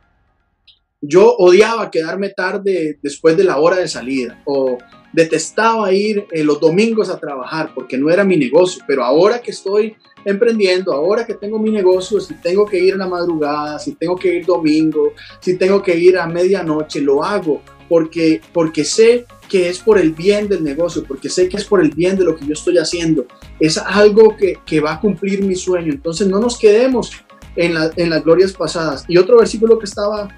yo 1.00 1.34
odiaba 1.36 1.90
quedarme 1.90 2.30
tarde 2.30 2.98
después 3.02 3.36
de 3.36 3.44
la 3.44 3.58
hora 3.58 3.76
de 3.76 3.88
salida 3.88 4.42
o 4.44 4.78
detestaba 5.16 5.90
ir 5.92 6.26
eh, 6.31 6.44
los 6.44 6.61
domingos 6.61 7.09
a 7.09 7.18
trabajar 7.18 7.72
porque 7.74 7.96
no 7.96 8.11
era 8.11 8.22
mi 8.22 8.37
negocio, 8.37 8.85
pero 8.87 9.02
ahora 9.02 9.40
que 9.40 9.50
estoy 9.50 9.96
emprendiendo, 10.26 10.92
ahora 10.92 11.24
que 11.24 11.33
tengo 11.33 11.59
mi 11.59 11.70
negocio, 11.70 12.20
si 12.20 12.35
tengo 12.35 12.66
que 12.66 12.79
ir 12.79 12.92
a 12.92 12.98
la 12.98 13.07
madrugada, 13.07 13.79
si 13.79 13.94
tengo 13.94 14.14
que 14.14 14.35
ir 14.35 14.44
domingo, 14.44 15.14
si 15.40 15.57
tengo 15.57 15.83
que 15.83 15.96
ir 15.96 16.18
a 16.18 16.26
medianoche, 16.26 17.00
lo 17.00 17.24
hago 17.24 17.62
porque, 17.88 18.42
porque 18.52 18.85
sé 18.85 19.24
que 19.48 19.70
es 19.70 19.79
por 19.79 19.98
el 19.98 20.12
bien 20.12 20.48
del 20.48 20.62
negocio, 20.62 21.02
porque 21.09 21.31
sé 21.31 21.48
que 21.48 21.57
es 21.57 21.64
por 21.64 21.81
el 21.81 21.92
bien 21.92 22.18
de 22.18 22.24
lo 22.24 22.37
que 22.37 22.44
yo 22.44 22.52
estoy 22.52 22.76
haciendo. 22.76 23.24
Es 23.59 23.79
algo 23.79 24.37
que, 24.37 24.59
que 24.66 24.81
va 24.81 24.94
a 24.94 25.00
cumplir 25.00 25.42
mi 25.42 25.55
sueño. 25.55 25.92
Entonces 25.92 26.29
no 26.29 26.40
nos 26.40 26.59
quedemos 26.59 27.12
en, 27.55 27.74
en 27.96 28.11
las 28.11 28.22
glorias 28.22 28.52
pasadas. 28.52 29.05
Y 29.09 29.16
otro 29.16 29.38
versículo 29.38 29.79
que 29.79 29.87
estaba 29.87 30.29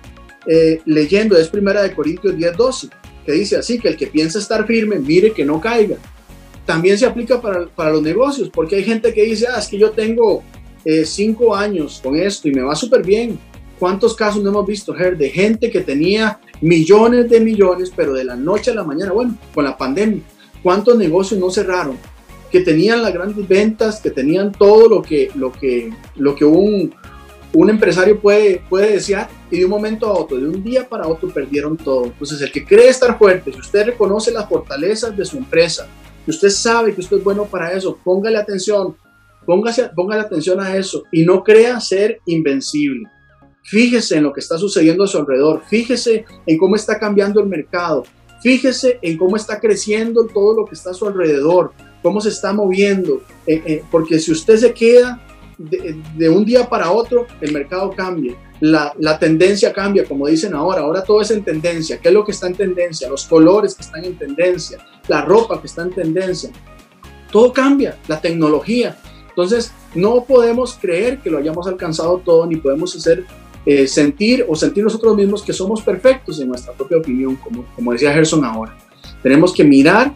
eh, 0.46 0.80
leyendo 0.84 1.36
es 1.36 1.48
primera 1.48 1.82
de 1.82 1.92
Corintios 1.94 2.36
10, 2.36 2.56
12 2.56 2.88
dice 3.32 3.56
así, 3.56 3.78
que 3.78 3.88
el 3.88 3.96
que 3.96 4.06
piensa 4.06 4.38
estar 4.38 4.66
firme, 4.66 4.98
mire 4.98 5.32
que 5.32 5.44
no 5.44 5.60
caiga. 5.60 5.96
También 6.64 6.98
se 6.98 7.06
aplica 7.06 7.40
para, 7.40 7.66
para 7.66 7.90
los 7.90 8.02
negocios, 8.02 8.50
porque 8.52 8.76
hay 8.76 8.84
gente 8.84 9.12
que 9.14 9.24
dice, 9.24 9.46
ah, 9.48 9.58
es 9.58 9.68
que 9.68 9.78
yo 9.78 9.90
tengo 9.90 10.42
eh, 10.84 11.04
cinco 11.04 11.54
años 11.54 12.00
con 12.02 12.16
esto 12.16 12.48
y 12.48 12.52
me 12.52 12.62
va 12.62 12.74
súper 12.74 13.04
bien. 13.04 13.38
¿Cuántos 13.78 14.14
casos 14.14 14.42
no 14.42 14.50
hemos 14.50 14.66
visto, 14.66 14.92
Ger, 14.92 15.16
de 15.16 15.30
gente 15.30 15.70
que 15.70 15.80
tenía 15.80 16.40
millones 16.60 17.28
de 17.30 17.40
millones, 17.40 17.92
pero 17.94 18.12
de 18.12 18.24
la 18.24 18.36
noche 18.36 18.70
a 18.70 18.74
la 18.74 18.84
mañana, 18.84 19.12
bueno, 19.12 19.36
con 19.54 19.64
la 19.64 19.76
pandemia, 19.76 20.22
¿cuántos 20.62 20.96
negocios 20.96 21.38
no 21.38 21.50
cerraron? 21.50 21.96
Que 22.50 22.60
tenían 22.60 23.02
las 23.02 23.12
grandes 23.12 23.46
ventas, 23.46 24.00
que 24.00 24.10
tenían 24.10 24.50
todo 24.52 24.88
lo 24.88 25.02
que, 25.02 25.30
lo 25.34 25.52
que, 25.52 25.92
lo 26.16 26.34
que 26.34 26.44
un, 26.44 26.92
un 27.60 27.70
empresario 27.70 28.20
puede, 28.20 28.62
puede 28.68 28.92
desear 28.92 29.28
y 29.50 29.58
de 29.58 29.64
un 29.64 29.70
momento 29.72 30.06
a 30.06 30.12
otro, 30.12 30.38
de 30.38 30.46
un 30.46 30.62
día 30.62 30.88
para 30.88 31.08
otro 31.08 31.28
perdieron 31.28 31.76
todo. 31.76 32.04
Entonces 32.04 32.40
el 32.40 32.52
que 32.52 32.64
cree 32.64 32.88
estar 32.88 33.18
fuerte, 33.18 33.52
si 33.52 33.58
usted 33.58 33.86
reconoce 33.86 34.30
las 34.30 34.48
fortalezas 34.48 35.16
de 35.16 35.24
su 35.24 35.38
empresa, 35.38 35.88
si 36.24 36.30
usted 36.30 36.50
sabe 36.50 36.94
que 36.94 37.00
usted 37.00 37.16
es 37.16 37.24
bueno 37.24 37.46
para 37.46 37.72
eso, 37.72 37.98
póngale 38.04 38.38
atención, 38.38 38.96
póngase, 39.44 39.90
póngale 39.96 40.20
atención 40.20 40.60
a 40.60 40.76
eso 40.76 41.02
y 41.10 41.24
no 41.24 41.42
crea 41.42 41.80
ser 41.80 42.20
invencible. 42.26 43.08
Fíjese 43.64 44.18
en 44.18 44.22
lo 44.22 44.32
que 44.32 44.40
está 44.40 44.56
sucediendo 44.56 45.02
a 45.02 45.08
su 45.08 45.18
alrededor, 45.18 45.62
fíjese 45.68 46.26
en 46.46 46.58
cómo 46.58 46.76
está 46.76 46.96
cambiando 46.96 47.40
el 47.40 47.48
mercado, 47.48 48.04
fíjese 48.40 49.00
en 49.02 49.18
cómo 49.18 49.34
está 49.34 49.58
creciendo 49.58 50.28
todo 50.28 50.60
lo 50.60 50.64
que 50.64 50.76
está 50.76 50.90
a 50.90 50.94
su 50.94 51.08
alrededor, 51.08 51.72
cómo 52.04 52.20
se 52.20 52.28
está 52.28 52.52
moviendo, 52.52 53.20
eh, 53.48 53.62
eh, 53.66 53.82
porque 53.90 54.20
si 54.20 54.30
usted 54.30 54.58
se 54.58 54.72
queda 54.72 55.20
de, 55.58 56.28
un 56.28 56.44
día 56.44 56.68
para 56.68 56.92
otro 56.92 57.26
el 57.40 57.52
mercado 57.52 57.90
cambia, 57.90 58.34
la, 58.60 58.94
la, 58.98 59.18
tendencia 59.18 59.72
cambia, 59.72 60.04
como 60.04 60.26
dicen 60.26 60.54
ahora, 60.54 60.82
ahora 60.82 61.02
todo 61.02 61.20
es 61.20 61.30
en 61.30 61.42
tendencia, 61.42 61.98
¿qué 61.98 62.08
es 62.08 62.14
lo 62.14 62.24
que 62.24 62.32
está 62.32 62.46
en 62.46 62.54
tendencia? 62.54 63.08
Los 63.08 63.26
colores 63.26 63.74
que 63.74 63.82
están 63.82 64.04
en 64.04 64.16
tendencia, 64.16 64.78
la 65.08 65.22
ropa 65.22 65.60
que 65.60 65.66
está 65.66 65.82
en 65.82 65.90
tendencia, 65.90 66.50
todo 67.30 67.52
cambia, 67.52 67.98
la 68.06 68.20
tecnología. 68.20 68.96
Entonces, 69.28 69.72
no 69.94 70.24
podemos 70.24 70.78
creer 70.80 71.18
que 71.18 71.30
lo 71.30 71.38
hayamos 71.38 71.66
alcanzado 71.66 72.18
todo, 72.18 72.46
ni 72.46 72.56
podemos 72.56 72.94
hacer 72.96 73.24
eh, 73.66 73.86
sentir 73.86 74.44
o 74.48 74.54
sentir 74.54 74.82
nosotros 74.84 75.14
mismos 75.16 75.42
que 75.42 75.52
somos 75.52 75.82
perfectos 75.82 76.40
en 76.40 76.48
nuestra 76.48 76.72
propia 76.72 76.98
opinión, 76.98 77.36
como, 77.36 77.64
como 77.74 77.92
decía 77.92 78.12
Gerson 78.12 78.44
ahora. 78.44 78.76
Tenemos 79.22 79.52
que 79.52 79.64
mirar 79.64 80.12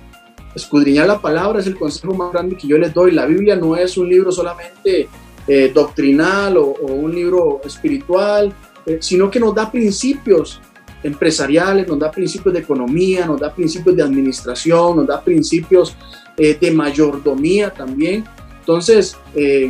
escudriñar 0.55 1.07
la 1.07 1.21
palabra 1.21 1.61
es 1.61 1.67
el 1.67 1.77
consejo 1.77 2.15
más 2.15 2.33
grande 2.33 2.57
que 2.57 2.69
yo 2.69 2.79
les 2.79 2.93
doy. 2.93 3.13
La 3.13 3.27
Biblia 3.27 3.57
no 3.57 3.77
es 3.77 3.97
un 3.97 4.09
libro 4.09 4.33
solamente 4.33 5.09
eh, 5.47 5.73
doctrinal 5.75 6.57
o, 6.57 6.75
un 6.87 7.13
libro 7.13 7.61
espiritual, 7.65 8.53
eh, 8.87 8.99
sino 9.01 9.29
que 9.29 9.41
nos 9.41 9.53
da 9.53 9.71
principios 9.71 10.61
empresariales, 11.03 11.89
nos 11.89 11.99
da 11.99 12.13
principios 12.13 12.55
de 12.55 12.61
economía, 12.61 13.27
nos 13.27 13.41
da 13.41 13.53
principios 13.53 13.97
de 13.97 14.05
administración, 14.05 14.99
nos 14.99 15.07
da 15.07 15.21
principios 15.21 15.97
eh, 16.37 16.57
de 16.61 16.71
mayordomía 16.71 17.71
también. 17.71 18.25
Entonces, 18.61 19.17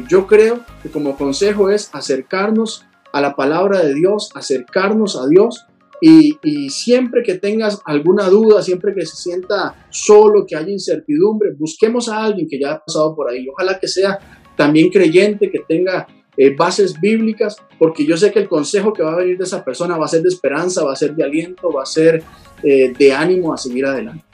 yo 0.06 0.26
creo 0.26 0.60
que 0.82 0.90
como 0.90 1.16
consejo 1.16 1.70
es 1.70 1.88
acercarnos 1.94 2.84
a 3.14 3.22
la 3.22 3.34
palabra 3.34 3.80
de 3.80 3.94
Dios, 3.94 4.28
acercarnos 4.34 5.16
a 5.16 5.26
Dios 5.28 5.64
y, 6.02 6.38
y, 6.42 6.68
siempre 6.68 7.22
que 7.22 7.36
tengas 7.36 7.80
alguna 7.86 8.28
duda, 8.28 8.60
siempre 8.60 8.92
que 8.94 9.06
se 9.06 9.16
sienta 9.16 9.86
solo, 9.88 10.44
que 10.46 10.56
haya 10.56 10.68
incertidumbre, 10.68 11.52
busquemos 11.58 12.10
a 12.10 12.22
alguien 12.22 12.46
que 12.46 12.60
ya 12.60 12.72
ha 12.72 12.84
pasado 12.84 13.16
por 13.16 13.30
ahí. 13.30 13.48
Ojalá 13.48 13.78
que 13.78 13.88
sea 13.88 14.18
también 14.56 14.90
creyente, 14.90 15.50
que 15.50 15.60
tenga 15.60 16.06
eh, 16.36 16.54
bases 16.56 16.98
bíblicas, 17.00 17.56
porque 17.78 18.06
yo 18.06 18.16
sé 18.16 18.32
que 18.32 18.38
el 18.38 18.48
consejo 18.48 18.92
que 18.92 19.02
va 19.02 19.12
a 19.12 19.16
venir 19.16 19.36
de 19.38 19.44
esa 19.44 19.64
persona 19.64 19.96
va 19.96 20.06
a 20.06 20.08
ser 20.08 20.22
de 20.22 20.28
esperanza, 20.28 20.84
va 20.84 20.92
a 20.92 20.96
ser 20.96 21.14
de 21.14 21.24
aliento, 21.24 21.70
va 21.72 21.82
a 21.82 21.86
ser 21.86 22.22
eh, 22.62 22.92
de 22.96 23.12
ánimo 23.12 23.52
a 23.52 23.56
seguir 23.56 23.86
adelante. 23.86 24.24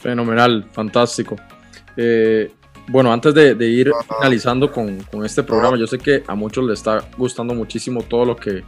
Fenomenal, 0.00 0.66
fantástico. 0.72 1.36
Eh, 1.96 2.50
bueno, 2.88 3.12
antes 3.12 3.32
de, 3.34 3.68
ir 3.68 3.92
finalizando 4.08 4.70
con, 4.70 5.02
con, 5.04 5.24
este 5.24 5.42
programa, 5.42 5.76
yo 5.76 5.86
sé 5.86 5.98
que 5.98 6.22
a 6.26 6.34
muchos 6.34 6.64
les 6.64 6.80
está 6.80 7.08
gustando 7.16 7.54
muchísimo 7.54 8.02
todo 8.02 8.24
lo 8.24 8.36
que, 8.36 8.62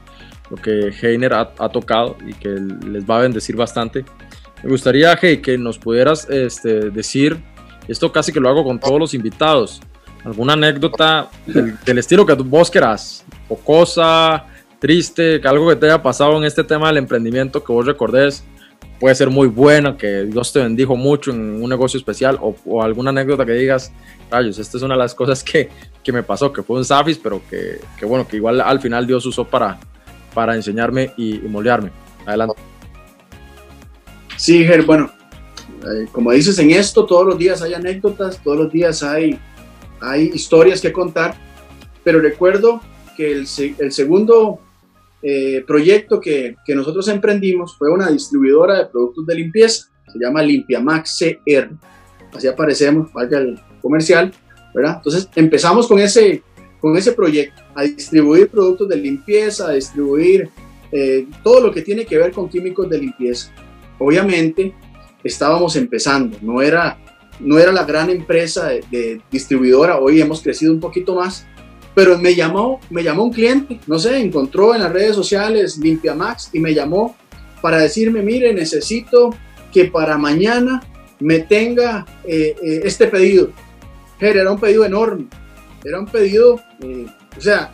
lo 0.50 0.56
que 0.56 0.92
Heiner 1.02 1.32
ha, 1.34 1.52
ha 1.58 1.68
tocado 1.68 2.16
y 2.24 2.32
que 2.34 2.48
les 2.48 3.08
va 3.08 3.18
a 3.18 3.20
bendecir 3.22 3.56
bastante. 3.56 4.04
Me 4.62 4.70
gustaría, 4.70 5.16
Hey, 5.20 5.38
que 5.38 5.58
nos 5.58 5.78
pudieras 5.78 6.28
este, 6.30 6.90
decir, 6.90 7.36
esto 7.86 8.10
casi 8.12 8.32
que 8.32 8.40
lo 8.40 8.48
hago 8.48 8.64
con 8.64 8.80
todos 8.80 8.98
los 8.98 9.12
invitados, 9.12 9.80
alguna 10.24 10.54
anécdota 10.54 11.28
del, 11.46 11.98
estilo 11.98 12.24
que 12.24 12.34
vos 12.34 12.70
querás, 12.70 13.24
cosa 13.64 14.46
triste, 14.78 15.40
algo 15.44 15.68
que 15.68 15.76
te 15.76 15.86
haya 15.86 16.02
pasado 16.02 16.36
en 16.36 16.44
este 16.44 16.64
tema 16.64 16.88
del 16.88 16.98
emprendimiento 16.98 17.62
que 17.62 17.72
vos 17.72 17.86
recordés, 17.86 18.44
puede 18.98 19.14
ser 19.14 19.30
muy 19.30 19.48
buena, 19.48 19.96
que 19.96 20.24
Dios 20.24 20.52
te 20.52 20.60
bendijo 20.60 20.96
mucho 20.96 21.30
en 21.30 21.62
un 21.62 21.68
negocio 21.68 21.98
especial, 21.98 22.38
o, 22.40 22.82
alguna 22.82 23.10
anécdota 23.10 23.44
que 23.44 23.52
digas, 23.52 23.92
rayos, 24.30 24.58
esta 24.58 24.76
es 24.76 24.82
una 24.82 24.94
de 24.94 24.98
las 24.98 25.14
cosas 25.14 25.42
que, 25.42 25.68
que 26.02 26.12
me 26.12 26.22
pasó, 26.22 26.52
que 26.52 26.62
fue 26.62 26.76
un 26.76 26.84
Safis, 26.84 27.18
pero 27.18 27.40
que, 27.48 27.80
que, 27.98 28.06
bueno, 28.06 28.26
que 28.26 28.36
igual 28.36 28.60
al 28.60 28.80
final 28.80 29.06
Dios 29.06 29.24
usó 29.26 29.44
para, 29.44 29.78
para 30.32 30.54
enseñarme 30.54 31.12
y, 31.16 31.38
moldearme. 31.38 31.90
Adelante. 32.26 32.54
Sí, 34.36 34.64
Ger, 34.64 34.82
bueno, 34.84 35.10
eh, 35.82 36.06
como 36.12 36.32
dices 36.32 36.58
en 36.58 36.70
esto, 36.70 37.04
todos 37.06 37.26
los 37.26 37.38
días 37.38 37.62
hay 37.62 37.74
anécdotas, 37.74 38.40
todos 38.42 38.58
los 38.58 38.72
días 38.72 39.02
hay 39.02 39.38
hay 40.00 40.30
historias 40.34 40.80
que 40.80 40.92
contar, 40.92 41.36
pero 42.02 42.20
recuerdo 42.20 42.80
que 43.16 43.32
el, 43.32 43.46
segundo 43.46 44.60
eh, 45.22 45.64
proyecto 45.66 46.20
que, 46.20 46.56
que, 46.64 46.74
nosotros 46.74 47.08
emprendimos 47.08 47.76
fue 47.78 47.90
una 47.90 48.10
distribuidora 48.10 48.78
de 48.78 48.86
productos 48.86 49.26
de 49.26 49.34
limpieza, 49.36 49.86
se 50.12 50.18
llama 50.18 50.42
Limpiamax 50.42 51.18
CR, 51.18 51.70
así 52.34 52.46
aparecemos, 52.46 53.12
valga 53.12 53.38
el 53.38 53.58
comercial, 53.80 54.32
¿verdad? 54.74 54.96
Entonces 54.96 55.28
empezamos 55.34 55.86
con 55.86 55.98
ese, 55.98 56.42
con 56.80 56.96
ese 56.96 57.12
proyecto, 57.12 57.62
a 57.74 57.82
distribuir 57.82 58.48
productos 58.48 58.88
de 58.88 58.96
limpieza, 58.96 59.68
a 59.68 59.72
distribuir 59.72 60.50
eh, 60.92 61.26
todo 61.42 61.60
lo 61.60 61.72
que 61.72 61.82
tiene 61.82 62.04
que 62.04 62.18
ver 62.18 62.32
con 62.32 62.48
químicos 62.48 62.88
de 62.88 62.98
limpieza. 62.98 63.52
Obviamente 63.98 64.74
estábamos 65.22 65.76
empezando, 65.76 66.36
no 66.42 66.60
era 66.60 66.98
no 67.40 67.58
era 67.58 67.72
la 67.72 67.84
gran 67.84 68.10
empresa 68.10 68.68
de, 68.68 69.20
distribuidora, 69.30 69.98
hoy 69.98 70.20
hemos 70.20 70.42
crecido 70.42 70.72
un 70.72 70.80
poquito 70.80 71.14
más, 71.14 71.46
pero 71.94 72.18
me 72.18 72.34
llamó, 72.34 72.80
me 72.90 73.02
llamó 73.02 73.24
un 73.24 73.32
cliente, 73.32 73.80
no 73.86 73.98
sé, 73.98 74.18
encontró 74.18 74.74
en 74.74 74.82
las 74.82 74.92
redes 74.92 75.14
sociales 75.14 75.78
Limpia 75.78 76.14
Max 76.14 76.50
y 76.52 76.60
me 76.60 76.74
llamó 76.74 77.16
para 77.60 77.78
decirme, 77.78 78.22
mire, 78.22 78.52
necesito 78.52 79.30
que 79.72 79.86
para 79.86 80.18
mañana 80.18 80.82
me 81.20 81.40
tenga 81.40 82.04
eh, 82.24 82.56
eh, 82.62 82.80
este 82.84 83.06
pedido. 83.06 83.50
Era 84.20 84.50
un 84.50 84.58
pedido 84.58 84.84
enorme, 84.84 85.26
era 85.84 86.00
un 86.00 86.06
pedido, 86.06 86.60
eh, 86.82 87.06
o 87.36 87.40
sea, 87.40 87.70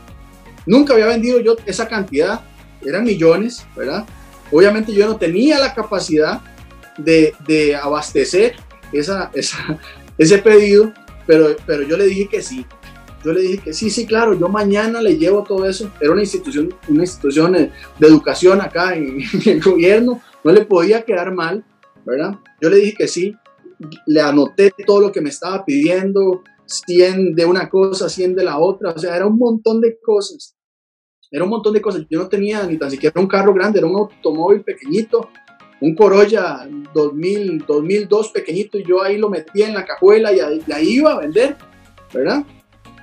nunca 0.67 0.95
había 0.95 1.07
vendido 1.07 1.41
yo 1.41 1.57
esa 1.65 1.87
cantidad, 1.87 2.41
eran 2.85 3.05
millones, 3.05 3.65
¿verdad? 3.77 4.05
Obviamente 4.51 4.93
yo 4.93 5.07
no 5.07 5.17
tenía 5.17 5.59
la 5.59 5.75
capacidad 5.75 6.41
de 6.99 7.77
abastecer 7.81 8.57
esa, 8.93 9.31
ese 10.19 10.39
pedido, 10.39 10.93
pero, 11.27 11.57
pero 11.67 11.83
yo 11.83 11.97
le 11.97 12.07
dije 12.07 12.29
que 12.29 12.43
sí. 12.43 12.67
Yo 13.25 13.33
le 13.33 13.43
dije 13.43 13.59
que 13.59 13.73
sí, 13.75 13.91
sí, 13.91 14.07
claro, 14.07 14.33
yo 14.39 14.49
mañana 14.49 15.03
le 15.03 15.19
llevo 15.19 15.45
todo 15.45 15.67
eso. 15.67 15.91
Era 16.01 16.13
una 16.13 16.23
institución, 16.23 16.75
una 16.89 17.03
institución 17.03 17.53
de 17.53 18.07
educación 18.07 18.61
acá 18.61 18.95
en, 18.97 19.21
el 19.45 19.63
gobierno, 19.63 20.23
no 20.43 20.53
le 20.53 20.65
podía 20.65 21.03
quedar 21.03 21.33
mal, 21.35 21.65
¿verdad? 22.05 22.39
Yo 22.61 22.71
le 22.71 22.77
dije 22.77 22.95
que 22.97 23.09
sí, 23.09 23.37
le 24.07 24.21
anoté 24.21 24.73
todo 24.87 25.01
lo 25.01 25.13
que 25.13 25.21
me 25.21 25.29
estaba 25.29 25.65
pidiendo, 25.65 26.43
100 26.67 27.35
de 27.35 27.45
una 27.45 27.69
cosa, 27.69 28.09
100 28.09 28.37
de 28.37 28.45
la 28.45 28.59
otra, 28.59 28.91
o 28.91 28.99
sea, 28.99 29.17
era 29.17 29.27
un 29.27 29.37
montón 29.37 29.81
de 29.81 29.99
cosas. 30.01 30.57
Era 31.31 31.45
un 31.45 31.51
montón 31.51 31.73
de 31.73 31.81
cosas. 31.81 32.07
Yo 32.11 32.19
no 32.19 32.29
tenía 32.29 32.65
ni 32.65 32.77
tan 32.77 32.91
siquiera 32.91 33.21
un 33.21 33.29
carro 33.29 33.55
grande, 33.55 33.79
era 33.79 33.87
un 33.87 33.97
automóvil 33.97 34.63
pequeñito, 34.63 35.29
un 35.81 35.95
Corolla 35.95 36.69
2000, 36.95 37.65
2002 37.67 38.29
pequeñito, 38.29 38.79
y 38.79 38.85
yo 38.85 39.03
ahí 39.03 39.17
lo 39.17 39.31
metía 39.31 39.69
en 39.69 39.75
la 39.75 39.85
cajuela 39.85 40.33
y 40.33 40.41
ahí, 40.41 40.89
iba 40.89 41.13
a 41.13 41.21
vender, 41.21 41.57
¿verdad? 42.13 42.45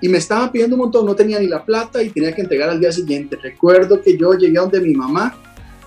Y 0.01 0.09
me 0.09 0.19
estaba 0.19 0.51
pidiendo 0.51 0.75
un 0.75 0.84
montón, 0.84 1.05
no 1.05 1.15
tenía 1.15 1.39
ni 1.39 1.47
la 1.47 1.65
plata 1.65 2.03
y 2.03 2.09
tenía 2.09 2.34
que 2.34 2.41
entregar 2.41 2.69
al 2.69 2.80
día 2.80 2.91
siguiente. 2.91 3.36
Recuerdo 3.41 3.99
que 3.99 4.15
yo 4.15 4.34
llegué 4.34 4.59
a 4.59 4.61
donde 4.61 4.80
mi 4.80 4.93
mamá 4.93 5.36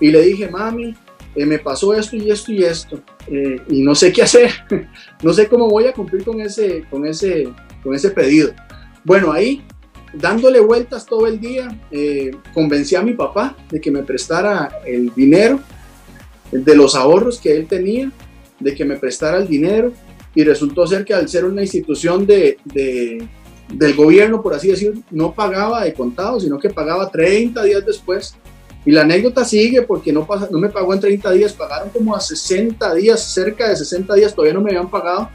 y 0.01 0.11
le 0.11 0.21
dije, 0.23 0.49
mami, 0.49 0.97
eh, 1.37 1.47
me 1.47 1.61
pasó 1.61 1.95
esto 1.95 2.17
y 2.17 2.29
esto 2.29 2.51
y 2.51 2.65
esto, 2.65 3.01
eh, 3.29 3.61
y 3.69 3.83
no 3.83 3.95
sé 3.95 4.13
qué 4.13 4.23
hacer, 4.23 4.51
no 5.23 5.33
sé 5.33 5.47
cómo 5.47 5.69
voy 5.71 5.87
a 5.87 5.93
cumplir 5.93 6.25
con 6.25 6.41
ese, 6.41 6.85
con 6.91 7.07
ese, 7.07 7.49
con 7.85 7.95
ese 7.95 8.11
pedido. 8.11 8.53
Bueno, 9.05 9.31
ahí, 9.31 9.63
dándole 10.13 10.59
vueltas 10.59 11.07
todo 11.07 11.29
el 11.29 11.39
día, 11.39 11.69
eh, 11.93 12.33
convencí 12.53 12.97
a 12.97 13.03
mi 13.03 13.13
papá 13.13 13.57
de 13.71 13.81
que 13.81 13.93
me 13.93 14.03
prestara 14.03 14.81
el 14.85 15.15
dinero 15.15 15.61
de 16.53 16.77
los 16.77 16.95
ahorros 16.95 17.39
que 17.39 17.57
él 17.57 17.67
tenía, 17.67 18.11
de 18.59 18.75
que 18.75 18.85
me 18.85 18.97
prestara 18.97 19.39
el 19.39 19.49
dinero, 19.49 19.93
y 20.35 20.45
resultó 20.45 20.87
ser 20.87 21.05
que 21.05 21.15
al 21.15 21.29
ser 21.29 21.45
una 21.45 21.63
institución 21.63 22.27
de, 22.27 22.59
de 22.65 23.27
del 23.73 23.95
gobierno, 23.95 24.43
por 24.43 24.55
así 24.55 24.69
decir, 24.69 24.95
no 25.11 25.33
pagaba 25.33 25.85
de 25.85 25.95
contado, 25.95 26.41
sino 26.41 26.59
que 26.59 26.71
pagaba 26.71 27.09
30 27.09 27.63
días 27.63 27.87
después 27.87 28.35
y 28.85 28.93
la 28.93 29.03
anécdota 29.03 29.45
sigue 29.45 29.83
porque 29.83 30.13
no, 30.13 30.27
pasa, 30.27 30.49
no 30.51 30.59
me 30.59 30.71
pagó 30.71 30.95
en 30.95 31.01
30 31.01 31.31
días, 31.33 31.53
pagaron 31.53 31.91
como 31.91 32.17
a 32.17 32.21
60 32.21 32.95
días, 32.95 33.21
cerca 33.21 33.69
de 33.69 33.77
60 33.77 34.15
días, 34.15 34.35
todavía 34.35 34.55
no 34.55 34.63
me 34.63 34.71
habían 34.71 34.91
pagado. 34.91 35.29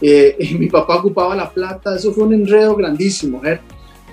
Eh, 0.00 0.36
y 0.38 0.54
mi 0.58 0.68
papá 0.68 0.96
ocupaba 0.96 1.36
la 1.36 1.50
plata, 1.50 1.96
eso 1.96 2.12
fue 2.12 2.24
un 2.24 2.34
enredo 2.34 2.74
grandísimo, 2.74 3.44
¿eh? 3.44 3.60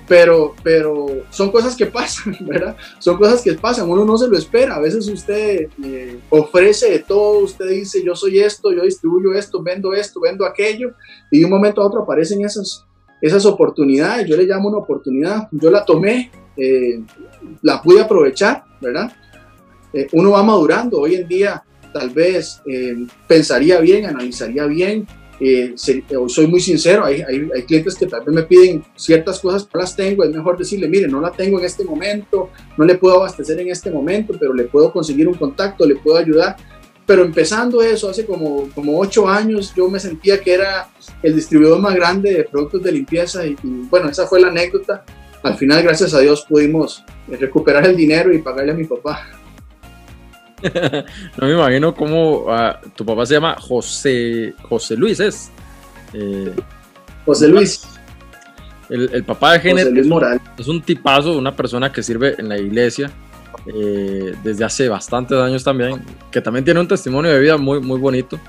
Pero, 0.08 0.54
pero 0.62 1.06
son 1.30 1.52
cosas 1.52 1.76
que 1.76 1.86
pasan, 1.86 2.36
¿verdad? 2.40 2.76
Son 2.98 3.16
cosas 3.16 3.42
que 3.42 3.52
pasan, 3.52 3.88
uno 3.88 4.04
no 4.04 4.16
se 4.16 4.26
lo 4.26 4.36
espera, 4.36 4.76
a 4.76 4.80
veces 4.80 5.06
usted 5.06 5.68
eh, 5.84 6.18
ofrece 6.30 6.90
de 6.90 6.98
todo, 7.00 7.40
usted 7.40 7.68
dice 7.68 8.02
yo 8.04 8.16
soy 8.16 8.38
esto, 8.38 8.72
yo 8.72 8.82
distribuyo 8.82 9.34
esto, 9.34 9.62
vendo 9.62 9.92
esto, 9.92 10.20
vendo 10.20 10.46
aquello, 10.46 10.92
y 11.30 11.40
de 11.40 11.44
un 11.44 11.50
momento 11.50 11.82
a 11.82 11.86
otro 11.86 12.02
aparecen 12.02 12.44
esas, 12.44 12.84
esas 13.20 13.44
oportunidades, 13.44 14.26
yo 14.26 14.36
le 14.36 14.46
llamo 14.46 14.68
una 14.68 14.78
oportunidad, 14.78 15.48
yo 15.52 15.70
la 15.70 15.84
tomé, 15.84 16.30
eh, 16.56 17.02
la 17.62 17.82
pude 17.82 18.00
aprovechar, 18.00 18.64
¿verdad? 18.80 19.12
Eh, 19.92 20.08
uno 20.12 20.32
va 20.32 20.42
madurando, 20.42 21.00
hoy 21.00 21.16
en 21.16 21.28
día 21.28 21.62
tal 21.92 22.10
vez 22.10 22.60
eh, 22.66 23.06
pensaría 23.26 23.80
bien, 23.80 24.06
analizaría 24.06 24.66
bien, 24.66 25.06
soy 25.76 26.46
muy 26.46 26.60
sincero, 26.60 27.04
hay, 27.04 27.22
hay, 27.22 27.48
hay, 27.54 27.62
clientes 27.62 27.94
que 27.94 28.06
tal 28.06 28.24
vez 28.24 28.34
me 28.34 28.42
piden 28.42 28.84
ciertas 28.96 29.38
cosas, 29.38 29.68
no 29.72 29.80
las 29.80 29.94
tengo, 29.94 30.24
es 30.24 30.30
mejor 30.30 30.58
decirle, 30.58 30.88
mire, 30.88 31.06
no 31.06 31.20
la 31.20 31.30
tengo 31.30 31.58
en 31.58 31.64
este 31.64 31.84
momento, 31.84 32.50
no 32.76 32.84
le 32.84 32.96
puedo 32.96 33.16
abastecer 33.16 33.58
en 33.60 33.70
este 33.70 33.90
momento, 33.90 34.34
pero 34.38 34.52
le 34.52 34.64
puedo 34.64 34.92
conseguir 34.92 35.28
un 35.28 35.34
contacto, 35.34 35.86
le 35.86 35.96
puedo 35.96 36.16
ayudar. 36.16 36.56
Pero 37.06 37.24
empezando 37.24 37.80
eso, 37.80 38.10
hace 38.10 38.26
como, 38.26 38.68
como 38.74 38.98
ocho 38.98 39.26
años, 39.26 39.72
yo 39.74 39.88
me 39.88 39.98
sentía 39.98 40.40
que 40.40 40.52
era 40.52 40.90
el 41.22 41.34
distribuidor 41.34 41.80
más 41.80 41.94
grande 41.94 42.34
de 42.34 42.44
productos 42.44 42.82
de 42.82 42.92
limpieza 42.92 43.46
y 43.46 43.56
bueno, 43.62 44.10
esa 44.10 44.26
fue 44.26 44.40
la 44.40 44.48
anécdota 44.48 45.04
al 45.42 45.56
final, 45.56 45.82
gracias 45.82 46.14
a 46.14 46.20
Dios, 46.20 46.44
pudimos 46.48 47.04
recuperar 47.28 47.86
el 47.86 47.96
dinero 47.96 48.32
y 48.32 48.38
pagarle 48.38 48.72
a 48.72 48.74
mi 48.74 48.84
papá. 48.84 49.26
no 51.38 51.46
me 51.46 51.52
imagino 51.52 51.94
cómo 51.94 52.46
ah, 52.48 52.80
tu 52.96 53.04
papá 53.04 53.26
se 53.26 53.34
llama 53.34 53.56
José, 53.58 54.54
José 54.68 54.96
Luis, 54.96 55.20
¿es? 55.20 55.50
Eh, 56.12 56.54
José 57.24 57.48
Luis. 57.48 57.86
El, 58.88 59.22
papá 59.24 59.52
de 59.52 59.60
Genet 59.60 59.88
es, 59.88 60.06
es, 60.56 60.66
un 60.66 60.80
tipazo, 60.80 61.36
una 61.36 61.54
persona 61.54 61.92
que 61.92 62.02
sirve 62.02 62.34
en 62.38 62.48
la 62.48 62.58
iglesia 62.58 63.10
eh, 63.66 64.34
desde 64.42 64.64
hace 64.64 64.88
bastantes 64.88 65.36
años 65.36 65.62
también, 65.62 66.02
que 66.30 66.40
también 66.40 66.64
tiene 66.64 66.80
un 66.80 66.88
testimonio 66.88 67.30
de 67.30 67.38
vida 67.38 67.58
muy, 67.58 67.80
muy 67.80 68.00
bonito. 68.00 68.40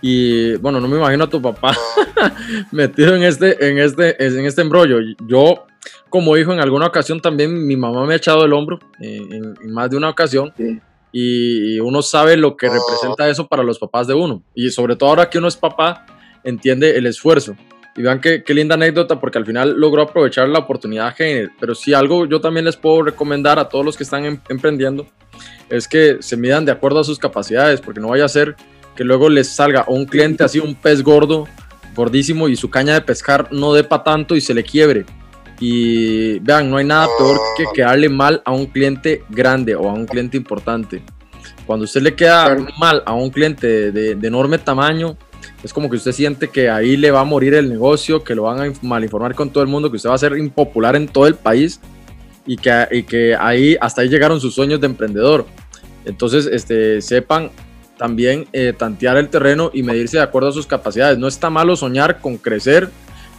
Y 0.00 0.56
bueno, 0.56 0.80
no 0.80 0.88
me 0.88 0.96
imagino 0.96 1.24
a 1.24 1.30
tu 1.30 1.40
papá 1.40 1.76
metido 2.72 3.14
en 3.14 3.22
este, 3.22 3.68
en 3.68 3.78
este, 3.78 4.22
en 4.24 4.44
este 4.44 4.62
embrollo. 4.62 4.98
Yo 5.26 5.66
como 6.08 6.36
hijo, 6.36 6.52
en 6.52 6.60
alguna 6.60 6.86
ocasión 6.86 7.20
también 7.20 7.66
mi 7.66 7.76
mamá 7.76 8.04
me 8.06 8.14
ha 8.14 8.16
echado 8.16 8.44
el 8.44 8.52
hombro, 8.52 8.78
eh, 9.00 9.20
en, 9.30 9.72
más 9.72 9.90
de 9.90 9.96
una 9.96 10.08
ocasión, 10.08 10.52
y 11.18 11.80
uno 11.80 12.02
sabe 12.02 12.36
lo 12.36 12.58
que 12.58 12.68
representa 12.68 13.26
eso 13.26 13.46
para 13.46 13.62
los 13.62 13.78
papás 13.78 14.06
de 14.06 14.12
uno. 14.12 14.42
Y 14.54 14.68
sobre 14.68 14.96
todo 14.96 15.08
ahora 15.08 15.30
que 15.30 15.38
uno 15.38 15.48
es 15.48 15.56
papá, 15.56 16.04
entiende 16.44 16.98
el 16.98 17.06
esfuerzo. 17.06 17.56
Y 17.96 18.02
vean 18.02 18.20
qué, 18.20 18.44
qué 18.44 18.52
linda 18.52 18.74
anécdota, 18.74 19.18
porque 19.18 19.38
al 19.38 19.46
final 19.46 19.80
logró 19.80 20.02
aprovechar 20.02 20.46
la 20.50 20.58
oportunidad 20.58 21.14
Pero 21.58 21.74
si 21.74 21.94
algo 21.94 22.26
yo 22.26 22.42
también 22.42 22.66
les 22.66 22.76
puedo 22.76 23.02
recomendar 23.02 23.58
a 23.58 23.66
todos 23.66 23.82
los 23.82 23.96
que 23.96 24.02
están 24.02 24.26
em, 24.26 24.38
emprendiendo, 24.50 25.06
es 25.70 25.88
que 25.88 26.18
se 26.20 26.36
midan 26.36 26.66
de 26.66 26.72
acuerdo 26.72 27.00
a 27.00 27.04
sus 27.04 27.18
capacidades, 27.18 27.80
porque 27.80 28.00
no 28.00 28.08
vaya 28.08 28.26
a 28.26 28.28
ser 28.28 28.54
que 28.94 29.02
luego 29.02 29.30
les 29.30 29.48
salga 29.48 29.86
un 29.88 30.04
cliente 30.04 30.44
así, 30.44 30.58
un 30.58 30.74
pez 30.74 31.02
gordo, 31.02 31.48
gordísimo, 31.94 32.46
y 32.48 32.56
su 32.56 32.68
caña 32.68 32.92
de 32.92 33.00
pescar 33.00 33.50
no 33.52 33.72
depa 33.72 34.04
tanto 34.04 34.36
y 34.36 34.42
se 34.42 34.52
le 34.52 34.64
quiebre. 34.64 35.06
Y 35.58 36.38
vean, 36.40 36.70
no 36.70 36.76
hay 36.76 36.84
nada 36.84 37.08
peor 37.18 37.38
que 37.56 37.64
quedarle 37.74 38.08
mal 38.08 38.42
a 38.44 38.52
un 38.52 38.66
cliente 38.66 39.22
grande 39.30 39.74
o 39.74 39.88
a 39.88 39.92
un 39.92 40.06
cliente 40.06 40.36
importante. 40.36 41.02
Cuando 41.66 41.84
usted 41.84 42.02
le 42.02 42.14
queda 42.14 42.56
mal 42.78 43.02
a 43.06 43.14
un 43.14 43.30
cliente 43.30 43.90
de, 43.90 44.26
enorme 44.26 44.58
tamaño, 44.58 45.16
es 45.62 45.72
como 45.72 45.88
que 45.88 45.96
usted 45.96 46.12
siente 46.12 46.48
que 46.48 46.68
ahí 46.68 46.96
le 46.96 47.10
va 47.10 47.20
a 47.20 47.24
morir 47.24 47.54
el 47.54 47.68
negocio, 47.68 48.22
que 48.22 48.34
lo 48.34 48.42
van 48.42 48.60
a 48.60 48.72
malinformar 48.82 49.34
con 49.34 49.50
todo 49.50 49.62
el 49.62 49.68
mundo, 49.68 49.90
que 49.90 49.96
usted 49.96 50.10
va 50.10 50.14
a 50.14 50.18
ser 50.18 50.36
impopular 50.36 50.94
en 50.94 51.08
todo 51.08 51.26
el 51.26 51.34
país 51.34 51.80
y 52.46 52.56
que, 52.56 52.86
y 52.90 53.02
que 53.02 53.34
ahí 53.34 53.76
hasta 53.80 54.02
ahí 54.02 54.08
llegaron 54.08 54.40
sus 54.40 54.54
sueños 54.54 54.80
de 54.80 54.86
emprendedor. 54.86 55.46
Entonces, 56.04 56.46
este, 56.46 57.00
sepan 57.00 57.50
también 57.96 58.46
eh, 58.52 58.72
tantear 58.76 59.16
el 59.16 59.28
terreno 59.28 59.70
y 59.72 59.82
medirse 59.82 60.18
de 60.18 60.22
acuerdo 60.22 60.50
a 60.50 60.52
sus 60.52 60.66
capacidades. 60.66 61.18
No 61.18 61.26
está 61.26 61.50
malo 61.50 61.74
soñar 61.76 62.20
con 62.20 62.36
crecer 62.36 62.90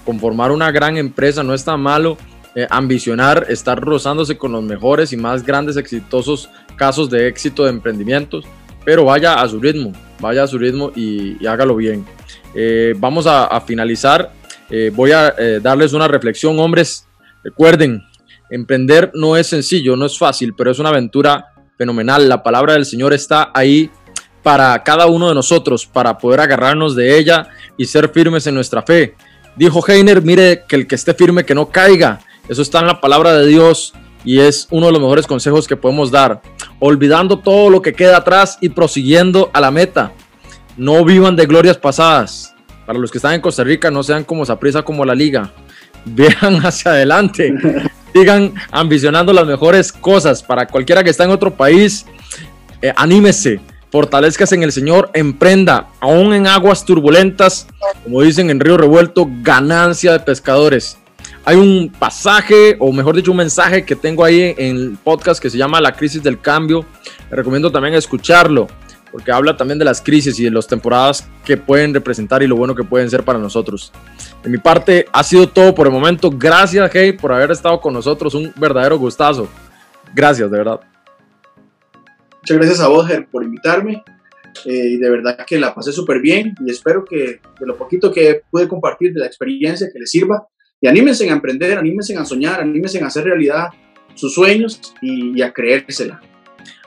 conformar 0.08 0.52
una 0.52 0.72
gran 0.72 0.96
empresa, 0.96 1.44
no 1.44 1.54
está 1.54 1.76
malo 1.76 2.18
eh, 2.56 2.66
ambicionar, 2.70 3.46
estar 3.50 3.78
rozándose 3.78 4.38
con 4.38 4.54
los 4.54 4.64
mejores 4.64 5.12
y 5.12 5.18
más 5.18 5.46
grandes, 5.46 5.76
exitosos 5.76 6.50
casos 6.78 7.10
de 7.10 7.28
éxito 7.28 7.66
de 7.66 7.72
emprendimientos, 7.72 8.46
pero 8.86 9.04
vaya 9.04 9.42
a 9.42 9.50
su 9.50 9.60
ritmo, 9.60 9.92
vaya 10.22 10.44
a 10.44 10.48
su 10.48 10.58
ritmo 10.58 10.94
y, 10.96 11.46
hágalo 11.46 11.76
bien. 11.76 12.06
Eh, 12.56 12.94
vamos 12.98 13.28
a, 13.28 13.60
finalizar. 13.60 14.32
Eh, 14.70 14.94
voy 14.96 15.12
a 15.12 15.34
darles 15.62 15.92
una 15.92 16.08
reflexión, 16.08 16.58
hombres. 16.58 17.06
Recuerden, 17.44 18.02
emprender 18.50 19.12
no 19.14 19.36
es 19.36 19.48
sencillo, 19.48 19.98
no 19.98 20.06
es 20.06 20.18
fácil, 20.18 20.54
pero 20.56 20.72
es 20.72 20.80
una 20.80 20.90
aventura 20.90 21.48
fenomenal. 21.78 22.30
La 22.30 22.42
palabra 22.44 22.74
del 22.74 22.86
Señor 22.86 23.14
está 23.14 23.52
ahí 23.54 23.92
para 24.42 24.82
cada 24.82 25.08
uno 25.08 25.28
de 25.28 25.36
nosotros, 25.36 25.86
para 25.86 26.18
poder 26.18 26.40
agarrarnos 26.40 26.96
de 26.96 27.20
ella 27.20 27.50
y 27.76 27.86
ser 27.86 28.08
firmes 28.08 28.48
en 28.48 28.56
nuestra 28.56 28.82
fe. 28.82 29.16
Dijo 29.58 29.84
Heiner, 29.88 30.22
mire 30.22 30.64
que 30.68 30.76
el 30.76 30.88
que 30.88 30.96
esté 30.96 31.14
firme, 31.16 31.44
que 31.44 31.56
no 31.56 31.70
caiga. 31.70 32.20
Eso 32.48 32.62
está 32.62 32.80
en 32.80 32.88
la 32.88 33.02
palabra 33.02 33.34
de 33.34 33.48
Dios 33.48 33.94
y 34.24 34.40
es 34.40 34.68
uno 34.70 34.86
de 34.86 34.92
los 34.92 35.02
mejores 35.02 35.26
consejos 35.26 35.68
que 35.68 35.76
podemos 35.76 36.12
dar. 36.12 36.42
Olvidando 36.80 37.40
todo 37.40 37.70
lo 37.70 37.82
que 37.82 37.94
queda 37.94 38.18
atrás 38.18 38.60
y 38.62 38.70
prosiguiendo 38.70 39.50
a 39.54 39.60
la 39.60 39.72
meta. 39.72 40.12
No 40.78 41.04
vivan 41.04 41.36
de 41.36 41.48
glorias 41.48 41.78
pasadas. 41.78 42.54
Para 42.86 43.00
los 43.00 43.10
que 43.12 43.18
están 43.18 43.34
en 43.34 43.42
Costa 43.42 43.64
Rica, 43.64 43.90
no 43.90 44.04
sean 44.04 44.24
como 44.24 44.46
Saprisa 44.46 44.84
como 44.84 45.04
la 45.04 45.16
liga. 45.16 45.52
Vean 46.06 46.64
hacia 46.64 46.92
adelante. 46.92 47.54
Sigan 48.14 48.54
ambicionando 48.72 49.34
las 49.34 49.48
mejores 49.48 49.92
cosas. 49.92 50.44
Para 50.44 50.68
cualquiera 50.68 51.04
que 51.04 51.10
está 51.10 51.24
en 51.24 51.32
otro 51.32 51.56
país, 51.56 52.06
eh, 52.82 52.94
anímese 52.96 53.60
fortalezcas 53.90 54.52
en 54.52 54.64
el 54.64 54.72
Señor, 54.72 55.10
emprenda, 55.14 55.88
aún 56.00 56.34
en 56.34 56.48
aguas 56.48 56.86
turbulentas, 56.86 57.68
como 58.04 58.22
dicen 58.22 58.50
en 58.50 58.60
Río 58.60 58.78
Revuelto, 58.78 59.28
ganancia 59.42 60.12
de 60.12 60.20
pescadores. 60.20 60.98
Hay 61.46 61.56
un 61.56 61.90
pasaje, 61.98 62.76
o 62.80 62.92
mejor 62.92 63.16
dicho, 63.16 63.32
un 63.32 63.38
mensaje 63.38 63.86
que 63.86 63.96
tengo 63.96 64.26
ahí 64.26 64.54
en 64.58 64.76
el 64.76 64.98
podcast 65.02 65.42
que 65.42 65.50
se 65.50 65.58
llama 65.58 65.80
La 65.80 65.94
crisis 65.94 66.22
del 66.22 66.42
cambio. 66.42 66.86
Le 67.30 67.38
recomiendo 67.38 67.72
también 67.72 67.96
escucharlo, 67.96 68.68
porque 69.14 69.32
habla 69.32 69.56
también 69.56 69.80
de 69.80 69.86
las 69.86 70.02
crisis 70.02 70.38
y 70.40 70.44
de 70.44 70.52
las 70.52 70.68
temporadas 70.68 71.26
que 71.46 71.56
pueden 71.56 71.94
representar 71.94 72.44
y 72.44 72.48
lo 72.48 72.58
bueno 72.58 72.76
que 72.76 72.84
pueden 72.84 73.10
ser 73.10 73.24
para 73.24 73.40
nosotros. 73.40 73.94
De 74.44 74.50
mi 74.50 74.58
parte, 74.58 75.06
ha 75.14 75.24
sido 75.24 75.48
todo 75.48 75.74
por 75.74 75.88
el 75.88 75.94
momento. 75.94 76.30
Gracias, 76.30 76.92
Hey, 76.94 77.14
por 77.14 77.32
haber 77.32 77.52
estado 77.52 77.80
con 77.80 77.94
nosotros. 77.94 78.34
Un 78.36 78.52
verdadero 78.58 78.98
gustazo. 78.98 79.48
Gracias, 80.14 80.52
de 80.52 80.58
verdad. 80.58 80.82
Muchas 82.48 82.66
gracias 82.66 82.80
a 82.80 82.88
vos, 82.88 83.10
por 83.30 83.44
invitarme. 83.44 84.04
Eh, 84.64 84.92
y 84.92 84.98
de 84.98 85.10
verdad 85.10 85.46
que 85.46 85.60
la 85.60 85.76
pasé 85.76 85.92
súper 85.92 86.22
bien 86.22 86.56
y 86.66 86.72
espero 86.72 87.04
que 87.04 87.42
de 87.60 87.66
lo 87.66 87.76
poquito 87.76 88.10
que 88.10 88.44
pude 88.50 88.70
compartir 88.70 89.12
de 89.12 89.20
la 89.20 89.26
experiencia 89.26 89.90
que 89.92 90.00
les 90.00 90.10
sirva. 90.10 90.48
Y 90.80 90.88
anímense 90.88 91.30
a 91.30 91.34
emprender, 91.34 91.78
anímense 91.78 92.16
a 92.16 92.24
soñar, 92.24 92.62
anímense 92.62 93.04
a 93.04 93.08
hacer 93.08 93.26
realidad 93.26 93.68
sus 94.16 94.34
sueños 94.34 94.80
y, 95.02 95.42
a 95.42 95.52
creérsela. 95.52 96.22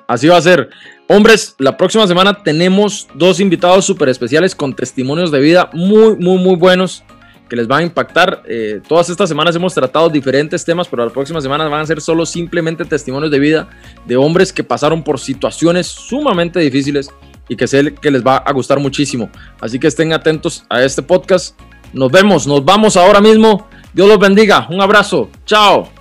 Así 0.07 0.29
va 0.29 0.39
a 0.39 0.41
ser. 0.41 0.71
Hombres, 1.09 1.57
la 1.59 1.77
próxima 1.77 2.07
semana 2.07 2.43
tenemos 2.43 3.07
dos 3.15 3.39
invitados 3.39 3.85
súper 3.85 4.09
especiales 4.09 4.55
con 4.55 4.75
testimonios 4.75 5.31
de 5.31 5.41
vida 5.41 5.69
muy, 5.75 6.17
muy, 6.17 6.39
muy 6.39 6.57
buenos 6.57 7.05
que 7.51 7.57
les 7.57 7.69
va 7.69 7.79
a 7.79 7.83
impactar. 7.83 8.43
Eh, 8.47 8.81
todas 8.89 9.11
estas 9.11 9.29
semanas 9.29 9.55
hemos 9.57 9.75
tratado 9.75 10.09
diferentes 10.09 10.65
temas, 10.65 10.89
pero 10.89 11.05
las 11.05 11.13
próximas 11.13 11.43
semanas 11.43 11.69
van 11.69 11.81
a 11.81 11.87
ser 11.87 12.01
solo 12.01 12.25
simplemente 12.25 12.85
testimonios 12.85 13.31
de 13.31 13.39
vida 13.39 13.69
de 14.07 14.17
hombres 14.17 14.53
que 14.53 14.65
pasaron 14.65 15.03
por 15.03 15.19
situaciones 15.19 15.89
sumamente 15.89 16.61
difíciles 16.61 17.11
y 17.49 17.57
que 17.57 17.67
sé 17.67 17.93
que 17.93 18.11
les 18.11 18.25
va 18.25 18.37
a 18.37 18.53
gustar 18.53 18.79
muchísimo. 18.79 19.29
Así 19.61 19.79
que 19.79 19.89
estén 19.89 20.13
atentos 20.13 20.65
a 20.71 20.83
este 20.83 21.03
podcast. 21.03 21.61
Nos 21.93 22.11
vemos, 22.11 22.47
nos 22.47 22.65
vamos 22.65 22.97
ahora 22.97 23.21
mismo. 23.21 23.69
Dios 23.93 24.09
los 24.09 24.19
bendiga. 24.21 24.69
Un 24.71 24.81
abrazo. 24.81 25.29
Chao. 25.45 26.00